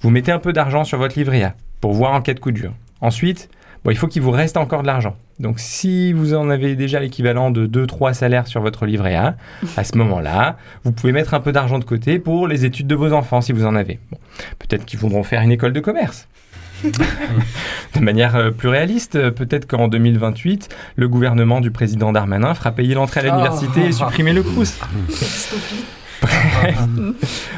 vous 0.00 0.10
mettez 0.10 0.32
un 0.32 0.38
peu 0.38 0.52
d'argent 0.52 0.84
sur 0.84 0.98
votre 0.98 1.18
livret 1.18 1.42
A 1.42 1.54
pour 1.80 1.92
voir 1.92 2.12
en 2.12 2.22
cas 2.22 2.34
de 2.34 2.40
coup 2.40 2.50
dur. 2.50 2.72
Ensuite, 3.00 3.48
il 3.90 3.96
faut 3.96 4.08
qu'il 4.08 4.22
vous 4.22 4.30
reste 4.30 4.56
encore 4.56 4.82
de 4.82 4.86
l'argent. 4.86 5.16
Donc 5.38 5.60
si 5.60 6.12
vous 6.12 6.34
en 6.34 6.50
avez 6.50 6.74
déjà 6.74 7.00
l'équivalent 7.00 7.50
de 7.50 7.66
2-3 7.66 8.14
salaires 8.14 8.46
sur 8.46 8.60
votre 8.60 8.86
livret 8.86 9.14
A, 9.14 9.36
à 9.76 9.84
ce 9.84 9.96
moment-là, 9.98 10.56
vous 10.84 10.92
pouvez 10.92 11.12
mettre 11.12 11.34
un 11.34 11.40
peu 11.40 11.52
d'argent 11.52 11.78
de 11.78 11.84
côté 11.84 12.18
pour 12.18 12.48
les 12.48 12.64
études 12.64 12.86
de 12.86 12.94
vos 12.94 13.12
enfants 13.12 13.40
si 13.40 13.52
vous 13.52 13.64
en 13.64 13.74
avez. 13.74 13.98
Bon, 14.10 14.18
Peut-être 14.58 14.84
qu'ils 14.84 14.98
voudront 14.98 15.22
faire 15.22 15.42
une 15.42 15.52
école 15.52 15.72
de 15.72 15.80
commerce. 15.80 16.28
de 17.94 18.00
manière 18.00 18.36
euh, 18.36 18.50
plus 18.50 18.68
réaliste, 18.68 19.16
euh, 19.16 19.30
peut-être 19.30 19.66
qu'en 19.66 19.88
2028, 19.88 20.68
le 20.96 21.08
gouvernement 21.08 21.60
du 21.60 21.70
président 21.70 22.12
Darmanin 22.12 22.54
fera 22.54 22.72
payer 22.72 22.94
l'entrée 22.94 23.20
à 23.20 23.22
l'université 23.24 23.86
et 23.86 23.92
supprimer 23.92 24.32
le 24.32 24.42
Crous. 24.42 24.78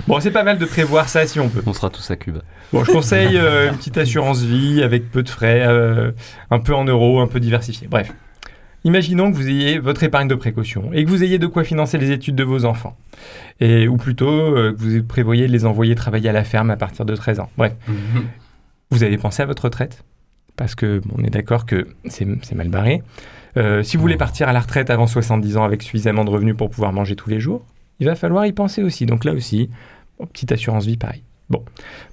Bon, 0.07 0.21
c'est 0.21 0.31
pas 0.31 0.43
mal 0.43 0.59
de 0.59 0.65
prévoir 0.65 1.09
ça 1.09 1.27
si 1.27 1.41
on 1.41 1.49
peut. 1.49 1.63
On 1.67 1.73
sera 1.73 1.91
tous 1.91 2.11
à 2.11 2.17
Cuba. 2.17 2.41
Bon, 2.73 2.85
je 2.85 2.93
conseille 2.93 3.37
euh, 3.37 3.71
une 3.71 3.77
petite 3.77 3.99
assurance 3.99 4.43
vie 4.43 4.83
avec 4.83 5.11
peu 5.11 5.23
de 5.23 5.29
frais, 5.29 5.65
euh, 5.67 6.13
un 6.51 6.59
peu 6.59 6.75
en 6.75 6.85
euros, 6.85 7.21
un 7.21 7.27
peu 7.27 7.41
diversifié. 7.41 7.89
Bref. 7.89 8.13
Imaginons 8.85 9.31
que 9.31 9.37
vous 9.37 9.49
ayez 9.49 9.79
votre 9.79 10.03
épargne 10.05 10.27
de 10.27 10.35
précaution 10.35 10.91
et 10.95 11.05
que 11.05 11.11
vous 11.11 11.23
ayez 11.23 11.39
de 11.39 11.47
quoi 11.47 11.65
financer 11.65 11.99
les 11.99 12.13
études 12.13 12.35
de 12.35 12.45
vos 12.45 12.65
enfants. 12.65 12.97
Et, 13.61 13.87
ou 13.89 13.99
plutôt 13.99 14.31
euh, 14.31 14.73
que 14.73 14.79
vous 14.79 15.03
prévoyez 15.03 15.47
de 15.47 15.53
les 15.53 15.67
envoyer 15.67 15.95
travailler 15.95 16.31
à 16.31 16.33
la 16.33 16.45
ferme 16.45 16.71
à 16.71 16.77
partir 16.77 17.05
de 17.05 17.15
13 17.15 17.41
ans. 17.41 17.51
Bref. 17.59 17.73
Vous 18.90 19.03
avez 19.03 19.18
pensé 19.18 19.42
à 19.42 19.46
votre 19.46 19.64
retraite? 19.64 20.05
Parce 20.57 20.74
que 20.74 20.98
bon, 20.98 21.14
on 21.18 21.24
est 21.24 21.31
d'accord 21.31 21.64
que 21.64 21.88
c'est 22.09 22.55
mal 22.55 22.68
barré. 22.68 23.03
Euh, 23.57 23.83
si 23.83 23.96
vous 23.96 24.03
voulez 24.03 24.16
partir 24.16 24.48
à 24.48 24.53
la 24.53 24.61
retraite 24.61 24.90
avant 24.90 25.07
70 25.07 25.57
ans 25.57 25.64
avec 25.64 25.83
suffisamment 25.83 26.24
de 26.24 26.30
revenus 26.30 26.57
pour 26.57 26.70
pouvoir 26.70 26.93
manger 26.93 27.16
tous 27.16 27.30
les 27.30 27.41
jours, 27.41 27.64
il 27.99 28.07
va 28.07 28.14
falloir 28.14 28.47
y 28.47 28.53
penser 28.53 28.82
aussi. 28.82 29.07
Donc 29.07 29.24
là 29.24 29.32
aussi, 29.32 29.70
bon, 30.18 30.26
petite 30.26 30.53
assurance 30.53 30.86
vie 30.86 30.97
pareil. 30.97 31.22
Bon, 31.51 31.64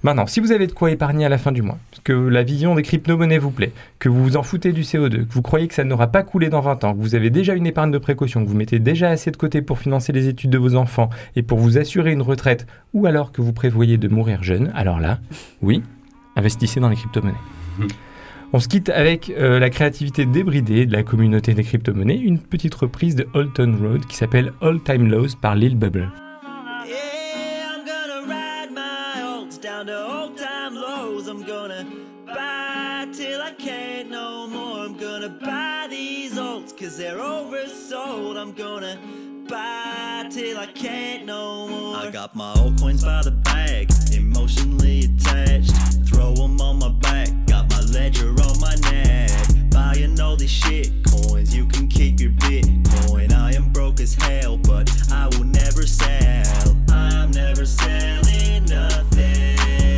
maintenant, 0.02 0.26
si 0.26 0.40
vous 0.40 0.50
avez 0.50 0.66
de 0.66 0.72
quoi 0.72 0.90
épargner 0.90 1.24
à 1.24 1.28
la 1.28 1.38
fin 1.38 1.52
du 1.52 1.62
mois, 1.62 1.78
que 2.02 2.12
la 2.12 2.42
vision 2.42 2.74
des 2.74 2.82
crypto-monnaies 2.82 3.38
vous 3.38 3.52
plaît, 3.52 3.70
que 4.00 4.08
vous 4.08 4.24
vous 4.24 4.36
en 4.36 4.42
foutez 4.42 4.72
du 4.72 4.82
CO2, 4.82 5.28
que 5.28 5.32
vous 5.32 5.42
croyez 5.42 5.68
que 5.68 5.74
ça 5.74 5.84
n'aura 5.84 6.08
pas 6.08 6.24
coulé 6.24 6.48
dans 6.48 6.60
20 6.60 6.82
ans, 6.82 6.92
que 6.92 6.98
vous 6.98 7.14
avez 7.14 7.30
déjà 7.30 7.54
une 7.54 7.66
épargne 7.66 7.92
de 7.92 7.98
précaution, 7.98 8.42
que 8.42 8.48
vous 8.48 8.56
mettez 8.56 8.80
déjà 8.80 9.10
assez 9.10 9.30
de 9.30 9.36
côté 9.36 9.62
pour 9.62 9.78
financer 9.78 10.12
les 10.12 10.26
études 10.26 10.50
de 10.50 10.58
vos 10.58 10.74
enfants 10.74 11.08
et 11.36 11.44
pour 11.44 11.58
vous 11.58 11.78
assurer 11.78 12.10
une 12.10 12.22
retraite, 12.22 12.66
ou 12.94 13.06
alors 13.06 13.30
que 13.30 13.40
vous 13.40 13.52
prévoyez 13.52 13.96
de 13.96 14.08
mourir 14.08 14.42
jeune, 14.42 14.72
alors 14.74 14.98
là, 14.98 15.20
oui, 15.62 15.84
investissez 16.38 16.80
dans 16.80 16.88
les 16.88 16.96
crypto-monnaies. 16.96 17.36
On 18.52 18.60
se 18.60 18.68
quitte 18.68 18.88
avec 18.88 19.28
euh, 19.28 19.58
la 19.58 19.68
créativité 19.68 20.24
débridée 20.24 20.86
de 20.86 20.92
la 20.92 21.02
communauté 21.02 21.52
des 21.52 21.64
crypto-monnaies, 21.64 22.16
une 22.16 22.38
petite 22.38 22.74
reprise 22.74 23.14
de 23.14 23.28
Old 23.34 23.52
Town 23.52 23.76
Road 23.78 24.06
qui 24.06 24.16
s'appelle 24.16 24.52
All 24.62 24.80
Time 24.80 25.10
Lows 25.10 25.36
par 25.40 25.54
Lil 25.54 25.76
Bubble. 25.76 26.10
Yeah, 26.86 27.18
Buy 39.48 40.28
till 40.30 40.58
I 40.58 40.66
can't 40.66 41.24
no 41.24 41.66
more. 41.68 41.96
I 41.96 42.10
got 42.10 42.36
my 42.36 42.52
old 42.58 42.78
coins 42.78 43.02
by 43.02 43.22
the 43.22 43.30
bag, 43.30 43.90
emotionally 44.14 45.04
attached. 45.04 45.72
Throw 46.06 46.34
'em 46.34 46.60
on 46.60 46.78
my 46.78 46.90
back, 46.90 47.30
got 47.46 47.70
my 47.70 47.80
ledger 47.80 48.28
on 48.28 48.60
my 48.60 48.74
neck. 48.90 49.30
Buying 49.70 50.20
all 50.20 50.36
these 50.36 50.50
shit 50.50 50.92
coins, 51.04 51.54
you 51.56 51.66
can 51.66 51.88
keep 51.88 52.20
your 52.20 52.32
Bitcoin. 52.32 53.32
I 53.32 53.54
am 53.54 53.72
broke 53.72 54.00
as 54.00 54.12
hell, 54.12 54.58
but 54.58 54.90
I 55.10 55.28
will 55.28 55.44
never 55.44 55.86
sell. 55.86 56.76
I'm 56.90 57.30
never 57.30 57.64
selling 57.64 58.66
nothing. 58.66 59.97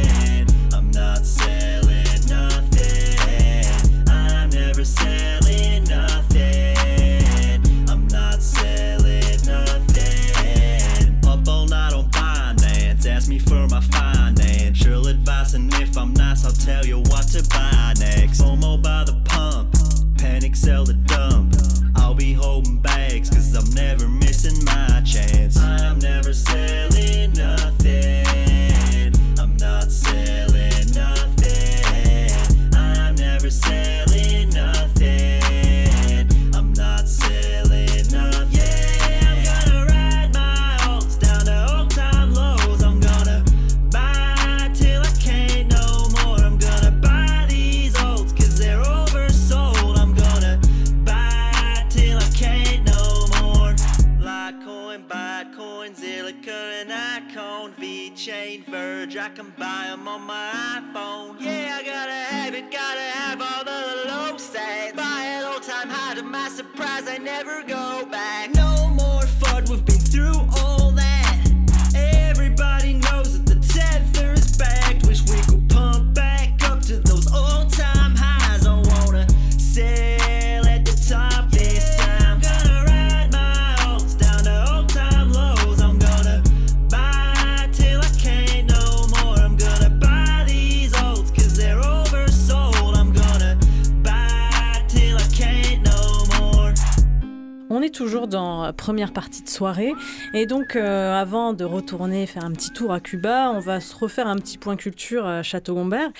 Et 100.32 100.46
donc 100.46 100.76
euh, 100.76 101.20
avant 101.20 101.52
de 101.52 101.64
retourner 101.64 102.26
faire 102.26 102.44
un 102.44 102.52
petit 102.52 102.70
tour 102.70 102.92
à 102.92 103.00
Cuba, 103.00 103.50
on 103.54 103.60
va 103.60 103.80
se 103.80 103.94
refaire 103.94 104.26
un 104.26 104.36
petit 104.36 104.58
point 104.58 104.76
culture 104.76 105.26
à 105.26 105.42
Château-Gombert. 105.42 106.10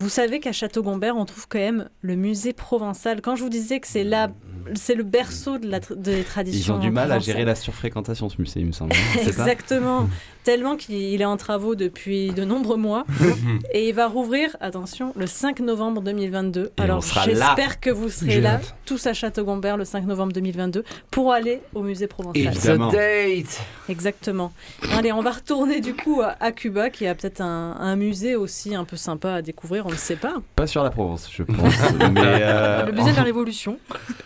Vous 0.00 0.08
savez 0.08 0.40
qu'à 0.40 0.52
Château-Gombert, 0.52 1.16
on 1.16 1.24
trouve 1.24 1.48
quand 1.48 1.58
même 1.58 1.88
le 2.02 2.14
musée 2.14 2.52
provençal. 2.52 3.20
Quand 3.20 3.36
je 3.36 3.42
vous 3.42 3.50
disais 3.50 3.80
que 3.80 3.86
c'est 3.86 4.04
là, 4.04 4.28
c'est 4.74 4.94
le 4.94 5.02
berceau 5.02 5.58
de 5.58 5.68
la 5.68 5.80
tra- 5.80 5.94
des 5.96 6.22
traditions. 6.22 6.74
Ils 6.74 6.76
ont 6.76 6.80
du 6.80 6.90
mal 6.90 7.10
à 7.12 7.18
gérer 7.18 7.44
la 7.44 7.54
surfréquentation, 7.54 8.28
ce 8.28 8.40
musée, 8.40 8.60
il 8.60 8.66
me 8.66 8.72
semble. 8.72 8.92
Ça 8.94 9.20
Exactement. 9.22 10.08
Tellement 10.44 10.76
qu'il 10.76 11.20
est 11.20 11.24
en 11.26 11.36
travaux 11.36 11.74
depuis 11.74 12.30
de 12.30 12.42
nombreux 12.44 12.78
mois. 12.78 13.04
et 13.74 13.88
il 13.88 13.94
va 13.94 14.06
rouvrir, 14.08 14.56
attention, 14.60 15.12
le 15.16 15.26
5 15.26 15.60
novembre 15.60 16.00
2022. 16.00 16.72
Et 16.78 16.80
Alors 16.80 17.02
j'espère 17.02 17.80
que 17.80 17.90
vous 17.90 18.08
serez 18.08 18.40
là, 18.40 18.60
tous 18.86 19.06
à 19.06 19.12
Château-Gombert, 19.12 19.76
le 19.76 19.84
5 19.84 20.06
novembre 20.06 20.32
2022, 20.32 20.84
pour 21.10 21.32
aller 21.32 21.60
au 21.74 21.82
musée 21.82 22.06
provençal. 22.06 22.40
Évidemment. 22.46 22.90
date 22.90 23.60
Exactement. 23.90 24.52
Allez, 24.96 25.12
on 25.12 25.20
va 25.20 25.32
retourner 25.32 25.80
du 25.80 25.94
coup 25.94 26.22
à, 26.22 26.36
à 26.40 26.52
Cuba, 26.52 26.88
qui 26.88 27.06
a 27.06 27.14
peut-être 27.14 27.42
un, 27.42 27.76
un 27.78 27.96
musée 27.96 28.34
aussi 28.36 28.74
un 28.74 28.84
peu 28.84 28.96
sympa 28.96 29.32
à 29.34 29.42
découvrir, 29.42 29.86
on 29.86 29.90
ne 29.90 29.96
sait 29.96 30.16
pas. 30.16 30.36
Pas 30.56 30.66
sur 30.66 30.82
la 30.82 30.90
Provence, 30.90 31.28
je 31.30 31.42
pense. 31.42 31.74
mais, 32.12 32.20
euh, 32.40 32.86
Le 32.86 32.92
musée 32.92 33.10
de 33.10 33.16
la 33.16 33.22
Révolution. 33.22 33.78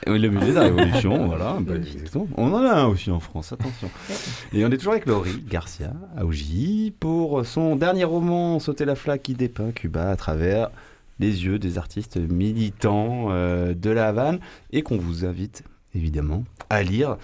Oui, 0.06 0.18
le 0.20 0.30
musée 0.32 0.48
de 0.48 0.54
la 0.54 0.62
Révolution, 0.62 1.26
voilà. 1.28 1.58
bah. 1.60 1.74
On 2.36 2.52
en 2.52 2.64
a 2.64 2.72
un 2.72 2.86
aussi 2.86 3.10
en 3.10 3.20
France, 3.20 3.52
attention. 3.52 3.90
Et 4.52 4.64
on 4.64 4.70
est 4.70 4.76
toujours 4.76 4.92
avec 4.92 5.06
Laurie 5.06 5.42
Garcia 5.48 5.92
Aouji 6.16 6.92
pour 6.98 7.44
son 7.46 7.76
dernier 7.76 8.04
roman, 8.04 8.58
Sauter 8.58 8.84
la 8.84 8.94
flaque, 8.94 9.22
qui 9.22 9.34
dépeint 9.34 9.72
Cuba 9.72 10.10
à 10.10 10.16
travers 10.16 10.70
les 11.20 11.44
yeux 11.44 11.58
des 11.58 11.78
artistes 11.78 12.16
militants 12.16 13.28
euh, 13.30 13.74
de 13.74 13.90
la 13.90 14.08
Havane 14.08 14.40
et 14.72 14.82
qu'on 14.82 14.98
vous 14.98 15.24
invite 15.24 15.62
évidemment 15.94 16.44
à 16.70 16.82
lire. 16.82 17.16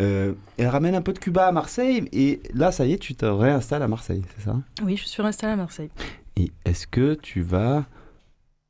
Euh, 0.00 0.34
elle 0.58 0.68
ramène 0.68 0.94
un 0.94 1.02
peu 1.02 1.12
de 1.12 1.18
Cuba 1.18 1.46
à 1.46 1.52
Marseille 1.52 2.08
et 2.12 2.40
là, 2.54 2.72
ça 2.72 2.86
y 2.86 2.92
est, 2.92 2.98
tu 2.98 3.14
te 3.14 3.24
réinstalles 3.24 3.82
à 3.82 3.88
Marseille, 3.88 4.22
c'est 4.36 4.44
ça? 4.44 4.56
Oui, 4.82 4.96
je 4.96 5.04
suis 5.04 5.22
installée 5.22 5.52
à 5.52 5.56
Marseille. 5.56 5.90
Et 6.36 6.50
est-ce 6.64 6.86
que 6.86 7.14
tu 7.14 7.40
vas. 7.40 7.84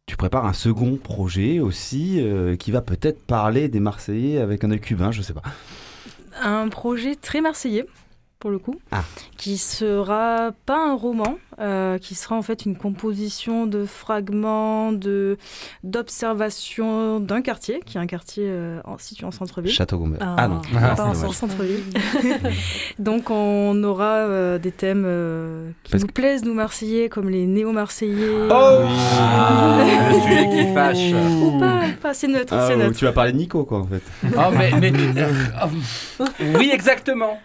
Tu 0.06 0.16
prépares 0.16 0.46
un 0.46 0.52
second 0.52 0.96
projet 0.96 1.58
aussi 1.58 2.20
euh, 2.20 2.54
qui 2.54 2.70
va 2.70 2.80
peut-être 2.80 3.26
parler 3.26 3.66
des 3.66 3.80
Marseillais 3.80 4.38
avec 4.38 4.62
un 4.62 4.70
œil 4.70 4.80
cubain, 4.80 5.10
je 5.10 5.20
sais 5.20 5.32
pas. 5.32 5.42
Un 6.40 6.68
projet 6.68 7.16
très 7.16 7.40
marseillais, 7.40 7.86
pour 8.38 8.50
le 8.50 8.58
coup, 8.58 8.74
Ah. 8.92 9.02
qui 9.38 9.56
sera 9.56 10.50
pas 10.66 10.78
un 10.90 10.94
roman, 10.94 11.36
euh, 11.58 11.96
qui 11.98 12.14
sera 12.14 12.36
en 12.36 12.42
fait 12.42 12.66
une 12.66 12.76
composition 12.76 13.66
de 13.66 13.86
fragments, 13.86 14.92
de 14.92 15.38
d'observations 15.82 17.18
d'un 17.18 17.40
quartier, 17.40 17.80
qui 17.86 17.96
est 17.96 18.00
un 18.00 18.06
quartier 18.06 18.44
euh, 18.46 18.80
en, 18.84 18.98
situé 18.98 19.24
en 19.26 19.30
centre-ville. 19.30 19.72
Château-Gombert. 19.72 20.18
Ah, 20.20 20.34
Ah 20.38 20.48
non. 20.48 20.60
pas 20.60 20.68
Ah, 20.98 21.04
en 21.08 21.14
c'est 21.14 21.20
dommage. 21.22 21.36
centre-ville. 21.36 21.82
Donc 22.98 23.30
on 23.30 23.82
aura 23.84 24.12
euh, 24.16 24.58
des 24.58 24.70
thèmes 24.72 25.04
euh, 25.06 25.70
qui 25.82 25.92
Parce 25.92 26.02
nous 26.02 26.08
plaisent, 26.10 26.44
nous 26.44 26.54
Marseillais, 26.54 27.08
comme 27.08 27.30
les 27.30 27.46
néo-Marseillais. 27.46 28.48
Oh 28.50 28.80
Ah, 29.18 29.78
le 30.12 30.20
sujet 30.20 30.48
qui 30.50 30.74
fâche. 30.74 31.12
Ou 31.42 31.58
pas, 31.58 31.82
pas, 32.02 32.14
c'est 32.14 32.28
neutre, 32.28 32.52
Ah, 32.54 32.66
c'est 32.68 32.74
ou 32.74 32.78
neutre. 32.78 32.98
tu 32.98 33.04
vas 33.06 33.12
parler 33.12 33.32
de 33.32 33.38
Nico, 33.38 33.64
quoi, 33.64 33.78
en 33.78 33.86
fait. 33.86 34.02
Oh, 34.36 34.50
mais, 34.52 34.70
mais 34.78 34.92
oui, 36.58 36.70
exactement. 36.72 37.38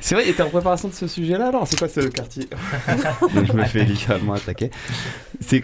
C'est 0.00 0.14
vrai, 0.14 0.28
et 0.28 0.32
t'es 0.34 0.42
en 0.42 0.50
préparation 0.50 0.88
de 0.88 0.94
ce 0.94 1.06
sujet-là, 1.06 1.48
alors 1.48 1.66
C'est 1.66 1.78
quoi 1.78 1.88
ce 1.88 2.00
quartier? 2.08 2.44
Donc, 3.34 3.46
Je 3.46 3.52
me 3.52 3.64
fais 3.64 3.84
littéralement 3.84 4.34
attaquer. 4.34 4.70
C'est 5.40 5.60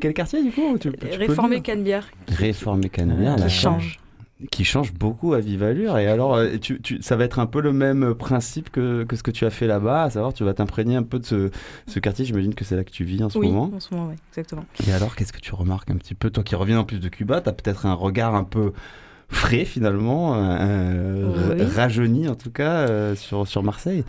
quel 0.00 0.14
quartier, 0.14 0.42
du 0.42 0.50
coup 0.50 0.76
tu, 0.78 0.90
tu 0.92 1.26
dire 1.26 1.62
Canebière. 1.62 2.08
Réformer 2.28 2.88
Canebière, 2.88 3.36
Qui 3.36 3.50
change. 3.50 3.98
Qui 4.50 4.64
change 4.64 4.94
beaucoup 4.94 5.34
à 5.34 5.40
vive 5.40 5.62
allure. 5.62 5.98
Et 5.98 6.06
alors, 6.06 6.34
euh, 6.34 6.56
tu, 6.58 6.80
tu- 6.80 7.02
ça 7.02 7.14
va 7.14 7.24
être 7.24 7.38
un 7.40 7.44
peu 7.46 7.60
le 7.60 7.74
même 7.74 8.14
principe 8.14 8.70
que, 8.70 9.04
que 9.04 9.14
ce 9.14 9.22
que 9.22 9.30
tu 9.30 9.44
as 9.44 9.50
fait 9.50 9.66
là-bas, 9.66 10.04
à 10.04 10.10
savoir, 10.10 10.32
tu 10.32 10.44
vas 10.44 10.54
t'imprégner 10.54 10.96
un 10.96 11.02
peu 11.02 11.18
de 11.18 11.26
ce, 11.26 11.50
ce 11.86 11.98
quartier. 11.98 12.24
J'imagine 12.24 12.54
que 12.54 12.64
c'est 12.64 12.74
là 12.74 12.82
que 12.82 12.90
tu 12.90 13.04
vis 13.04 13.22
en 13.22 13.28
ce 13.28 13.36
oui, 13.36 13.48
moment. 13.48 13.70
en 13.76 13.80
ce 13.80 13.92
moment, 13.94 14.08
oui, 14.08 14.14
exactement. 14.30 14.64
Et 14.88 14.92
alors, 14.92 15.14
qu'est-ce 15.14 15.34
que 15.34 15.40
tu 15.40 15.54
remarques 15.54 15.90
un 15.90 15.96
petit 15.96 16.14
peu? 16.14 16.30
Toi 16.30 16.42
qui 16.42 16.54
reviens 16.54 16.78
en 16.78 16.84
plus 16.84 17.00
de 17.00 17.08
Cuba, 17.10 17.42
tu 17.42 17.50
as 17.50 17.52
peut-être 17.52 17.84
un 17.84 17.92
regard 17.92 18.34
un 18.34 18.44
peu 18.44 18.72
frais 19.30 19.64
finalement, 19.64 20.34
euh, 20.36 21.54
Oui. 21.56 21.62
rajeuni 21.64 22.28
en 22.28 22.34
tout 22.34 22.50
cas, 22.50 22.88
euh, 22.88 23.14
sur, 23.14 23.46
sur 23.46 23.62
Marseille. 23.62 24.04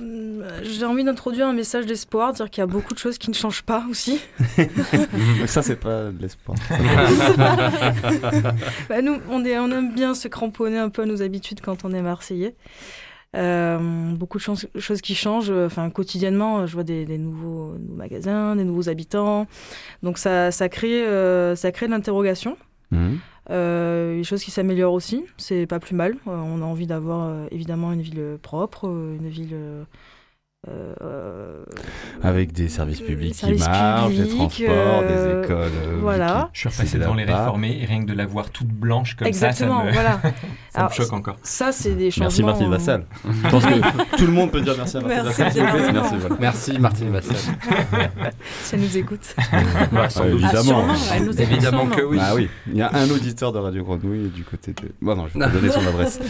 Hum, 0.00 0.42
J'ai 0.62 0.84
envie 0.84 1.04
d'introduire 1.04 1.46
un 1.48 1.52
message 1.52 1.86
d'espoir, 1.86 2.32
dire 2.32 2.48
qu'il 2.50 2.60
y 2.60 2.64
a 2.64 2.66
beaucoup 2.66 2.94
de 2.94 2.98
choses 2.98 3.18
qui 3.18 3.28
ne 3.30 3.34
changent 3.34 3.62
pas 3.62 3.84
aussi. 3.90 4.20
Ça, 5.46 5.62
c'est 5.62 5.76
pas 5.76 6.04
de 6.10 6.20
l'espoir. 6.20 6.56
Bah, 8.88 9.02
nous, 9.02 9.18
on, 9.30 9.44
est, 9.44 9.58
on 9.58 9.70
aime 9.70 9.92
bien 9.94 10.14
se 10.14 10.28
cramponner 10.28 10.78
un 10.78 10.88
peu 10.88 11.02
à 11.02 11.06
nos 11.06 11.22
habitudes 11.22 11.60
quand 11.60 11.84
on 11.84 11.92
est 11.92 12.02
Marseillais. 12.02 12.54
Euh, 13.34 14.12
beaucoup 14.14 14.36
de 14.38 14.42
choses, 14.42 14.68
choses 14.78 15.00
qui 15.00 15.14
changent. 15.14 15.50
Enfin, 15.50 15.88
quotidiennement, 15.90 16.66
je 16.66 16.74
vois 16.74 16.84
des, 16.84 17.04
des 17.06 17.18
nouveaux, 17.18 17.76
nouveaux 17.78 17.94
magasins, 17.96 18.56
des 18.56 18.64
nouveaux 18.64 18.88
habitants. 18.88 19.46
Donc 20.02 20.18
ça, 20.18 20.50
ça 20.50 20.68
crée, 20.68 21.06
euh, 21.06 21.56
ça 21.56 21.72
crée 21.72 21.86
de 21.86 21.92
l'interrogation. 21.92 22.56
Mhm. 22.90 23.18
Euh, 23.50 24.16
les 24.16 24.24
choses 24.24 24.42
qui 24.42 24.50
s'améliorent 24.50 24.92
aussi, 24.92 25.24
c'est 25.36 25.66
pas 25.66 25.80
plus 25.80 25.94
mal. 25.94 26.12
Euh, 26.26 26.30
on 26.30 26.62
a 26.62 26.64
envie 26.64 26.86
d'avoir 26.86 27.28
euh, 27.28 27.46
évidemment 27.50 27.92
une 27.92 28.02
ville 28.02 28.38
propre, 28.40 28.86
une 28.86 29.28
ville 29.28 29.56
euh, 30.68 30.94
euh, 31.02 31.64
Avec 32.22 32.52
des 32.52 32.68
services 32.68 33.00
publics 33.00 33.34
qui 33.34 33.52
marchent, 33.54 34.14
des 34.14 34.28
transports, 34.28 34.68
euh, 34.70 35.40
des 35.40 35.44
écoles. 35.44 35.58
euh, 35.74 35.98
voilà. 36.00 36.50
Je 36.52 36.60
suis 36.60 36.68
repassé 36.68 36.98
devant 36.98 37.14
les 37.14 37.24
réformés 37.24 37.80
et 37.82 37.84
rien 37.84 38.00
que 38.02 38.06
de 38.06 38.12
la 38.16 38.26
voir 38.26 38.50
toute 38.50 38.68
blanche 38.68 39.16
comme 39.16 39.26
Exactement, 39.26 39.80
ça, 39.80 39.82
ça 39.82 39.88
me, 39.88 39.92
voilà. 39.92 40.20
ça 40.70 40.78
Alors, 40.78 40.90
me 40.90 40.94
choque 40.94 41.12
encore. 41.12 41.36
Ça, 41.42 41.72
c'est 41.72 41.96
des 41.96 42.12
changements. 42.12 42.26
Merci 42.28 42.42
Martine 42.44 42.70
Vassal. 42.70 43.06
Je 43.44 43.48
pense 43.50 43.64
que 43.66 44.16
tout 44.16 44.26
le 44.26 44.32
monde 44.32 44.52
peut 44.52 44.60
dire 44.60 44.74
merci 44.76 44.96
à 44.98 45.00
Martine 45.00 45.22
Merci, 45.24 45.42
Vassal. 45.42 45.70
vous 45.70 45.88
énormément. 45.88 45.92
Merci, 46.00 46.16
voilà. 46.20 46.36
Merci 46.40 46.78
Martine 46.78 47.10
Vassal. 47.10 47.36
Si 48.62 48.74
elle 48.76 48.80
nous 48.82 48.96
écoute. 48.98 49.34
Bah, 49.90 50.06
évidemment. 50.26 50.84
Ah, 50.90 50.96
sûrement, 50.96 51.24
nous 51.26 51.40
Évidemment 51.42 51.78
sûrement. 51.80 51.96
que 51.96 52.02
oui. 52.02 52.16
Bah 52.18 52.32
oui. 52.36 52.48
Il 52.68 52.76
y 52.76 52.82
a 52.82 52.90
un 52.94 53.10
auditeur 53.10 53.52
de 53.52 53.58
Radio 53.58 53.82
Grenouille 53.82 54.28
du 54.28 54.44
côté 54.44 54.72
de. 54.72 54.92
Bon, 55.00 55.16
non, 55.16 55.26
je 55.26 55.38
vais 55.38 55.44
pas 55.44 55.50
donner 55.50 55.70
son 55.70 55.86
adresse. 55.88 56.20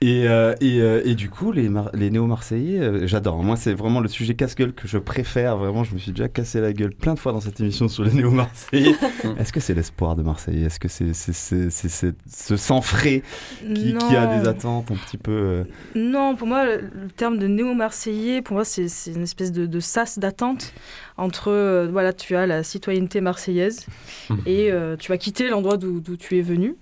Et, 0.00 0.28
euh, 0.28 0.54
et, 0.60 0.80
euh, 0.80 1.00
et 1.04 1.14
du 1.14 1.30
coup, 1.30 1.50
les, 1.50 1.68
Mar- 1.70 1.90
les 1.94 2.10
néo-marseillais, 2.10 2.78
euh, 2.78 3.06
j'adore. 3.06 3.42
Moi, 3.42 3.56
c'est 3.56 3.72
vraiment 3.72 4.00
le 4.00 4.08
sujet 4.08 4.34
casse-gueule 4.34 4.74
que 4.74 4.86
je 4.86 4.98
préfère. 4.98 5.56
Vraiment, 5.56 5.82
je 5.82 5.94
me 5.94 5.98
suis 5.98 6.10
déjà 6.12 6.28
cassé 6.28 6.60
la 6.60 6.72
gueule 6.74 6.94
plein 6.94 7.14
de 7.14 7.18
fois 7.18 7.32
dans 7.32 7.40
cette 7.40 7.58
émission 7.60 7.88
sur 7.88 8.04
les 8.04 8.12
néo-marseillais. 8.12 8.94
Est-ce 9.38 9.52
que 9.52 9.60
c'est 9.60 9.72
l'espoir 9.72 10.14
de 10.14 10.22
Marseille 10.22 10.62
Est-ce 10.64 10.78
que 10.78 10.88
c'est 10.88 11.14
c'est 11.14 11.32
ce 11.32 12.56
sang 12.56 12.82
frais 12.82 13.22
qui, 13.60 13.94
qui 13.94 14.16
a 14.16 14.38
des 14.38 14.48
attentes 14.48 14.90
un 14.90 14.96
petit 14.96 15.16
peu. 15.16 15.64
Non, 15.94 16.36
pour 16.36 16.48
moi, 16.48 16.66
le, 16.66 16.82
terme 17.16 17.38
de 17.38 17.46
néo-marseillais, 17.46 18.42
pour 18.42 18.54
moi, 18.56 18.64
c'est 18.64 18.88
une 19.06 19.22
espèce 19.22 19.52
de, 19.52 19.64
de 19.64 19.80
sas 19.80 20.18
d'attente 20.18 20.74
entre, 21.16 21.86
voilà, 21.90 22.12
tu 22.12 22.36
as 22.36 22.46
la 22.46 22.62
citoyenneté 22.62 23.20
marseillaise 23.22 23.86
et 24.46 24.70
tu 24.98 25.08
vas 25.10 25.18
quitter 25.18 25.48
l'endroit 25.48 25.76
d'où 25.78 26.16
tu 26.18 26.38
es 26.38 26.42
venu. 26.42 26.76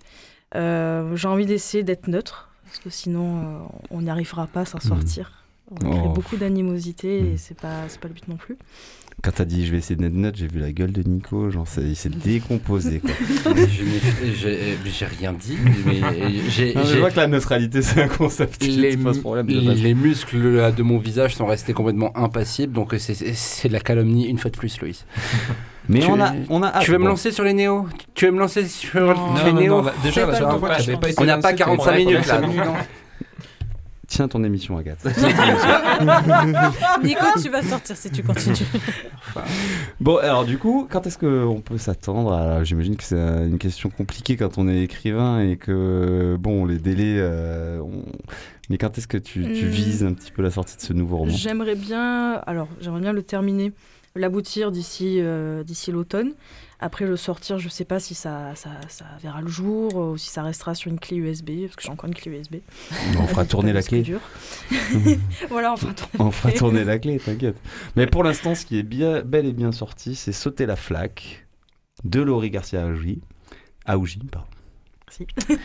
J'ai 0.55 1.29
envie 1.29 1.47
d'essayer 1.47 1.85
d'être 1.85 2.09
neutre, 2.09 2.49
parce 2.73 2.85
que 2.85 2.91
sinon, 2.91 3.37
euh, 3.37 3.59
on 3.91 4.01
n'y 4.01 4.09
arrivera 4.09 4.47
pas 4.47 4.61
à 4.61 4.65
s'en 4.65 4.81
sortir. 4.81 5.45
On 5.71 5.75
crée 5.75 6.01
Oh. 6.07 6.09
beaucoup 6.09 6.37
d'animosité 6.39 7.33
et 7.33 7.37
c'est 7.37 7.59
pas, 7.61 7.87
c'est 7.89 8.01
pas 8.01 8.09
le 8.09 8.15
but 8.15 8.27
non 8.29 8.37
plus. 8.37 8.57
Quand 9.23 9.31
t'as 9.33 9.45
dit 9.45 9.67
je 9.67 9.73
vais 9.73 9.79
essayer 9.79 9.95
d'être 9.97 10.15
neutre, 10.15 10.39
j'ai 10.39 10.47
vu 10.49 10.59
la 10.59 10.73
gueule 10.73 10.91
de 10.93 11.03
Nico, 11.09 11.51
genre 11.51 11.67
il 11.79 11.95
s'est 11.95 12.09
décomposé 12.09 13.01
quoi. 13.01 13.11
Je 13.55 13.85
n'ai- 13.85 14.77
j'ai 14.87 15.07
rien 15.07 15.33
dit, 15.33 15.57
mais 15.87 16.01
j'ai. 16.49 16.73
Je 16.75 16.99
vois 16.99 17.11
que 17.11 17.19
la 17.19 17.27
neutralité 17.29 17.83
c'est 17.83 18.03
un 18.03 18.09
concept 18.09 18.59
qui 18.59 18.71
les, 18.71 18.97
pose 18.97 19.21
problème. 19.21 19.47
de 19.47 19.73
les 19.73 19.95
muscles 19.95 20.39
là, 20.57 20.73
de 20.73 20.83
mon 20.83 20.99
visage 20.99 21.37
sont 21.37 21.47
restés 21.47 21.73
complètement 21.73 22.17
impassibles, 22.17 22.73
donc 22.73 22.95
c'est- 22.99 23.69
de 23.69 23.73
la 23.73 23.81
calomnie 23.81 24.27
une 24.27 24.39
fois 24.39 24.51
de 24.51 24.57
plus, 24.57 24.81
Loïs. 24.81 25.05
Mais 25.89 26.01
Tu- 26.01 26.07
on 26.07 26.21
a, 26.21 26.33
on 26.49 26.63
a. 26.63 26.79
Tu 26.81 26.91
veux 26.93 26.99
me 26.99 27.07
lancer 27.09 27.31
sur 27.33 27.45
les 27.45 27.53
néos? 27.55 27.87
Tu 28.15 28.27
veux 28.27 28.33
me 28.33 28.39
lancer 28.39 28.67
sur 28.67 29.01
Non, 29.01 29.35
les 29.45 29.53
non, 29.53 29.61
néos? 29.61 29.83
non, 29.83 29.91
déjà, 30.03 30.27
la 30.27 30.39
dernière 30.39 30.59
fois, 30.59 30.77
t'avais 30.77 30.97
pas 30.97 31.09
été 31.11 31.21
On 31.21 31.25
n'a 31.25 31.37
pas 31.37 31.43
t'avais 31.53 31.57
45 31.59 31.85
pas 31.91 31.97
minutes 31.97 32.27
là. 32.27 32.41
45 34.13 34.19
minutes. 34.19 34.19
non. 34.19 34.19
Tiens 34.19 34.29
ton 34.29 34.45
émission, 34.45 34.77
Agathe. 34.77 35.05
Nico, 37.03 37.25
tu 37.43 37.49
vas 37.49 37.63
sortir 37.63 37.97
si 37.97 38.11
tu 38.11 38.23
continues. 38.23 38.57
bon, 40.01 40.17
alors 40.19 40.45
du 40.45 40.59
coup, 40.59 40.87
quand 40.91 41.07
est-ce 41.07 41.19
qu'on 41.19 41.61
peut 41.61 41.79
s'attendre 41.79 42.33
à... 42.33 42.65
J'imagine 42.65 42.97
que 42.97 43.05
c'est 43.05 43.17
une 43.17 43.59
question 43.59 43.91
compliquée 43.91 44.37
quand 44.37 44.59
on 44.59 44.69
est 44.69 44.83
écrivain 44.83 45.41
et 45.41 45.57
que, 45.57 46.37
bon, 46.39 46.65
les 46.67 46.79
délais... 46.79 47.17
euh, 47.19 47.81
on- 47.81 48.05
Mais 48.71 48.79
quand 48.79 48.97
est-ce 48.99 49.09
que 49.09 49.19
tu, 49.19 49.43
tu 49.53 49.65
Hmm. 49.67 49.69
vises 49.69 50.05
un 50.05 50.13
petit 50.13 50.31
peu 50.33 50.43
la 50.43 50.51
sortie 50.51 50.77
de 50.77 50.83
ce 50.83 50.93
nouveau 50.93 51.19
roman? 51.19 51.33
J'aimerais 51.33 51.75
bien, 51.75 52.35
alors 52.47 52.69
j'aimerais 52.81 53.01
bien 53.01 53.13
le 53.13 53.23
terminer, 53.23 53.73
l'aboutir 54.17 54.71
d'ici 54.73 55.19
euh, 55.21 55.63
d'ici 55.65 55.91
l'automne. 55.93 56.33
Après 56.85 57.07
le 57.07 57.17
sortir, 57.17 57.61
je 57.61 57.69
sais 57.69 57.85
pas 57.85 58.01
si 58.01 58.13
ça, 58.13 58.57
ça, 58.57 58.71
ça 58.89 59.05
verra 59.23 59.41
le 59.41 59.47
jour 59.47 59.93
euh, 59.95 60.11
ou 60.11 60.17
si 60.17 60.31
ça 60.31 60.43
restera 60.43 60.75
sur 60.75 60.91
une 60.91 60.99
clé 60.99 61.17
USB, 61.17 61.51
parce 61.67 61.77
que 61.77 61.83
j'ai 61.85 61.91
encore 61.91 62.09
une 62.09 62.15
clé 62.15 62.33
USB. 62.33 62.57
On 63.21 63.27
fera 63.29 63.45
tourner 63.45 63.73
la 63.73 63.83
clé. 63.83 64.03
dur. 64.03 64.21
voilà, 65.49 65.75
on 65.75 65.77
fera 65.77 65.95
tourner. 65.95 66.15
On 66.19 66.33
fera 66.33 66.51
tourner 66.51 66.83
la 66.83 66.99
clé, 66.99 67.21
t'inquiète. 67.21 67.57
Mais 67.95 68.09
pour 68.09 68.25
l'instant, 68.25 68.57
ce 68.57 68.67
qui 68.67 68.81
est 68.81 68.83
bien, 68.83 69.23
bel 69.23 69.47
et 69.47 69.53
bien 69.53 69.71
sorti, 69.71 70.17
c'est 70.17 70.33
Sauter 70.33 70.67
la 70.67 70.75
flaque 70.75 71.47
de 72.03 72.21
Laurie 72.21 72.51
Garcia 72.51 72.83
Aouji, 72.83 73.23
Aouji, 73.87 74.19
pardon. 74.33 74.49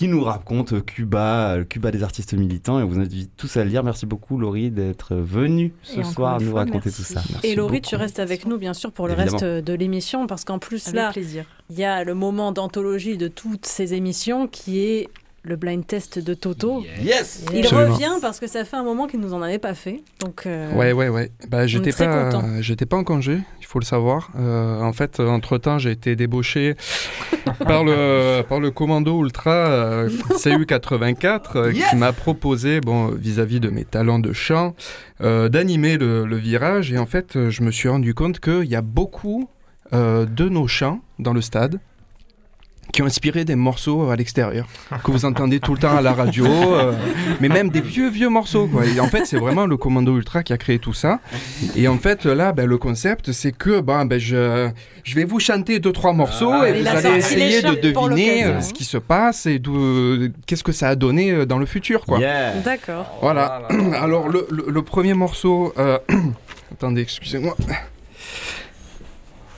qui 0.00 0.08
nous 0.08 0.24
raconte 0.24 0.82
Cuba, 0.86 1.58
le 1.58 1.64
Cuba 1.64 1.90
des 1.90 2.02
artistes 2.02 2.32
militants. 2.32 2.80
Et 2.80 2.82
on 2.82 2.86
vous 2.86 2.98
invite 3.00 3.32
tous 3.36 3.54
à 3.58 3.64
le 3.64 3.68
lire. 3.68 3.84
Merci 3.84 4.06
beaucoup, 4.06 4.38
Laurie, 4.38 4.70
d'être 4.70 5.14
venue 5.14 5.74
ce 5.82 6.00
Et 6.00 6.04
soir 6.04 6.40
nous 6.40 6.52
fois, 6.52 6.60
raconter 6.60 6.86
merci. 6.86 7.02
tout 7.04 7.12
ça. 7.12 7.20
Et 7.42 7.54
Laurie, 7.54 7.82
tu 7.82 7.96
restes 7.96 8.18
avec 8.18 8.46
nous, 8.46 8.56
bien 8.56 8.72
sûr, 8.72 8.92
pour 8.92 9.08
le 9.08 9.12
Évidemment. 9.12 9.36
reste 9.38 9.62
de 9.66 9.74
l'émission, 9.74 10.26
parce 10.26 10.46
qu'en 10.46 10.58
plus, 10.58 10.86
Avec 10.88 10.96
là, 10.96 11.12
plaisir. 11.12 11.44
il 11.68 11.78
y 11.78 11.84
a 11.84 12.02
le 12.02 12.14
moment 12.14 12.50
d'anthologie 12.50 13.18
de 13.18 13.28
toutes 13.28 13.66
ces 13.66 13.92
émissions 13.92 14.46
qui 14.48 14.80
est 14.80 15.08
le 15.42 15.56
blind 15.56 15.86
test 15.86 16.18
de 16.18 16.34
Toto. 16.34 16.84
Yes 17.02 17.44
Il 17.52 17.60
Absolument. 17.64 17.94
revient 17.94 18.12
parce 18.20 18.40
que 18.40 18.46
ça 18.46 18.64
fait 18.64 18.76
un 18.76 18.82
moment 18.82 19.06
qu'il 19.06 19.20
nous 19.20 19.32
en 19.32 19.40
avait 19.40 19.58
pas 19.58 19.74
fait. 19.74 20.02
Donc, 20.20 20.42
euh, 20.46 20.70
Ouais, 20.74 20.92
ouais, 20.92 21.08
ouais. 21.08 21.30
Bah, 21.48 21.66
j'étais 21.66 21.92
pas, 21.92 22.30
j'étais 22.60 22.84
pas 22.86 22.96
en 22.98 23.04
congé, 23.04 23.38
il 23.60 23.66
faut 23.66 23.78
le 23.78 23.84
savoir. 23.84 24.30
Euh, 24.38 24.80
en 24.80 24.92
fait, 24.92 25.18
entre 25.18 25.56
temps, 25.58 25.78
j'ai 25.78 25.92
été 25.92 26.14
débauché 26.14 26.74
par 27.66 27.84
le 27.84 28.42
par 28.42 28.60
le 28.60 28.70
commando 28.70 29.22
ultra 29.24 29.50
euh, 29.50 30.08
CU84 30.30 31.40
euh, 31.56 31.72
qui 31.72 31.96
m'a 31.96 32.12
proposé, 32.12 32.80
bon, 32.80 33.06
vis-à-vis 33.08 33.60
de 33.60 33.70
mes 33.70 33.84
talents 33.84 34.18
de 34.18 34.32
chant, 34.32 34.74
euh, 35.22 35.48
d'animer 35.48 35.96
le, 35.96 36.26
le 36.26 36.36
virage. 36.36 36.92
Et 36.92 36.98
en 36.98 37.06
fait, 37.06 37.48
je 37.48 37.62
me 37.62 37.70
suis 37.70 37.88
rendu 37.88 38.14
compte 38.14 38.40
qu'il 38.40 38.64
y 38.66 38.76
a 38.76 38.82
beaucoup 38.82 39.48
euh, 39.92 40.26
de 40.26 40.48
nos 40.48 40.66
chants 40.68 41.00
dans 41.18 41.32
le 41.32 41.40
stade 41.40 41.80
qui 42.92 43.02
ont 43.02 43.06
inspiré 43.06 43.44
des 43.44 43.54
morceaux 43.56 44.10
à 44.10 44.16
l'extérieur, 44.16 44.66
que 45.04 45.10
vous 45.10 45.24
entendez 45.24 45.60
tout 45.60 45.72
le 45.74 45.78
temps 45.78 45.96
à 45.96 46.00
la 46.00 46.12
radio, 46.12 46.44
euh, 46.46 46.92
mais 47.40 47.48
même 47.48 47.70
des 47.70 47.80
vieux, 47.80 48.10
vieux 48.10 48.28
morceaux. 48.28 48.66
Quoi. 48.66 48.86
Et 48.86 48.98
en 49.00 49.06
fait, 49.08 49.24
c'est 49.26 49.36
vraiment 49.38 49.66
le 49.66 49.76
Commando 49.76 50.16
Ultra 50.16 50.42
qui 50.42 50.52
a 50.52 50.58
créé 50.58 50.78
tout 50.78 50.92
ça. 50.92 51.20
Et 51.76 51.86
en 51.88 51.98
fait, 51.98 52.24
là, 52.26 52.52
ben, 52.52 52.66
le 52.66 52.78
concept, 52.78 53.32
c'est 53.32 53.52
que 53.52 53.80
ben, 53.80 54.04
ben, 54.06 54.18
je, 54.18 54.68
je 55.04 55.14
vais 55.14 55.24
vous 55.24 55.40
chanter 55.40 55.78
deux, 55.78 55.92
trois 55.92 56.12
morceaux 56.12 56.50
Ah, 56.52 56.68
et 56.68 56.80
vous 56.80 56.86
allez 56.88 57.18
essayer 57.18 57.62
de 57.62 57.74
deviner 57.80 58.44
euh, 58.44 58.60
ce 58.60 58.72
qui 58.72 58.84
se 58.84 58.98
passe 58.98 59.46
et 59.46 59.60
qu'est-ce 60.46 60.64
que 60.64 60.72
ça 60.72 60.88
a 60.88 60.94
donné 60.96 61.30
euh, 61.30 61.46
dans 61.46 61.58
le 61.58 61.66
futur. 61.66 62.04
Quoi. 62.04 62.20
D'accord. 62.64 63.18
Voilà. 63.22 63.68
Alors, 64.00 64.28
le, 64.28 64.46
le- 64.50 64.66
le 64.68 64.82
premier 64.82 65.14
morceau. 65.14 65.72
euh, 65.78 65.98
Attendez, 66.72 67.02
excusez-moi. 67.02 67.56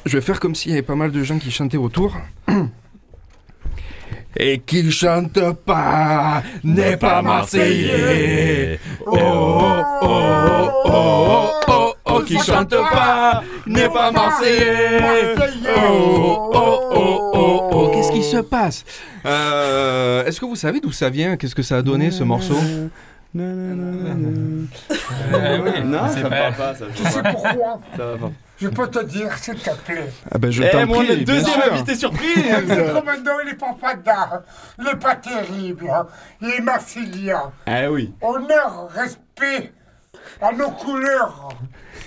Je 0.05 0.16
vais 0.16 0.22
faire 0.22 0.41
comme 0.41 0.55
s'il 0.55 0.70
y 0.70 0.74
avait 0.74 0.83
pas 0.83 0.95
mal 0.97 1.12
de 1.12 1.22
gens 1.22 1.39
qui 1.39 1.51
chantaient 1.51 1.76
autour. 1.76 2.16
Et 4.37 4.59
qui 4.61 4.91
chante 4.91 5.39
pas 5.66 6.43
n'est 6.64 6.97
pas 6.97 7.20
marseillais. 7.22 8.78
Oh, 9.07 9.14
oh, 9.14 9.83
oh, 10.03 10.70
oh, 10.87 11.51
oh, 11.68 11.93
oh, 12.07 12.20
qui 12.20 12.39
chante 12.39 12.70
pas 12.70 13.43
n'est 13.66 13.89
pas 13.89 14.11
marseillais. 14.11 15.35
Oh, 15.76 16.51
oh, 16.55 16.80
oh, 16.95 17.30
oh, 17.35 17.70
oh, 17.72 17.91
qu'est-ce 17.95 18.12
qui 18.12 18.22
se 18.22 18.39
passe? 18.39 18.85
Euh, 19.26 20.24
Est-ce 20.24 20.41
que 20.41 20.47
vous 20.47 20.57
savez 20.57 20.80
d'où 20.80 20.93
ça 20.93 21.11
vient? 21.11 21.37
Qu'est-ce 21.37 21.55
que 21.55 21.62
ça 21.62 21.76
a 21.78 21.83
donné 21.83 22.11
ce 22.11 22.24
morceau? 22.24 22.57
Non, 23.35 23.45
c'est 26.09 26.22
ça 26.22 26.28
pas- 26.30 26.51
va 26.51 26.53
pas. 26.53 26.74
Ça, 26.74 26.85
Tu 26.95 27.03
sais 27.03 27.22
pourquoi. 27.22 27.80
Ça 27.97 28.05
va 28.07 28.16
pas. 28.18 28.30
Je 28.62 28.68
peux 28.68 28.86
te 28.88 29.00
dire, 29.04 29.36
s'il 29.38 29.56
te 29.56 29.70
plaît. 29.84 30.12
Ah 30.30 30.38
ben 30.38 30.50
je 30.52 30.62
Eh, 30.62 30.68
prie, 30.86 31.16
bien 31.24 31.34
deuxième 31.34 31.62
invité 31.72 31.96
surprise 31.96 32.36
Le 32.68 32.92
commandant, 32.92 33.40
il 33.44 33.50
est 33.50 33.54
pas 33.58 33.74
fada. 33.80 34.42
Il 34.78 34.86
est 34.86 34.96
pas 34.96 35.16
terrible. 35.16 35.90
hein. 35.90 36.06
Il 36.40 36.48
est 36.50 36.60
marsilien. 36.60 37.50
Ah 37.66 37.90
oui. 37.90 38.14
Honneur, 38.22 38.88
respect 38.94 39.72
à 40.40 40.52
nos 40.52 40.70
couleurs. 40.70 41.48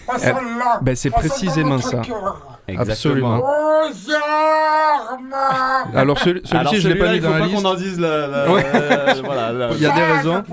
Sont 0.08 0.14
Eh, 0.24 0.32
là. 0.60 0.80
ben, 0.82 0.95
c'est 0.95 1.10
précisément 1.10 1.80
ça. 1.82 1.97
cœur. 1.97 2.60
Absolument. 2.80 3.39
Aux 3.39 4.12
armes 4.14 5.36
Alors 5.93 6.18
celui- 6.20 6.39
celui-ci, 6.45 6.56
Alors, 6.56 6.74
je 6.76 6.88
l'ai 6.88 6.95
pas 6.95 7.10
mis 7.10 7.18
il 7.18 7.22
dans 7.22 7.28
faut 7.28 7.34
la 7.34 7.39
pas 7.41 7.45
liste. 7.47 7.64
qu'on 7.64 7.70
en 7.70 7.74
dise 7.76 7.99
la. 7.99 8.28
la- 8.28 8.51
Ouais. 8.51 8.64
la- 8.74 9.14
voilà, 9.22 9.51
la- 9.51 9.72
Il 9.72 9.82
y 9.82 9.86
a 9.86 9.89
des 9.89 9.99
Pas 10.01 10.14
raisons. 10.18 10.43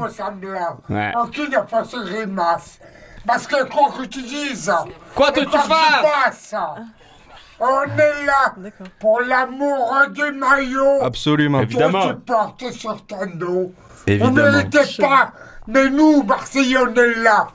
qui 1.33 1.49
n'a 1.49 1.63
pas 1.63 1.85
ce 1.85 1.97
grimace 2.05 2.81
Parce 3.27 3.47
que 3.47 3.65
quoi 3.65 3.91
que 3.97 4.05
tu 4.07 4.23
dises, 4.23 4.73
Quoi 5.15 5.31
que 5.33 5.41
tu 5.41 5.51
fasses. 5.59 6.55
on 7.61 7.83
est 7.99 8.25
là 8.27 8.55
pour 8.99 9.21
l'amour 9.21 9.95
du 10.11 10.33
maillot 10.33 11.03
Absolument. 11.03 11.59
que 11.61 11.65
Évidemment. 11.65 12.09
tu 12.09 12.15
portes 12.17 12.71
sur 12.73 13.07
ton 13.07 13.27
dos. 13.35 13.73
Évidemment. 14.07 14.31
Vous 14.33 14.37
ne 14.37 14.51
méritez 14.51 15.03
pas, 15.03 15.33
mais 15.69 15.89
nous, 15.91 16.23
Marseillais, 16.25 16.79
on 16.79 16.93
est 16.95 17.15
là. 17.17 17.49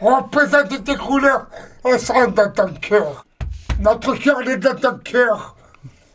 Représente 0.00 0.84
tes 0.84 0.94
couleurs, 0.96 1.46
elles 1.84 1.98
seront 1.98 2.28
dans 2.28 2.52
ton 2.52 2.72
cœur. 2.74 3.24
Notre 3.80 4.14
cœur 4.14 4.40
est 4.48 4.58
dans 4.58 4.76
ton 4.76 4.98
cœur. 4.98 5.56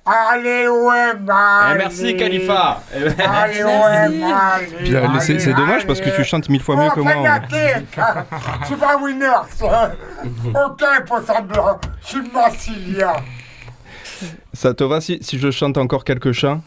Allez, 0.06 0.68
ouais, 0.68 1.12
Eh, 1.16 1.78
merci, 1.78 2.18
Khalifa. 2.18 2.82
Eh 2.94 3.22
Allez, 3.22 3.64
ouais, 3.64 5.20
c'est 5.40 5.54
dommage 5.54 5.88
parce 5.88 6.02
que 6.02 6.10
tu 6.14 6.24
chantes 6.26 6.50
mille 6.50 6.62
fois 6.62 6.76
mieux 6.76 6.90
que 6.90 7.00
moi. 7.00 7.14
hein. 7.26 7.42
Je 8.62 8.66
suis 8.68 8.76
pas 8.76 8.98
winner, 8.98 9.28
ça. 9.56 9.94
Aucun 10.66 11.02
pour 11.06 11.22
semblant. 11.22 11.80
Je 12.02 12.08
suis 12.08 12.32
Massilia. 12.34 13.14
Ça 14.52 14.74
te 14.74 14.84
va 14.84 15.00
si, 15.00 15.20
si 15.22 15.40
je 15.40 15.52
chante 15.52 15.78
encore 15.78 16.04
quelques 16.04 16.34
chants 16.34 16.62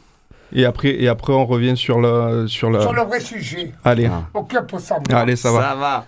et 0.52 0.64
après, 0.64 0.90
et 1.00 1.08
après 1.08 1.32
on 1.32 1.44
revient 1.44 1.76
sur 1.76 2.00
le... 2.00 2.46
Sur 2.48 2.70
le... 2.70 2.80
Sur 2.80 2.92
le 2.94 3.02
vrai 3.02 3.20
sujet. 3.20 3.72
Allez. 3.84 4.10
Aucun 4.32 4.62
pour 4.62 4.80
semblant. 4.80 5.18
Allez, 5.18 5.36
ça 5.36 5.52
va. 5.52 5.60
Ça 5.60 5.74
va. 5.74 6.04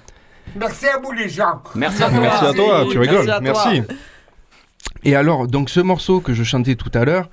Merci 0.56 0.88
à 0.88 0.98
vous, 0.98 1.12
les 1.12 1.28
gens. 1.28 1.62
Merci 1.74 2.02
à 2.02 2.08
toi. 2.08 2.20
Merci 2.20 2.44
à 2.46 2.52
toi, 2.54 2.84
tu 2.90 2.98
rigoles. 2.98 3.26
Merci 3.26 3.30
à 3.30 3.52
toi. 3.52 3.64
Merci. 3.70 3.82
Et 5.04 5.14
alors, 5.14 5.46
donc 5.46 5.70
ce 5.70 5.80
morceau 5.80 6.20
que 6.20 6.34
je 6.34 6.42
chantais 6.42 6.74
tout 6.74 6.90
à 6.94 7.04
l'heure, 7.04 7.28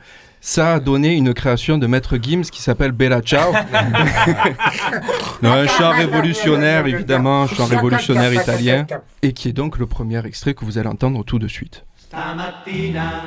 ça 0.46 0.76
a 0.76 0.80
donné 0.80 1.16
une 1.16 1.34
création 1.34 1.80
de 1.80 1.88
Maître 1.88 2.18
Gims 2.22 2.44
qui 2.44 2.62
s'appelle 2.62 2.92
Bella 2.92 3.22
Ciao. 3.22 3.52
Un 5.42 5.68
chant 5.68 5.90
révolutionnaire, 5.92 6.86
évidemment, 6.86 7.44
un 7.44 7.48
chant 7.48 7.66
révolutionnaire 7.66 8.34
italien, 8.34 8.86
et 9.22 9.34
qui 9.34 9.50
est 9.50 9.54
donc 9.54 9.78
le 9.78 9.86
premier 9.88 10.24
extrait 10.26 10.54
que 10.54 10.66
vous 10.66 10.78
allez 10.78 10.90
entendre 10.90 11.24
tout 11.24 11.40
de 11.40 11.48
suite. 11.48 11.84
Stamattina 11.96 13.24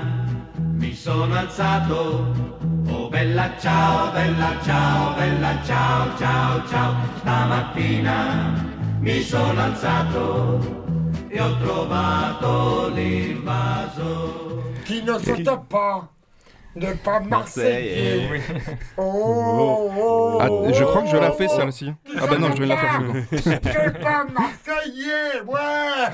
mi 0.76 0.94
sono 0.94 1.34
alzato, 1.34 2.32
oh 2.88 3.08
bella 3.08 3.50
ciao, 3.60 4.12
bella 4.12 4.56
ciao, 4.64 5.14
bella 5.16 5.58
ciao, 5.66 6.16
ciao, 6.16 6.62
ciao. 6.68 6.94
Stamattina 7.20 8.54
mi 9.00 9.20
sono 9.20 9.60
alzato 9.60 10.77
e 11.30 11.40
ho 11.40 11.56
trovato 11.58 12.88
l'invaso. 12.94 14.62
Qui 14.84 15.02
ne 15.02 15.18
saute 15.18 15.66
pas 15.68 16.08
n'est 16.78 16.94
pas 16.94 17.20
Marseillais. 17.20 18.40
Oh, 18.96 19.90
oh, 19.96 20.38
Ah, 20.40 20.72
je 20.72 20.84
crois 20.84 21.02
que 21.02 21.08
je 21.08 21.16
la 21.16 21.30
oh, 21.32 21.36
fais 21.36 21.46
oh. 21.50 21.56
celle-ci. 21.56 21.92
Ah 22.16 22.26
bah 22.26 22.38
non, 22.38 22.54
je 22.54 22.60
vais 22.60 22.66
la 22.66 22.76
faire. 22.76 23.02
C'est 23.42 24.00
pas 24.00 24.24
Marseillais, 24.24 25.42
ouais. 25.46 26.12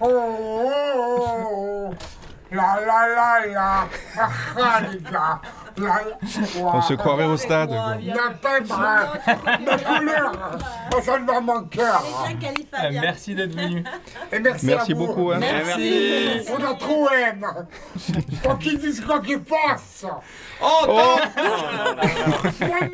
Oh, 0.00 0.06
oh, 0.06 0.70
oh, 0.96 1.90
oh. 1.90 1.94
La 2.52 2.78
la 2.86 3.08
la 3.08 3.46
la. 3.52 3.88
Ah, 4.16 4.28
ah, 4.56 4.80
les 4.90 5.00
gars. 5.00 5.40
La, 5.76 5.86
la. 5.86 6.66
On 6.74 6.80
se 6.82 6.94
croirait 6.94 7.24
au 7.24 7.36
stade. 7.36 7.68
quoi. 7.68 7.96
La 8.04 8.30
pèbre, 8.30 8.80
la 9.66 9.78
couleur, 9.78 10.32
ça 11.02 11.18
me 11.18 11.26
va 11.26 11.40
mon 11.40 11.64
cœur. 11.64 12.02
Euh, 12.26 12.90
Merci 12.92 13.34
d'être 13.34 13.54
venu. 13.56 13.84
Et 14.32 14.38
merci, 14.38 14.66
Merci 14.66 14.92
à 14.92 14.94
vous. 14.94 15.06
beaucoup, 15.06 15.30
hein. 15.32 15.38
Merci. 15.40 16.40
On 16.52 16.64
a 16.64 16.74
trop 16.74 17.08
aime. 17.10 17.46
Faut 18.42 18.54
qu'ils 18.56 18.78
disent 18.78 19.00
quoi 19.04 19.20
qu'ils 19.20 19.40
fassent. 19.44 20.06
Oh, 20.62 20.84
Non, 20.86 20.96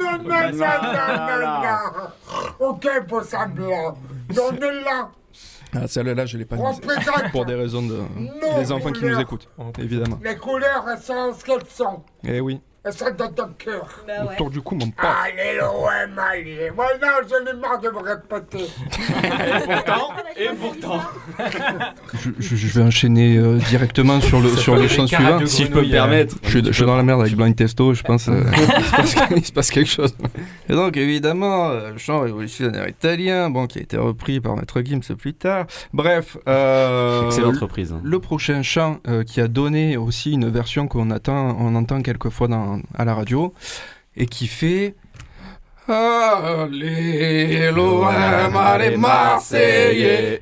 non, 0.01 0.19
non, 0.23 0.53
non, 0.53 1.39
non, 1.39 1.61
non. 1.63 2.67
Aucun 2.69 3.03
pour 3.07 3.23
semblant. 3.25 3.97
Mais 4.29 4.39
On 4.39 4.55
est 4.57 4.85
là. 4.85 5.09
Ah, 5.73 5.87
celle-là, 5.87 6.27
je 6.27 6.37
l'ai 6.37 6.45
pas 6.45 6.57
mise. 6.57 6.65
Représente. 6.65 7.31
Pour 7.31 7.45
des 7.45 7.55
raisons 7.55 7.83
de... 7.83 8.01
Des 8.59 8.73
enfants 8.73 8.91
qui 8.91 9.05
nous 9.05 9.21
écoutent, 9.21 9.49
évidemment. 9.79 10.19
Les 10.23 10.37
couleurs, 10.37 10.85
elles 10.93 11.01
sont 11.01 11.33
ce 11.39 11.45
qu'elles 11.45 11.67
sont. 11.69 12.03
Eh 12.25 12.41
oui. 12.41 12.61
Elles 12.83 12.93
sont 12.95 13.11
dans 13.17 13.29
ton 13.31 13.49
cœur. 13.59 13.87
Autour 14.33 14.51
du 14.51 14.63
cou, 14.63 14.75
mon 14.75 14.87
pote. 14.91 15.05
Allez, 15.05 15.59
l'OM, 15.59 16.19
allez. 16.19 16.71
Moi, 16.75 16.87
non, 17.01 17.09
j'en 17.29 17.53
ai 17.53 17.55
marre 17.57 17.79
de 17.79 17.91
me 17.91 17.99
répéter. 17.99 18.65
Et 18.65 19.67
pourtant, 19.67 20.13
et 20.35 20.49
pourtant. 20.59 21.01
Je, 22.15 22.31
je- 22.39 22.57
je 22.57 22.67
vais 22.79 22.83
enchaîner 22.83 23.37
euh, 23.37 23.59
directement 23.69 24.19
sur 24.23 24.41
le, 24.41 24.49
Ça 24.49 24.57
sur 24.57 24.77
le 24.77 24.89
chant 24.89 25.07
suivant. 25.07 25.45
Si 25.45 25.65
je 25.65 25.69
peux 25.71 25.83
me 25.83 25.91
permettre. 25.91 26.37
Je 26.43 26.49
suis, 26.49 26.65
je 26.65 26.73
suis 26.73 26.87
dans 26.87 26.97
la 26.97 27.03
merde 27.03 27.21
avec 27.21 27.35
Blind 27.37 27.55
Testo, 27.55 27.93
je 27.93 28.03
pense. 28.03 28.29
euh, 28.29 28.45
il, 28.57 28.85
se 28.87 28.97
passe, 28.97 29.17
il 29.37 29.45
se 29.47 29.53
passe 29.53 29.71
quelque 29.71 29.91
chose. 29.91 30.15
Et 30.69 30.73
donc, 30.73 30.97
évidemment, 30.97 31.69
euh, 31.69 31.91
le 31.93 31.99
chant 31.99 32.21
révolutionnaire 32.21 32.89
italien, 32.89 33.51
bon, 33.51 33.67
qui 33.67 33.79
a 33.79 33.83
été 33.83 33.99
repris 33.99 34.41
par 34.41 34.57
Maître 34.57 34.81
Gims 34.83 35.01
plus 35.19 35.35
tard. 35.35 35.67
Bref. 35.93 36.39
euh, 36.49 37.27
Excellente 37.27 37.55
le- 37.57 37.61
reprise, 37.61 37.93
hein. 37.93 38.01
Le 38.03 38.19
prochain 38.21 38.63
chant 38.63 39.01
euh, 39.07 39.23
qui 39.23 39.43
a 39.43 39.49
donné 39.49 39.99
aussi 39.99 40.33
une 40.33 40.49
version 40.49 40.89
qu'on 40.89 41.11
attend, 41.11 41.57
on 41.61 41.75
entend 41.75 42.01
quelquefois 42.01 42.49
dans, 42.49 42.70
à 42.97 43.05
la 43.05 43.15
radio 43.15 43.53
et 44.17 44.27
qui 44.27 44.47
fait. 44.47 44.95
Allez, 45.89 47.71
l'OM, 47.73 48.07
allez, 48.07 48.97
Marseillais, 48.97 50.39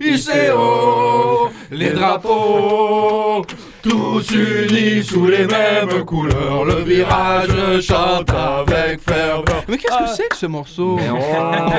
haut 0.54 1.48
les 1.70 1.90
drapeaux, 1.90 3.46
tous 3.82 4.30
unis 4.32 5.02
sous 5.02 5.26
les 5.26 5.46
mêmes 5.46 6.04
couleurs, 6.04 6.66
le 6.66 6.82
virage 6.82 7.80
chante 7.80 8.28
avec 8.30 9.00
ferveur. 9.00 9.64
Mais 9.68 9.78
qu'est-ce 9.78 9.98
que 9.98 10.16
c'est 10.16 10.28
que 10.28 10.36
ce 10.36 10.46
morceau 10.46 10.96
Mais 10.96 11.08
oh, 11.10 11.16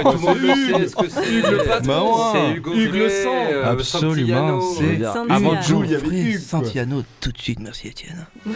tout 0.04 0.12
le 0.14 0.18
monde 0.18 0.38
le 0.40 0.48
sait 0.80 0.88
ce 0.88 0.96
que 0.96 1.08
c'est. 1.10 1.32
Hugues 1.32 1.52
le 1.52 1.64
patron, 1.66 2.32
ouais. 2.34 2.40
C'est 2.50 2.56
Hugo 2.58 2.74
Hugues 2.74 2.94
le 2.96 3.10
Frey, 3.10 3.24
sang. 3.24 3.52
euh, 3.52 3.72
Absolument, 3.72 4.62
c'est 4.80 5.06
avant 5.32 5.62
Jules, 5.62 5.78
il 5.86 5.92
y 5.92 5.94
Hugues, 5.94 6.04
avait 6.08 6.18
Hugues. 6.32 6.40
Santiano, 6.40 7.04
tout 7.22 7.32
de 7.32 7.38
suite, 7.38 7.60
merci 7.60 7.88
Étienne. 7.90 8.26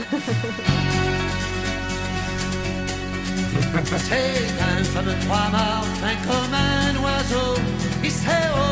C'est 3.97 4.61
un 4.61 4.83
fameux 4.83 5.15
trois 5.25 5.49
morts, 5.49 5.85
fin 6.01 6.15
comme 6.27 6.53
un 6.53 6.95
oiseau. 7.03 7.61
Iseo, 8.03 8.69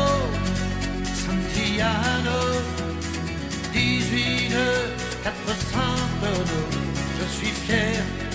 Santillano, 1.22 2.40
18 3.72 4.50
nœuds, 4.50 4.90
400 5.24 5.78
tonneaux. 6.20 6.68
Je 7.18 7.26
suis 7.36 7.52
fier. 7.52 8.31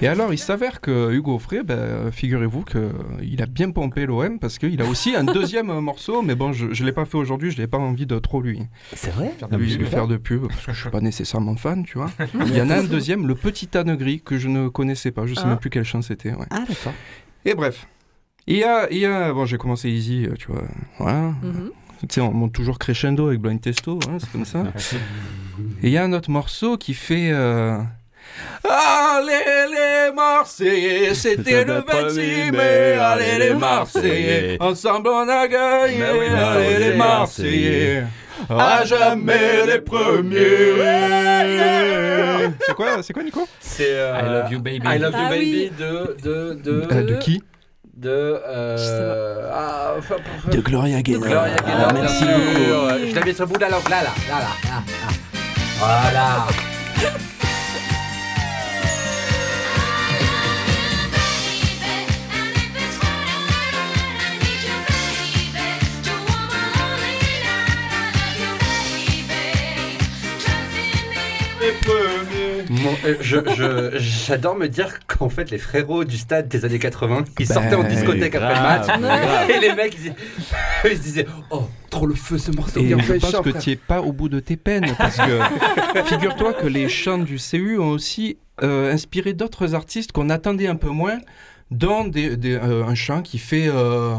Et 0.00 0.06
alors, 0.06 0.32
il 0.32 0.38
s'avère 0.38 0.80
que 0.80 1.12
Hugo 1.12 1.40
Frey, 1.40 1.64
ben, 1.64 2.12
figurez-vous 2.12 2.62
qu'il 2.64 3.42
a 3.42 3.46
bien 3.46 3.72
pompé 3.72 4.06
l'OM 4.06 4.38
parce 4.38 4.56
qu'il 4.58 4.80
a 4.80 4.84
aussi 4.84 5.16
un 5.16 5.24
deuxième 5.24 5.66
morceau, 5.80 6.22
mais 6.22 6.36
bon, 6.36 6.52
je 6.52 6.66
ne 6.66 6.86
l'ai 6.86 6.92
pas 6.92 7.04
fait 7.04 7.16
aujourd'hui, 7.16 7.50
je 7.50 7.60
n'ai 7.60 7.66
pas 7.66 7.78
envie 7.78 8.06
de 8.06 8.16
trop 8.20 8.40
lui, 8.40 8.60
C'est 8.94 9.10
vrai 9.10 9.32
lui, 9.58 9.74
lui 9.76 9.86
faire 9.86 10.06
de 10.06 10.16
pub 10.16 10.46
parce 10.46 10.64
que 10.66 10.72
je 10.72 10.80
suis 10.82 10.90
pas 10.90 11.00
nécessairement 11.00 11.56
fan, 11.56 11.84
tu 11.84 11.98
vois. 11.98 12.10
Il 12.46 12.54
y 12.56 12.62
en 12.62 12.70
a 12.70 12.76
un 12.76 12.84
deuxième, 12.84 13.26
le 13.26 13.34
petit 13.34 13.76
âne 13.76 13.96
gris, 13.96 14.20
que 14.24 14.38
je 14.38 14.46
ne 14.48 14.68
connaissais 14.68 15.10
pas, 15.10 15.26
je 15.26 15.34
sais 15.34 15.40
Ah. 15.44 15.48
même 15.48 15.58
plus 15.58 15.70
quelle 15.70 15.84
chance 15.84 16.06
c'était. 16.06 16.30
ouais. 16.32 16.46
Ah, 16.50 16.62
d'accord. 16.68 16.92
Et 17.44 17.54
bref. 17.54 17.88
Il 18.46 18.56
y 18.56 18.64
a, 18.64 18.88
il 18.90 18.98
y 18.98 19.04
a- 19.04 19.32
bon, 19.32 19.46
j'ai 19.46 19.58
commencé 19.58 19.90
easy, 19.90 20.26
tu 20.38 20.46
vois, 20.52 20.62
voilà. 20.98 21.34
Mhm. 21.42 21.70
Tu 21.72 21.87
sais, 22.08 22.20
on 22.20 22.32
monte 22.32 22.52
toujours 22.52 22.78
crescendo 22.78 23.28
avec 23.28 23.40
Blind 23.40 23.60
Testo, 23.60 23.98
hein, 24.08 24.16
c'est 24.18 24.30
comme 24.30 24.44
ça. 24.44 24.62
Et 25.82 25.88
il 25.88 25.90
y 25.90 25.98
a 25.98 26.04
un 26.04 26.12
autre 26.12 26.30
morceau 26.30 26.76
qui 26.76 26.94
fait. 26.94 27.30
euh, 27.32 27.78
Allez 28.64 29.72
les 29.72 30.12
Marseillais, 30.14 31.14
c'était 31.14 31.64
le 31.64 31.82
26 31.86 32.52
mai. 32.52 32.92
Allez 33.00 33.38
les 33.38 33.54
Marseillais, 33.54 34.56
ensemble 34.60 35.08
on 35.08 35.28
a 35.28 35.48
gagné. 35.48 35.96
Oui, 36.18 36.26
bah 36.30 36.50
Allez 36.52 36.66
oui, 36.76 36.84
les 36.84 36.94
Marseillais, 36.94 38.04
à 38.48 38.84
jamais 38.84 39.66
les 39.66 39.80
premiers. 39.80 40.38
C'est 42.66 42.74
quoi, 42.74 43.02
c'est 43.02 43.12
quoi 43.12 43.22
Nico? 43.22 43.48
C'est 43.60 43.86
euh, 43.90 44.20
I 44.20 44.24
love 44.42 44.52
you, 44.52 44.60
baby. 44.60 44.86
I 44.86 44.98
love 44.98 45.14
you 45.14 45.20
Ah 45.26 45.30
baby 45.30 45.70
de 45.78 46.16
de 46.22 46.54
de 46.62 46.86
Euh, 46.92 47.02
De 47.02 47.14
qui? 47.16 47.42
De 47.98 48.40
euh, 48.46 49.50
ah, 49.52 49.94
enfin, 49.98 50.16
De 50.52 50.60
Gloria 50.60 51.02
Gaynor. 51.02 51.22
Gloria 51.22 51.56
Ah, 51.58 51.66
Gaynor, 51.66 51.92
merci 51.94 52.18
sûr. 52.18 52.26
beaucoup. 52.28 53.08
Je 53.08 53.14
l'avais 53.14 53.34
sur 53.34 53.44
le 53.44 53.48
bout 53.48 53.56
de 53.56 53.60
la 53.60 53.68
langue 53.70 53.88
là 53.88 54.02
là 54.02 54.10
là 54.28 54.38
là. 54.38 54.46
là, 54.64 54.82
là. 54.92 55.08
Voilà. 55.78 56.46
J'adore 73.20 74.56
me 74.56 74.66
dire 74.68 74.98
qu'en 75.06 75.28
fait 75.28 75.50
les 75.50 75.58
frérots 75.58 76.04
du 76.04 76.16
stade 76.16 76.48
des 76.48 76.64
années 76.64 76.78
80 76.78 77.24
ils 77.40 77.46
Ben, 77.48 77.54
sortaient 77.54 77.74
en 77.74 77.84
discothèque 77.84 78.34
après 78.34 78.54
le 78.54 78.60
match. 78.60 78.86
Grave. 78.86 79.50
et 79.50 79.60
les 79.60 79.74
mecs 79.74 79.96
ils, 80.84 80.90
se 80.96 81.02
disaient 81.02 81.26
oh 81.50 81.68
trop 81.90 82.06
le 82.06 82.14
feu 82.14 82.38
ce 82.38 82.50
morceau 82.50 82.80
Et 82.80 82.88
je 82.90 83.12
pense 83.14 83.40
que 83.40 83.58
tu 83.58 83.70
n'es 83.70 83.76
pas 83.76 84.00
au 84.00 84.12
bout 84.12 84.28
de 84.28 84.40
tes 84.40 84.56
peines, 84.56 84.94
parce 84.98 85.16
que 85.16 86.02
figure-toi 86.04 86.52
que 86.52 86.66
les 86.66 86.88
chants 86.88 87.18
du 87.18 87.36
CU 87.38 87.78
ont 87.78 87.90
aussi 87.90 88.36
euh, 88.62 88.92
inspiré 88.92 89.32
d'autres 89.32 89.74
artistes 89.74 90.12
qu'on 90.12 90.28
attendait 90.30 90.66
un 90.68 90.76
peu 90.76 90.90
moins, 90.90 91.18
dont 91.70 92.04
des, 92.06 92.36
des- 92.36 92.56
euh, 92.56 92.84
un 92.84 92.94
chant 92.94 93.22
qui 93.22 93.38
fait... 93.38 93.68
euh, 93.68 94.14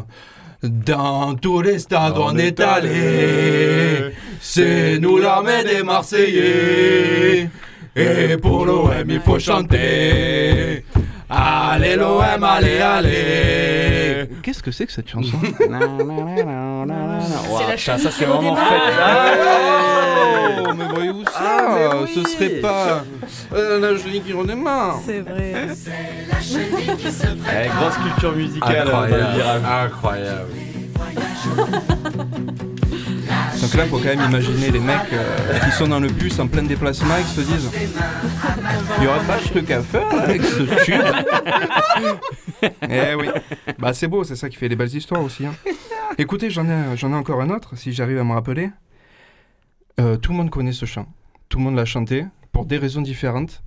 dans 0.61 1.35
tous 1.35 1.61
les 1.61 1.79
stades 1.79 2.15
on, 2.17 2.37
est 2.37 2.59
allé, 2.59 4.11
c'est 4.41 4.97
nous 4.99 5.17
l'armée 5.17 5.63
des 5.63 5.83
Marseillais, 5.83 7.49
et 7.95 8.37
pour 8.37 8.65
l'OM 8.65 8.91
il 9.07 9.19
faut 9.19 9.39
chanter, 9.39 10.83
allez 11.29 11.95
l'OM, 11.95 12.43
allez, 12.43 12.79
allez. 12.79 14.29
qu'est-ce 14.43 14.61
que 14.63 14.71
c'est 14.71 14.85
que 14.85 14.91
cette 14.91 15.09
chanson 15.09 15.37
C'est 15.57 15.69
la 17.67 17.77
chanson 17.77 18.03
ça 18.03 18.11
c'est 18.11 18.25
vraiment 18.25 18.55
fait. 18.55 18.61
Ah 19.01 19.31
Oh, 20.61 20.73
mais 20.77 20.85
voyez-vous 20.93 21.23
ça 21.25 21.31
Ah, 21.39 21.67
mais 21.73 21.87
oui. 22.03 22.11
Ce 22.13 22.23
serait 22.31 22.59
pas 22.61 23.03
euh, 23.53 23.79
la 23.79 23.97
chenille 23.97 24.21
qui 24.21 24.33
redémarre. 24.33 24.99
C'est 25.05 25.21
vrai. 25.21 25.67
Eh, 25.71 27.69
grosse 27.79 27.97
culture 27.97 28.35
musicale 28.35 28.87
virage. 28.87 29.61
Incroyable. 29.85 30.49
Donc 33.61 33.73
là, 33.73 33.85
faut 33.85 33.97
quand 33.97 34.05
même 34.15 34.29
imaginer 34.29 34.71
les 34.71 34.79
mecs 34.79 35.11
euh, 35.13 35.59
qui 35.59 35.71
sont 35.71 35.87
dans 35.87 35.99
le 35.99 36.07
bus 36.09 36.39
en 36.39 36.47
plein 36.47 36.63
déplacement 36.63 37.17
et 37.17 37.21
qui 37.23 37.29
se 37.29 37.41
disent 37.41 37.69
Il 38.97 39.03
y 39.03 39.07
aurait 39.07 39.25
pas 39.25 39.37
de 39.37 39.43
truc 39.43 39.69
à 39.71 39.81
faire 39.81 40.07
avec 40.13 40.41
ce 40.41 40.63
tube 40.85 41.01
Eh 42.89 43.15
oui. 43.15 43.27
Bah, 43.77 43.93
c'est 43.93 44.07
beau, 44.07 44.23
c'est 44.23 44.35
ça 44.35 44.49
qui 44.49 44.55
fait 44.57 44.67
les 44.67 44.75
belles 44.75 44.93
histoires 44.95 45.21
aussi. 45.23 45.45
hein. 45.45 45.53
Écoutez, 46.17 46.49
j'en 46.49 46.67
ai, 46.69 46.97
j'en 46.97 47.11
ai 47.11 47.15
encore 47.15 47.41
un 47.41 47.49
autre, 47.49 47.77
si 47.77 47.91
j'arrive 47.93 48.19
à 48.19 48.23
me 48.23 48.33
rappeler. 48.33 48.69
Euh, 49.99 50.17
tout 50.17 50.31
le 50.31 50.37
monde 50.37 50.49
connaît 50.49 50.71
ce 50.73 50.85
chant. 50.85 51.07
Tout 51.49 51.57
le 51.59 51.65
monde 51.65 51.75
l'a 51.75 51.85
chanté 51.85 52.25
pour 52.51 52.65
des 52.65 52.77
raisons 52.77 53.01
différentes. 53.01 53.63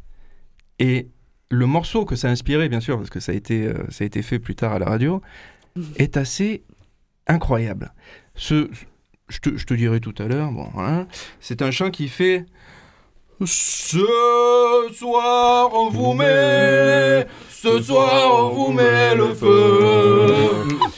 Et 0.78 1.09
le 1.51 1.66
morceau 1.66 2.05
que 2.05 2.16
ça 2.16 2.28
a 2.28 2.30
inspiré, 2.30 2.68
bien 2.68 2.80
sûr, 2.80 2.97
parce 2.97 3.11
que 3.11 3.20
ça 3.20 3.32
a 3.32 3.34
été, 3.34 3.66
euh, 3.66 3.74
ça 3.90 4.05
a 4.05 4.07
été 4.07 4.22
fait 4.22 4.38
plus 4.38 4.55
tard 4.55 4.72
à 4.72 4.78
la 4.78 4.86
radio, 4.86 5.20
est 5.97 6.16
assez 6.16 6.64
incroyable. 7.26 7.93
Ce, 8.34 8.68
je, 9.33 9.39
te, 9.39 9.57
je 9.57 9.64
te 9.64 9.74
dirai 9.74 10.01
tout 10.01 10.14
à 10.18 10.24
l'heure, 10.24 10.51
bon, 10.53 10.68
voilà. 10.74 11.07
c'est 11.41 11.62
un 11.62 11.70
chant 11.70 11.91
qui 11.91 12.09
fait 12.09 12.45
Ce 13.45 13.99
soir 14.93 15.70
on 15.74 15.89
vous 15.89 16.12
met, 16.12 17.26
ce 17.51 17.80
soir 17.80 18.45
on 18.45 18.49
vous 18.51 18.72
met 18.72 19.14
le 19.14 19.35
feu, 19.35 20.53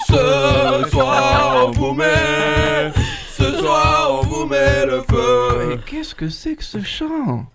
ce 0.07 0.89
soir 0.91 1.67
on 1.69 1.71
vous 1.71 1.95
met, 1.95 2.93
ce 3.31 3.57
soir 3.59 4.21
on 4.21 4.27
vous 4.27 4.47
met 4.47 4.85
le 4.85 5.03
feu. 5.09 5.69
Mais 5.69 5.79
qu'est-ce 5.87 6.15
que 6.15 6.29
c'est 6.29 6.57
que 6.57 6.65
ce 6.65 6.83
chant? 6.83 7.47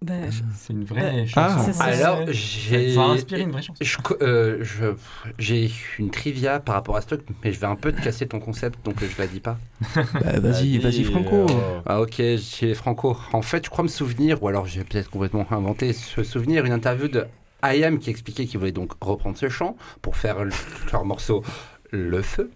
Ben, 0.00 0.30
C'est 0.54 0.72
une 0.72 0.84
vraie 0.84 1.26
Ah. 1.34 1.48
chanson. 1.56 1.64
C'est 1.66 1.72
ça. 1.72 1.84
Alors, 1.84 2.18
Ça 2.26 2.32
j'ai. 2.32 2.96
a 2.96 3.00
inspiré 3.02 3.42
une 3.42 3.50
vraie 3.50 3.62
chanson. 3.62 3.82
Euh, 4.22 4.58
je- 4.62 4.94
J'ai 5.38 5.70
une 5.98 6.10
trivia 6.10 6.60
par 6.60 6.76
rapport 6.76 6.96
à 6.96 7.00
ce 7.00 7.06
truc, 7.08 7.22
mais 7.42 7.52
je 7.52 7.58
vais 7.58 7.66
un 7.66 7.74
peu 7.74 7.90
te 7.92 8.00
casser 8.00 8.26
ton 8.28 8.38
concept, 8.38 8.84
donc 8.84 9.02
euh, 9.02 9.06
je 9.12 9.20
la 9.20 9.26
dis 9.26 9.40
pas. 9.40 9.58
Bah, 9.96 10.38
Vas-y, 10.38 10.78
vas-y 10.78 11.02
Franco. 11.02 11.46
Ah 11.84 12.00
ok, 12.00 12.14
j'ai 12.36 12.74
Franco. 12.74 13.16
En 13.32 13.42
fait, 13.42 13.64
je 13.64 13.70
crois 13.70 13.82
me 13.82 13.88
souvenir, 13.88 14.40
ou 14.42 14.46
alors 14.48 14.66
j'ai 14.66 14.84
peut-être 14.84 15.10
complètement 15.10 15.46
inventé, 15.50 15.92
ce 15.92 16.22
souvenir, 16.22 16.64
une 16.64 16.72
interview 16.72 17.08
de 17.08 17.24
IAM 17.64 17.98
qui 17.98 18.10
expliquait 18.10 18.46
qu'il 18.46 18.60
voulait 18.60 18.70
donc 18.72 18.92
reprendre 19.00 19.36
ce 19.36 19.48
chant 19.48 19.76
pour 20.00 20.16
faire 20.16 20.44
le- 20.44 20.52
leur 20.92 21.04
morceau 21.04 21.42
Le 21.90 22.22
Feu. 22.22 22.50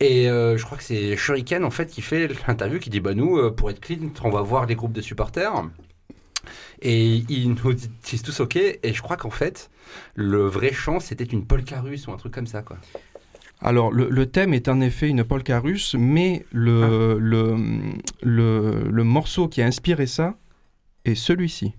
Et 0.00 0.28
euh, 0.28 0.56
je 0.58 0.64
crois 0.64 0.76
que 0.76 0.82
c'est 0.82 1.16
Shuriken 1.16 1.64
en 1.64 1.70
fait 1.70 1.86
qui 1.86 2.02
fait 2.02 2.28
l'interview 2.48 2.80
qui 2.80 2.90
dit 2.90 2.98
bah 2.98 3.14
nous 3.14 3.38
euh, 3.38 3.52
pour 3.54 3.70
être 3.70 3.78
clean 3.80 4.08
on 4.24 4.30
va 4.30 4.42
voir 4.42 4.66
les 4.66 4.74
groupes 4.74 4.92
de 4.92 5.00
supporters 5.00 5.52
et 6.84 7.24
ils 7.28 7.50
nous 7.50 7.72
disent 7.72 8.22
tous 8.22 8.40
ok 8.40 8.56
et 8.56 8.78
je 8.92 9.02
crois 9.02 9.16
qu'en 9.16 9.30
fait 9.30 9.70
le 10.14 10.46
vrai 10.46 10.72
chant 10.72 11.00
c'était 11.00 11.24
une 11.24 11.44
polka 11.46 11.80
russe 11.80 12.06
ou 12.06 12.12
un 12.12 12.16
truc 12.16 12.32
comme 12.32 12.46
ça 12.46 12.62
quoi. 12.62 12.76
Alors, 13.62 13.90
le, 13.92 14.10
le 14.10 14.26
thème 14.26 14.52
est 14.52 14.68
en 14.68 14.80
effet 14.82 15.08
une 15.08 15.24
polka 15.24 15.58
russe, 15.58 15.96
mais 15.98 16.44
le, 16.52 17.16
le, 17.18 17.56
le, 18.22 18.82
le 18.90 19.04
morceau 19.04 19.48
qui 19.48 19.62
a 19.62 19.64
inspiré 19.66 20.06
ça 20.06 20.34
est 21.06 21.14
celui-ci. 21.14 21.72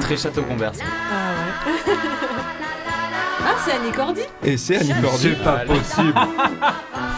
Très 0.00 0.16
château 0.16 0.42
converse. 0.44 0.78
Ah 0.82 1.34
ouais. 1.66 1.82
ah, 3.44 3.56
c'est 3.64 3.72
Annie 3.72 3.92
Cordy 3.92 4.20
Et 4.44 4.56
c'est 4.56 4.76
Annie 4.76 5.02
Cordy. 5.02 5.18
C'est 5.18 5.44
pas 5.44 5.58
possible. 5.66 6.14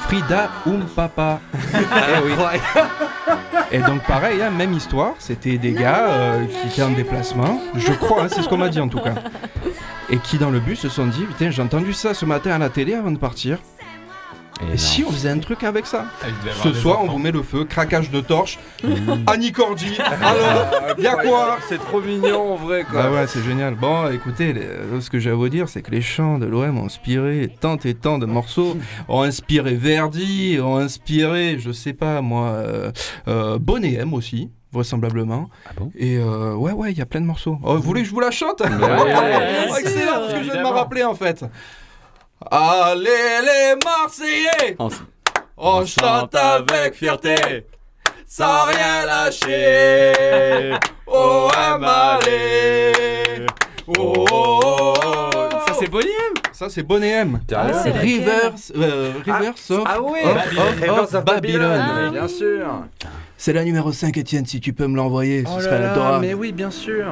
Frida 0.04 0.50
Um 0.66 0.84
Papa. 0.96 1.40
Eh 1.74 2.24
oui. 2.24 2.32
Et 3.70 3.80
donc 3.80 4.02
pareil, 4.04 4.40
hein, 4.40 4.50
même 4.50 4.72
histoire, 4.72 5.14
c'était 5.18 5.58
des 5.58 5.72
gars 5.72 6.08
euh, 6.08 6.46
qui 6.46 6.68
étaient 6.68 6.82
en 6.82 6.90
déplacement, 6.90 7.60
je 7.74 7.92
crois, 7.92 8.24
hein, 8.24 8.28
c'est 8.30 8.40
ce 8.42 8.48
qu'on 8.48 8.56
m'a 8.56 8.70
dit 8.70 8.80
en 8.80 8.88
tout 8.88 8.98
cas, 8.98 9.14
et 10.08 10.16
qui 10.16 10.38
dans 10.38 10.48
le 10.48 10.58
bus 10.58 10.80
se 10.80 10.88
sont 10.88 11.06
dit, 11.06 11.24
putain 11.24 11.50
j'ai 11.50 11.60
entendu 11.60 11.92
ça 11.92 12.14
ce 12.14 12.24
matin 12.24 12.52
à 12.52 12.58
la 12.58 12.70
télé 12.70 12.94
avant 12.94 13.10
de 13.10 13.18
partir, 13.18 13.58
et, 14.72 14.76
si 14.76 15.04
on 15.04 15.10
faisait 15.10 15.30
un 15.30 15.38
truc 15.38 15.62
avec 15.64 15.86
ça 15.86 16.06
Ce 16.62 16.72
soir 16.72 17.00
on 17.02 17.06
vous 17.08 17.18
met 17.18 17.30
le 17.30 17.42
feu, 17.42 17.64
craquage 17.64 18.10
de 18.10 18.20
torche, 18.20 18.58
Annie 19.26 19.52
Cordy, 19.52 19.96
alors, 20.00 20.98
y'a 20.98 21.14
quoi 21.16 21.58
C'est 21.68 21.78
trop 21.78 22.00
mignon 22.00 22.52
en 22.52 22.56
vrai 22.56 22.84
quoi. 22.90 23.02
Bah 23.04 23.10
ouais, 23.12 23.26
c'est 23.26 23.42
génial. 23.42 23.74
Bon, 23.74 24.10
écoutez, 24.10 24.52
les- 24.52 24.62
euh, 24.62 25.00
ce 25.00 25.10
que 25.10 25.18
j'ai 25.18 25.30
à 25.30 25.34
vous 25.34 25.48
dire, 25.48 25.68
c'est 25.68 25.82
que 25.82 25.90
les 25.90 26.02
chants 26.02 26.38
de 26.38 26.46
l'OM 26.46 26.78
ont 26.78 26.86
inspiré 26.86 27.52
tant 27.60 27.76
et 27.76 27.94
tant 27.94 28.18
de 28.18 28.26
morceaux, 28.26 28.76
ont 29.08 29.22
inspiré 29.22 29.74
Verdi, 29.74 30.58
ont 30.62 30.76
inspiré, 30.78 31.56
je 31.58 31.70
sais 31.72 31.92
pas 31.92 32.20
moi, 32.20 32.48
euh, 32.48 32.90
euh, 33.28 33.58
Bonnet 33.58 33.94
M 33.94 34.14
aussi. 34.14 34.50
Vraisemblablement. 34.70 35.48
Ah 35.66 35.70
bon? 35.78 35.90
Et 35.96 36.18
euh, 36.18 36.54
ouais, 36.54 36.72
ouais, 36.72 36.92
il 36.92 36.98
y 36.98 37.00
a 37.00 37.06
plein 37.06 37.22
de 37.22 37.26
morceaux. 37.26 37.56
Oh, 37.62 37.76
vous 37.76 37.82
voulez 37.82 38.02
que 38.02 38.08
je 38.08 38.12
vous 38.12 38.20
la 38.20 38.30
chante? 38.30 38.60
Ouais, 38.60 38.66
Oh, 38.70 39.04
bien 39.06 39.76
Excellent, 39.78 40.12
parce 40.12 40.32
que 40.34 40.38
je 40.40 40.42
viens 40.42 40.42
de 40.42 40.44
Évidemment. 40.58 40.70
me 40.72 40.76
rappeler 40.76 41.04
en 41.04 41.14
fait. 41.14 41.42
Allez 42.50 43.40
les 43.42 43.74
Marseillais 43.84 44.76
On- 44.78 44.88
On 45.56 45.84
chante 45.84 46.34
avec 46.34 46.94
fierté 46.94 47.66
sans 48.26 48.64
rien 48.64 49.06
lâcher. 49.06 50.74
OM 51.06 51.84
allez 51.84 53.46
Oh, 53.86 53.92
oh, 54.30 54.58
oh, 54.62 54.94
oh. 55.04 55.48
Ça 55.66 55.74
c'est 55.80 55.88
Bonnie 55.90 56.08
M. 56.08 56.34
Ça 56.52 56.68
c'est 56.68 56.82
Bonnet 56.82 57.08
M. 57.08 57.40
Ah, 57.54 57.72
c'est 57.82 57.90
euh, 58.76 59.12
of, 59.70 59.82
Ah 59.86 60.00
ouais, 60.02 60.24
of- 60.24 60.34
Babylone. 60.34 60.58
of- 60.68 60.74
Rivers 60.80 60.98
of 61.02 61.14
of 61.14 61.24
Babylon. 61.24 61.68
Babylon, 61.78 62.10
bien 62.12 62.28
sûr. 62.28 62.66
C'est 63.38 63.52
la 63.54 63.64
numéro 63.64 63.92
5 63.92 64.16
Étienne, 64.16 64.44
si 64.46 64.60
tu 64.60 64.72
peux 64.72 64.86
me 64.88 64.96
l'envoyer, 64.96 65.44
ce 65.44 65.50
Oh 65.56 65.60
serait 65.60 65.84
adorable. 65.84 66.26
mais 66.26 66.34
oui, 66.34 66.52
bien 66.52 66.70
sûr. 66.70 67.06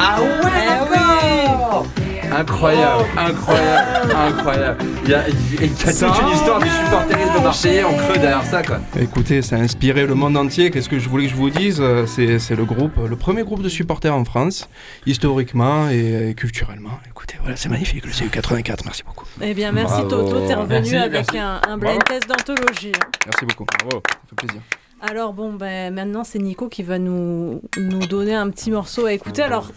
Ah 0.00 0.20
ouais, 0.20 2.01
Incroyable, 2.34 3.04
incroyable, 3.16 4.12
incroyable. 4.12 4.84
Il 5.04 5.10
y 5.10 5.14
a, 5.14 5.28
il 5.28 5.34
y 5.34 5.56
a 5.88 5.92
toute 5.92 6.22
une 6.22 6.28
histoire 6.34 6.58
du 6.60 6.68
supporterisme 6.68 7.42
marseillais 7.42 7.84
en 7.84 7.94
creux 7.94 8.14
derrière 8.18 8.44
ça, 8.44 8.62
quoi. 8.62 8.78
Écoutez, 8.98 9.42
ça 9.42 9.56
a 9.56 9.58
inspiré 9.58 10.06
le 10.06 10.14
monde 10.14 10.36
entier. 10.36 10.70
Qu'est-ce 10.70 10.88
que 10.88 10.98
je 10.98 11.08
voulais 11.08 11.24
que 11.26 11.30
je 11.32 11.36
vous 11.36 11.50
dise 11.50 11.78
Euh, 11.80 12.06
C'est 12.06 12.56
le 12.56 12.64
groupe, 12.64 12.92
le 13.08 13.16
premier 13.16 13.42
groupe 13.42 13.62
de 13.62 13.68
supporters 13.68 14.14
en 14.14 14.24
France, 14.24 14.68
historiquement 15.06 15.88
et, 15.90 16.30
et 16.30 16.34
culturellement. 16.34 16.98
Écoutez, 17.08 17.36
voilà, 17.42 17.56
c'est 17.56 17.68
magnifique, 17.68 18.04
le 18.06 18.12
CU84. 18.12 18.80
Merci 18.84 19.02
beaucoup. 19.04 19.26
Eh 19.40 19.52
bien, 19.54 19.72
merci 19.72 19.92
Bravo. 20.02 20.08
Toto, 20.08 20.46
t'es 20.46 20.54
revenu 20.54 20.68
Merci, 20.90 20.96
avec 20.96 21.12
merci. 21.12 21.38
un, 21.38 21.60
un 21.68 21.76
blind 21.78 21.98
Bravo. 21.98 22.20
test 22.20 22.28
d'anthologie. 22.28 22.92
hein. 22.94 23.08
Merci 23.26 23.44
beaucoup. 23.46 23.64
Bravo, 23.78 24.02
ça 24.06 24.18
fait 24.30 24.46
plaisir. 24.46 24.62
Alors 25.04 25.32
bon, 25.32 25.52
ben, 25.52 25.92
maintenant 25.92 26.22
c'est 26.22 26.38
Nico 26.38 26.68
qui 26.68 26.84
va 26.84 26.96
nous, 27.00 27.60
nous 27.76 28.06
donner 28.06 28.36
un 28.36 28.48
petit 28.50 28.70
morceau 28.70 29.06
à 29.06 29.12
écouter. 29.12 29.42
Alors, 29.42 29.68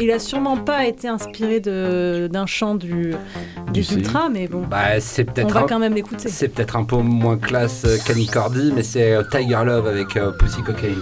il 0.00 0.10
a 0.10 0.18
sûrement 0.18 0.56
pas 0.56 0.86
été 0.86 1.08
inspiré 1.08 1.60
d'un 1.60 2.46
chant 2.46 2.74
du, 2.74 3.14
du 3.72 3.80
Ultra, 3.82 4.28
mais 4.28 4.48
bon, 4.48 4.62
Bah, 4.68 5.00
c'est 5.00 5.28
on 5.28 5.32
peut-être 5.32 5.54
va 5.54 5.60
un, 5.60 5.66
quand 5.66 5.78
même 5.78 5.94
l'écouter. 5.94 6.28
c'est 6.28 6.48
peut-être 6.48 6.76
un 6.76 6.84
peu 6.84 6.96
moins 6.96 7.36
classe 7.38 7.84
euh, 7.84 7.96
qu'Annie 8.04 8.26
Cordy, 8.26 8.72
mais 8.74 8.82
c'est 8.82 9.12
euh, 9.14 9.22
Tiger 9.30 9.62
Love 9.64 9.86
avec 9.86 10.16
euh, 10.16 10.32
Pussy 10.32 10.62
Cocaine. 10.62 10.96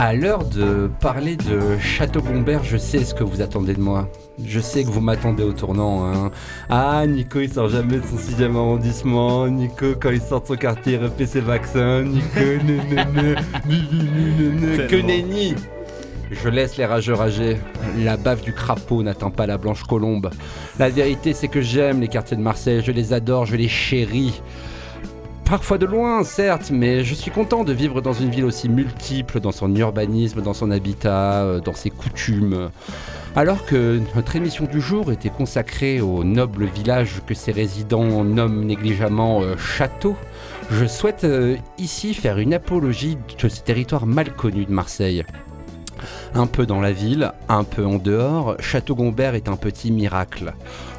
À 0.00 0.14
l'heure 0.14 0.44
de 0.44 0.88
parler 1.00 1.34
de 1.34 1.76
Château 1.80 2.20
Gombert, 2.20 2.62
je 2.62 2.76
sais 2.76 3.02
ce 3.02 3.14
que 3.14 3.24
vous 3.24 3.42
attendez 3.42 3.74
de 3.74 3.80
moi. 3.80 4.08
Je 4.44 4.60
sais 4.60 4.84
que 4.84 4.88
vous 4.88 5.00
m'attendez 5.00 5.42
au 5.42 5.52
tournant. 5.52 6.06
Hein. 6.06 6.30
Ah, 6.70 7.04
Nico, 7.08 7.40
il 7.40 7.52
sort 7.52 7.68
jamais 7.68 7.96
de 7.96 8.06
son 8.06 8.16
6 8.16 8.40
arrondissement. 8.44 9.48
Nico, 9.48 9.96
quand 10.00 10.10
il 10.10 10.20
sort 10.20 10.42
de 10.42 10.46
son 10.46 10.54
quartier, 10.54 11.00
il 11.18 11.26
ses 11.26 11.40
vaccins. 11.40 12.02
Nico, 12.04 12.28
ne, 12.38 12.76
ne, 12.76 12.94
ne, 13.12 13.34
ne, 13.66 13.74
ne, 13.74 14.50
ne, 14.52 14.76
ne, 14.82 14.86
que 14.86 14.94
nenni 14.94 15.56
Je 16.30 16.48
laisse 16.48 16.76
les 16.76 16.86
rageux 16.86 17.14
rager. 17.14 17.56
La 17.98 18.16
bave 18.16 18.42
du 18.42 18.52
crapaud 18.52 19.02
n'atteint 19.02 19.30
pas 19.30 19.48
la 19.48 19.58
blanche 19.58 19.82
colombe. 19.82 20.30
La 20.78 20.90
vérité, 20.90 21.32
c'est 21.32 21.48
que 21.48 21.60
j'aime 21.60 22.00
les 22.00 22.08
quartiers 22.08 22.36
de 22.36 22.42
Marseille. 22.42 22.82
Je 22.84 22.92
les 22.92 23.12
adore, 23.12 23.46
je 23.46 23.56
les 23.56 23.68
chéris. 23.68 24.40
Parfois 25.48 25.78
de 25.78 25.86
loin, 25.86 26.24
certes, 26.24 26.70
mais 26.70 27.04
je 27.04 27.14
suis 27.14 27.30
content 27.30 27.64
de 27.64 27.72
vivre 27.72 28.02
dans 28.02 28.12
une 28.12 28.28
ville 28.28 28.44
aussi 28.44 28.68
multiple, 28.68 29.40
dans 29.40 29.50
son 29.50 29.74
urbanisme, 29.74 30.42
dans 30.42 30.52
son 30.52 30.70
habitat, 30.70 31.42
euh, 31.42 31.60
dans 31.60 31.72
ses 31.72 31.88
coutumes. 31.88 32.68
Alors 33.34 33.64
que 33.64 33.98
notre 34.14 34.36
émission 34.36 34.66
du 34.66 34.78
jour 34.78 35.10
était 35.10 35.30
consacrée 35.30 36.02
au 36.02 36.22
noble 36.22 36.66
village 36.66 37.22
que 37.26 37.32
ses 37.32 37.52
résidents 37.52 38.24
nomment 38.24 38.62
négligemment 38.66 39.40
euh, 39.40 39.56
château, 39.56 40.16
je 40.70 40.84
souhaite 40.84 41.24
euh, 41.24 41.56
ici 41.78 42.12
faire 42.12 42.36
une 42.36 42.52
apologie 42.52 43.16
de 43.42 43.48
ce 43.48 43.62
territoire 43.62 44.04
mal 44.04 44.34
connu 44.34 44.66
de 44.66 44.72
Marseille. 44.72 45.24
Un 46.34 46.46
peu 46.46 46.66
dans 46.66 46.80
la 46.80 46.92
ville, 46.92 47.32
un 47.48 47.64
peu 47.64 47.84
en 47.84 47.96
dehors, 47.96 48.56
Château-Gombert 48.60 49.34
est 49.34 49.48
un 49.48 49.56
petit 49.56 49.90
miracle. 49.90 50.54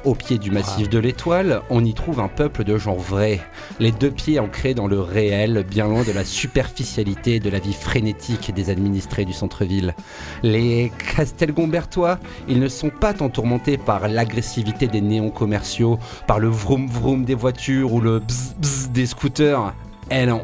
Au 0.06 0.16
pied 0.16 0.38
du 0.38 0.52
massif 0.52 0.90
de 0.90 0.98
l'Étoile, 0.98 1.62
on 1.70 1.84
y 1.84 1.94
trouve 1.94 2.20
un 2.20 2.30
peuple 2.30 2.64
de 2.64 2.78
gens 2.78 2.96
vrais, 2.96 3.42
les 3.80 3.92
deux 3.92 4.12
pieds 4.12 4.40
ancrés 4.40 4.74
dans 4.74 4.88
le 4.88 5.00
réel, 5.00 5.66
bien 5.70 5.88
loin 5.88 6.04
de 6.04 6.12
la 6.12 6.24
superficialité 6.24 7.40
de 7.40 7.50
la 7.50 7.60
vie 7.60 7.74
frénétique 7.74 8.54
des 8.54 8.70
administrés 8.70 9.26
du 9.26 9.34
centre-ville. 9.34 9.94
Les 10.42 10.92
Castelgombertois, 11.16 12.20
ils 12.48 12.60
ne 12.60 12.68
sont 12.68 12.90
pas 12.90 13.14
tant 13.14 13.30
tourmentés 13.30 13.78
par 13.78 14.08
l'agressivité 14.08 14.88
des 14.88 15.02
néons 15.02 15.32
commerciaux, 15.32 16.00
par 16.28 16.40
le 16.40 16.48
vroom 16.48 16.88
vroom 16.88 17.26
des 17.26 17.36
voitures 17.36 17.94
ou 17.94 18.02
le 18.02 18.20
bzz 18.20 18.56
bzz 18.60 18.90
des 18.92 19.06
scooters. 19.06 19.74
Eh 20.12 20.26
non, 20.26 20.42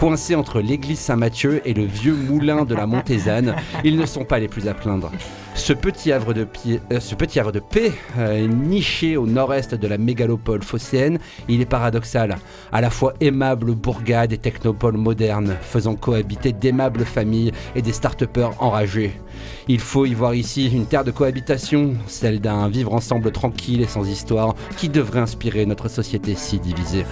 Coincés 0.00 0.34
entre 0.34 0.62
l'église 0.62 0.98
Saint-Mathieu 0.98 1.60
et 1.66 1.74
le 1.74 1.84
vieux 1.84 2.14
moulin 2.14 2.64
de 2.64 2.74
la 2.74 2.86
Montésane, 2.86 3.54
ils 3.84 3.98
ne 3.98 4.06
sont 4.06 4.24
pas 4.24 4.38
les 4.38 4.48
plus 4.48 4.66
à 4.66 4.72
plaindre. 4.72 5.12
Ce 5.54 5.74
petit 5.74 6.10
havre 6.10 6.32
de, 6.32 6.46
euh, 6.70 7.60
paix, 7.70 7.92
euh, 8.16 8.46
niché 8.46 9.18
au 9.18 9.26
nord-est 9.26 9.74
de 9.74 9.86
la 9.86 9.98
mégalopole 9.98 10.62
phocéenne, 10.62 11.18
il 11.50 11.60
est 11.60 11.66
paradoxal. 11.66 12.38
À 12.72 12.80
la 12.80 12.88
fois 12.88 13.12
aimable 13.20 13.74
bourgade 13.74 14.32
et 14.32 14.38
technopole 14.38 14.96
moderne, 14.96 15.58
faisant 15.60 15.96
cohabiter 15.96 16.52
d'aimables 16.52 17.04
familles 17.04 17.52
et 17.74 17.82
des 17.82 17.92
start-upers 17.92 18.54
enragés. 18.58 19.20
Il 19.68 19.80
faut 19.80 20.06
y 20.06 20.14
voir 20.14 20.34
ici 20.34 20.70
une 20.74 20.86
terre 20.86 21.04
de 21.04 21.10
cohabitation, 21.10 21.92
celle 22.06 22.40
d'un 22.40 22.70
vivre 22.70 22.94
ensemble 22.94 23.32
tranquille 23.32 23.82
et 23.82 23.86
sans 23.86 24.08
histoire, 24.08 24.54
qui 24.78 24.88
devrait 24.88 25.20
inspirer 25.20 25.66
notre 25.66 25.88
société 25.88 26.36
si 26.36 26.58
divisée. 26.58 27.04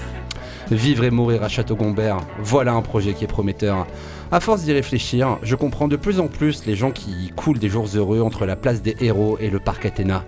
Vivre 0.71 1.05
et 1.05 1.11
mourir 1.11 1.43
à 1.43 1.49
Château-Gombert, 1.49 2.19
voilà 2.43 2.75
un 2.75 2.83
projet 2.83 3.14
qui 3.14 3.25
est 3.25 3.29
prometteur. 3.29 3.87
À 4.31 4.39
force 4.39 4.64
d'y 4.64 4.73
réfléchir, 4.75 5.39
je 5.43 5.55
comprends 5.55 5.89
de 5.89 5.97
plus 5.97 6.21
en 6.21 6.27
plus 6.27 6.66
les 6.66 6.77
gens 6.77 6.91
qui 6.91 7.33
coulent 7.35 7.59
des 7.59 7.71
jours 7.71 7.89
heureux 7.95 8.21
entre 8.21 8.45
la 8.45 8.55
place 8.55 8.83
des 8.83 8.95
héros 9.01 9.39
et 9.41 9.49
le 9.49 9.61
parc 9.61 9.87
Athéna. 9.87 10.25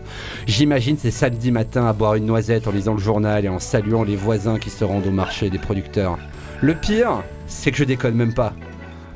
J'imagine 0.46 0.96
ces 0.96 1.10
samedis 1.10 1.50
matins 1.50 1.86
à 1.86 1.92
boire 1.92 2.14
une 2.14 2.24
noisette 2.24 2.66
en 2.66 2.72
lisant 2.72 2.94
le 2.94 3.00
journal 3.00 3.44
et 3.44 3.50
en 3.50 3.58
saluant 3.58 4.02
les 4.02 4.16
voisins 4.16 4.58
qui 4.58 4.70
se 4.70 4.82
rendent 4.82 5.06
au 5.06 5.10
marché 5.10 5.50
des 5.50 5.58
producteurs. 5.58 6.16
Le 6.62 6.74
pire, 6.74 7.22
c'est 7.46 7.70
que 7.70 7.76
je 7.76 7.84
déconne 7.84 8.14
même 8.14 8.32
pas. 8.32 8.54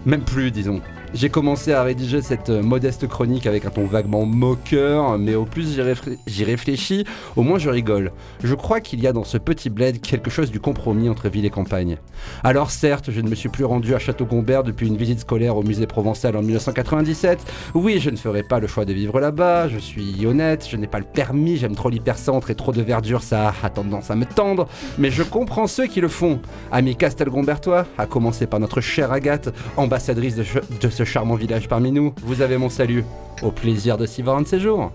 Même 0.04 0.24
plus, 0.24 0.50
disons. 0.50 0.82
J'ai 1.14 1.28
commencé 1.28 1.72
à 1.72 1.84
rédiger 1.84 2.22
cette 2.22 2.50
euh, 2.50 2.60
modeste 2.60 3.06
chronique 3.06 3.46
avec 3.46 3.64
un 3.64 3.70
ton 3.70 3.86
vaguement 3.86 4.26
moqueur, 4.26 5.16
mais 5.16 5.36
au 5.36 5.44
plus 5.44 5.72
j'y 5.74 5.80
réflé- 5.80 6.18
j'y 6.26 6.42
réfléchis, 6.42 7.04
au 7.36 7.42
moins 7.42 7.58
je 7.60 7.70
rigole. 7.70 8.10
Je 8.42 8.52
crois 8.56 8.80
qu'il 8.80 9.00
y 9.00 9.06
a 9.06 9.12
dans 9.12 9.22
ce 9.22 9.38
petit 9.38 9.70
bled 9.70 10.00
quelque 10.00 10.28
chose 10.28 10.50
du 10.50 10.58
compromis 10.58 11.08
entre 11.08 11.28
ville 11.28 11.44
et 11.44 11.50
campagne. 11.50 11.98
Alors 12.42 12.72
certes, 12.72 13.12
je 13.12 13.20
ne 13.20 13.28
me 13.30 13.36
suis 13.36 13.48
plus 13.48 13.64
rendu 13.64 13.94
à 13.94 14.00
Château-Gombert 14.00 14.64
depuis 14.64 14.88
une 14.88 14.96
visite 14.96 15.20
scolaire 15.20 15.56
au 15.56 15.62
musée 15.62 15.86
provençal 15.86 16.36
en 16.36 16.42
1997. 16.42 17.38
Oui, 17.74 18.00
je 18.00 18.10
ne 18.10 18.16
ferai 18.16 18.42
pas 18.42 18.58
le 18.58 18.66
choix 18.66 18.84
de 18.84 18.92
vivre 18.92 19.20
là-bas, 19.20 19.68
je 19.68 19.78
suis 19.78 20.26
honnête, 20.26 20.66
je 20.68 20.76
n'ai 20.76 20.88
pas 20.88 20.98
le 20.98 21.04
permis, 21.04 21.58
j'aime 21.58 21.76
trop 21.76 21.90
l'hypercentre 21.90 22.50
et 22.50 22.56
trop 22.56 22.72
de 22.72 22.82
verdure, 22.82 23.22
ça 23.22 23.54
a 23.62 23.70
tendance 23.70 24.10
à 24.10 24.16
me 24.16 24.24
tendre, 24.24 24.66
mais 24.98 25.12
je 25.12 25.22
comprends 25.22 25.68
ceux 25.68 25.86
qui 25.86 26.00
le 26.00 26.08
font. 26.08 26.40
Amis 26.72 26.96
Castelgombertois, 26.96 27.86
à 27.98 28.06
commencer 28.06 28.48
par 28.48 28.58
notre 28.58 28.80
chère 28.80 29.12
Agathe, 29.12 29.54
ambassadrice 29.76 30.34
de, 30.34 30.44
de 30.80 30.88
ce 30.90 31.03
charmant 31.04 31.34
village 31.34 31.68
parmi 31.68 31.90
nous, 31.92 32.14
vous 32.22 32.40
avez 32.42 32.56
mon 32.58 32.68
salut. 32.68 33.04
Au 33.42 33.50
plaisir 33.50 33.98
de 33.98 34.06
s'y 34.06 34.22
voir 34.22 34.36
un 34.36 34.42
de 34.42 34.46
ces 34.46 34.60
jours. 34.60 34.92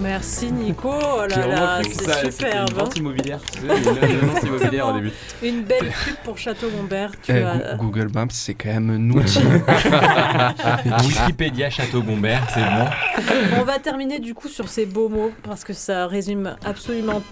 Merci 0.00 0.50
Nico, 0.50 0.90
oh 0.92 1.26
là 1.28 1.46
là, 1.46 1.80
c'est 1.82 2.32
superbe. 2.32 2.68
une 2.70 2.74
hein. 2.80 2.84
vente 2.84 2.96
immobilière. 2.96 3.38
tu 3.52 3.60
sais, 3.60 3.66
une 3.66 4.24
annonce 4.24 4.42
immobilière 4.42 4.88
au 4.88 4.92
début. 4.94 5.12
Une 5.42 5.62
belle 5.62 5.86
pub 6.04 6.14
pour 6.24 6.38
Château 6.38 6.68
Gombert. 6.70 7.12
Tu 7.22 7.32
Eh, 7.32 7.42
as- 7.42 7.76
Google 7.76 8.08
Maps, 8.12 8.26
c'est 8.30 8.54
quand 8.54 8.70
même 8.70 8.90
un 8.90 9.10
outil. 9.18 9.38
Wikipédia 11.06 11.70
Château 11.70 12.02
Gombert, 12.02 12.42
c'est 12.52 12.60
bon. 12.64 13.60
On 13.60 13.64
va 13.64 13.78
terminer 13.78 14.18
du 14.18 14.34
coup 14.34 14.48
sur 14.48 14.68
ces 14.68 14.86
beaux 14.86 15.08
mots 15.08 15.32
parce 15.42 15.62
que 15.64 15.72
ça 15.72 16.06
résume 16.06 16.56
absolument 16.64 17.22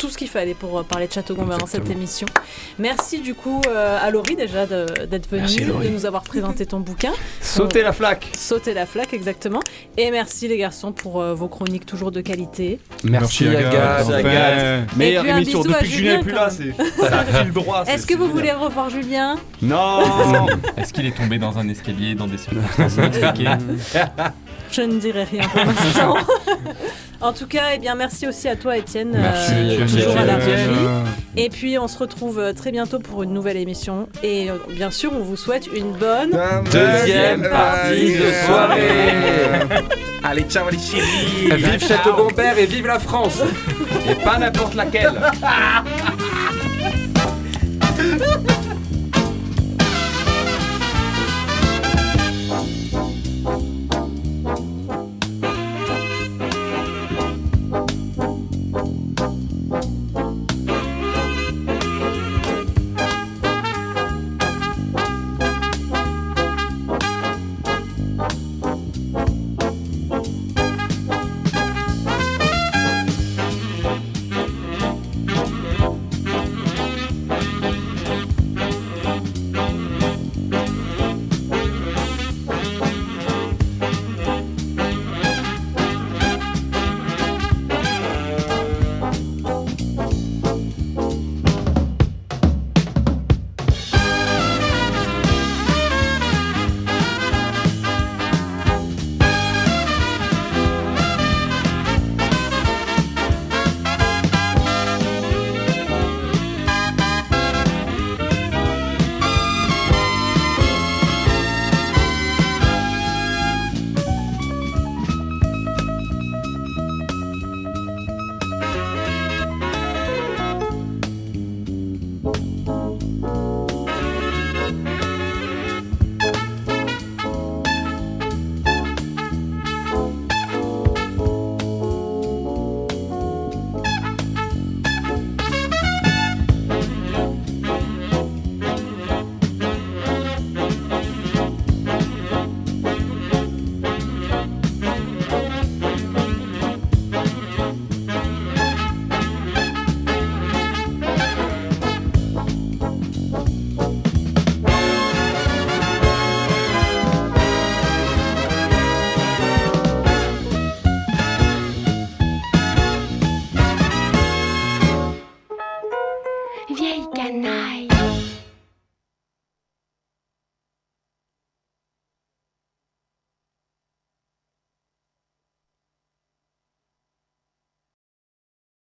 tout 0.00 0.08
ce 0.08 0.16
qu'il 0.16 0.28
fallait 0.28 0.54
pour 0.54 0.78
euh, 0.78 0.82
parler 0.82 1.06
de 1.06 1.12
Château 1.12 1.34
Gombert 1.34 1.58
dans 1.58 1.66
cette 1.66 1.90
émission. 1.90 2.26
Merci 2.78 3.20
du 3.20 3.34
coup 3.34 3.60
euh, 3.68 3.98
à 4.00 4.10
Laurie 4.10 4.34
déjà 4.34 4.64
d'être 4.66 5.28
venue, 5.30 5.66
de 5.66 5.88
nous 5.88 6.06
avoir 6.06 6.22
présenté 6.22 6.64
ton 6.64 6.80
bouquin. 6.80 7.12
Sauter 7.42 7.82
la 7.82 7.92
flaque. 7.92 8.26
Sauter 8.34 8.72
la 8.72 8.86
flaque, 8.86 9.12
exactement. 9.12 9.60
Et 9.98 10.10
merci 10.10 10.48
les 10.48 10.56
garçons 10.56 10.92
pour 10.92 11.20
euh, 11.20 11.34
vos 11.34 11.48
chroniques 11.48 11.84
toujours 11.84 12.10
de 12.10 12.22
qualité. 12.22 12.80
Merci, 13.04 13.44
Merci, 13.44 13.56
Agathe. 13.58 13.74
Agathe. 13.74 14.06
Enfin, 14.06 14.94
Et 14.94 14.98
Meilleure 14.98 15.26
émission. 15.26 15.60
Depuis 15.60 15.74
que 15.80 15.84
Julien 15.84 15.98
Julien, 16.00 16.18
est 16.20 16.22
plus 16.22 16.32
là, 16.32 16.48
c'est 16.50 17.08
ça 17.08 17.24
file 17.24 17.52
droit. 17.52 17.84
Est-ce 17.84 18.06
que 18.06 18.14
vous 18.14 18.26
génial. 18.26 18.36
voulez 18.36 18.52
revoir 18.52 18.88
Julien? 18.88 19.36
Non 19.60 20.46
Est-ce 20.78 20.94
qu'il 20.94 21.04
est 21.04 21.14
tombé 21.14 21.38
dans 21.38 21.58
un 21.58 21.68
escalier 21.68 22.14
dans 22.14 22.26
des 22.26 22.38
circonstances 22.38 22.94
inexpliquées? 22.96 23.50
Je 24.72 24.82
ne 24.82 24.98
dirai 25.00 25.24
rien 25.24 25.48
pour 25.48 25.64
l'instant. 25.64 26.14
en 27.20 27.32
tout 27.32 27.46
cas, 27.46 27.70
eh 27.74 27.78
bien, 27.78 27.94
merci 27.94 28.26
aussi 28.28 28.48
à 28.48 28.56
toi, 28.56 28.76
Étienne. 28.76 29.14
Euh, 29.16 29.76
merci, 29.78 30.02
à 30.16 30.24
la 30.24 30.38
Et 31.36 31.48
puis, 31.48 31.78
on 31.78 31.88
se 31.88 31.98
retrouve 31.98 32.38
euh, 32.38 32.52
très 32.52 32.70
bientôt 32.70 32.98
pour 33.00 33.22
une 33.22 33.32
nouvelle 33.32 33.56
émission. 33.56 34.08
Et 34.22 34.50
euh, 34.50 34.54
bien 34.68 34.90
sûr, 34.90 35.10
on 35.12 35.20
vous 35.20 35.36
souhaite 35.36 35.66
une 35.74 35.92
bonne 35.92 36.30
deuxième 36.70 37.48
partie 37.48 38.14
de 38.14 38.30
soirée. 38.46 39.12
Allez, 40.22 40.42
ciao 40.42 40.68
les 40.70 40.78
chéris. 40.78 41.50
Vive 41.56 41.86
Château 41.86 42.12
Bombert 42.12 42.56
et 42.58 42.66
vive 42.66 42.86
la 42.86 43.00
France. 43.00 43.42
et 44.08 44.14
pas 44.14 44.38
n'importe 44.38 44.74
laquelle. 44.74 45.12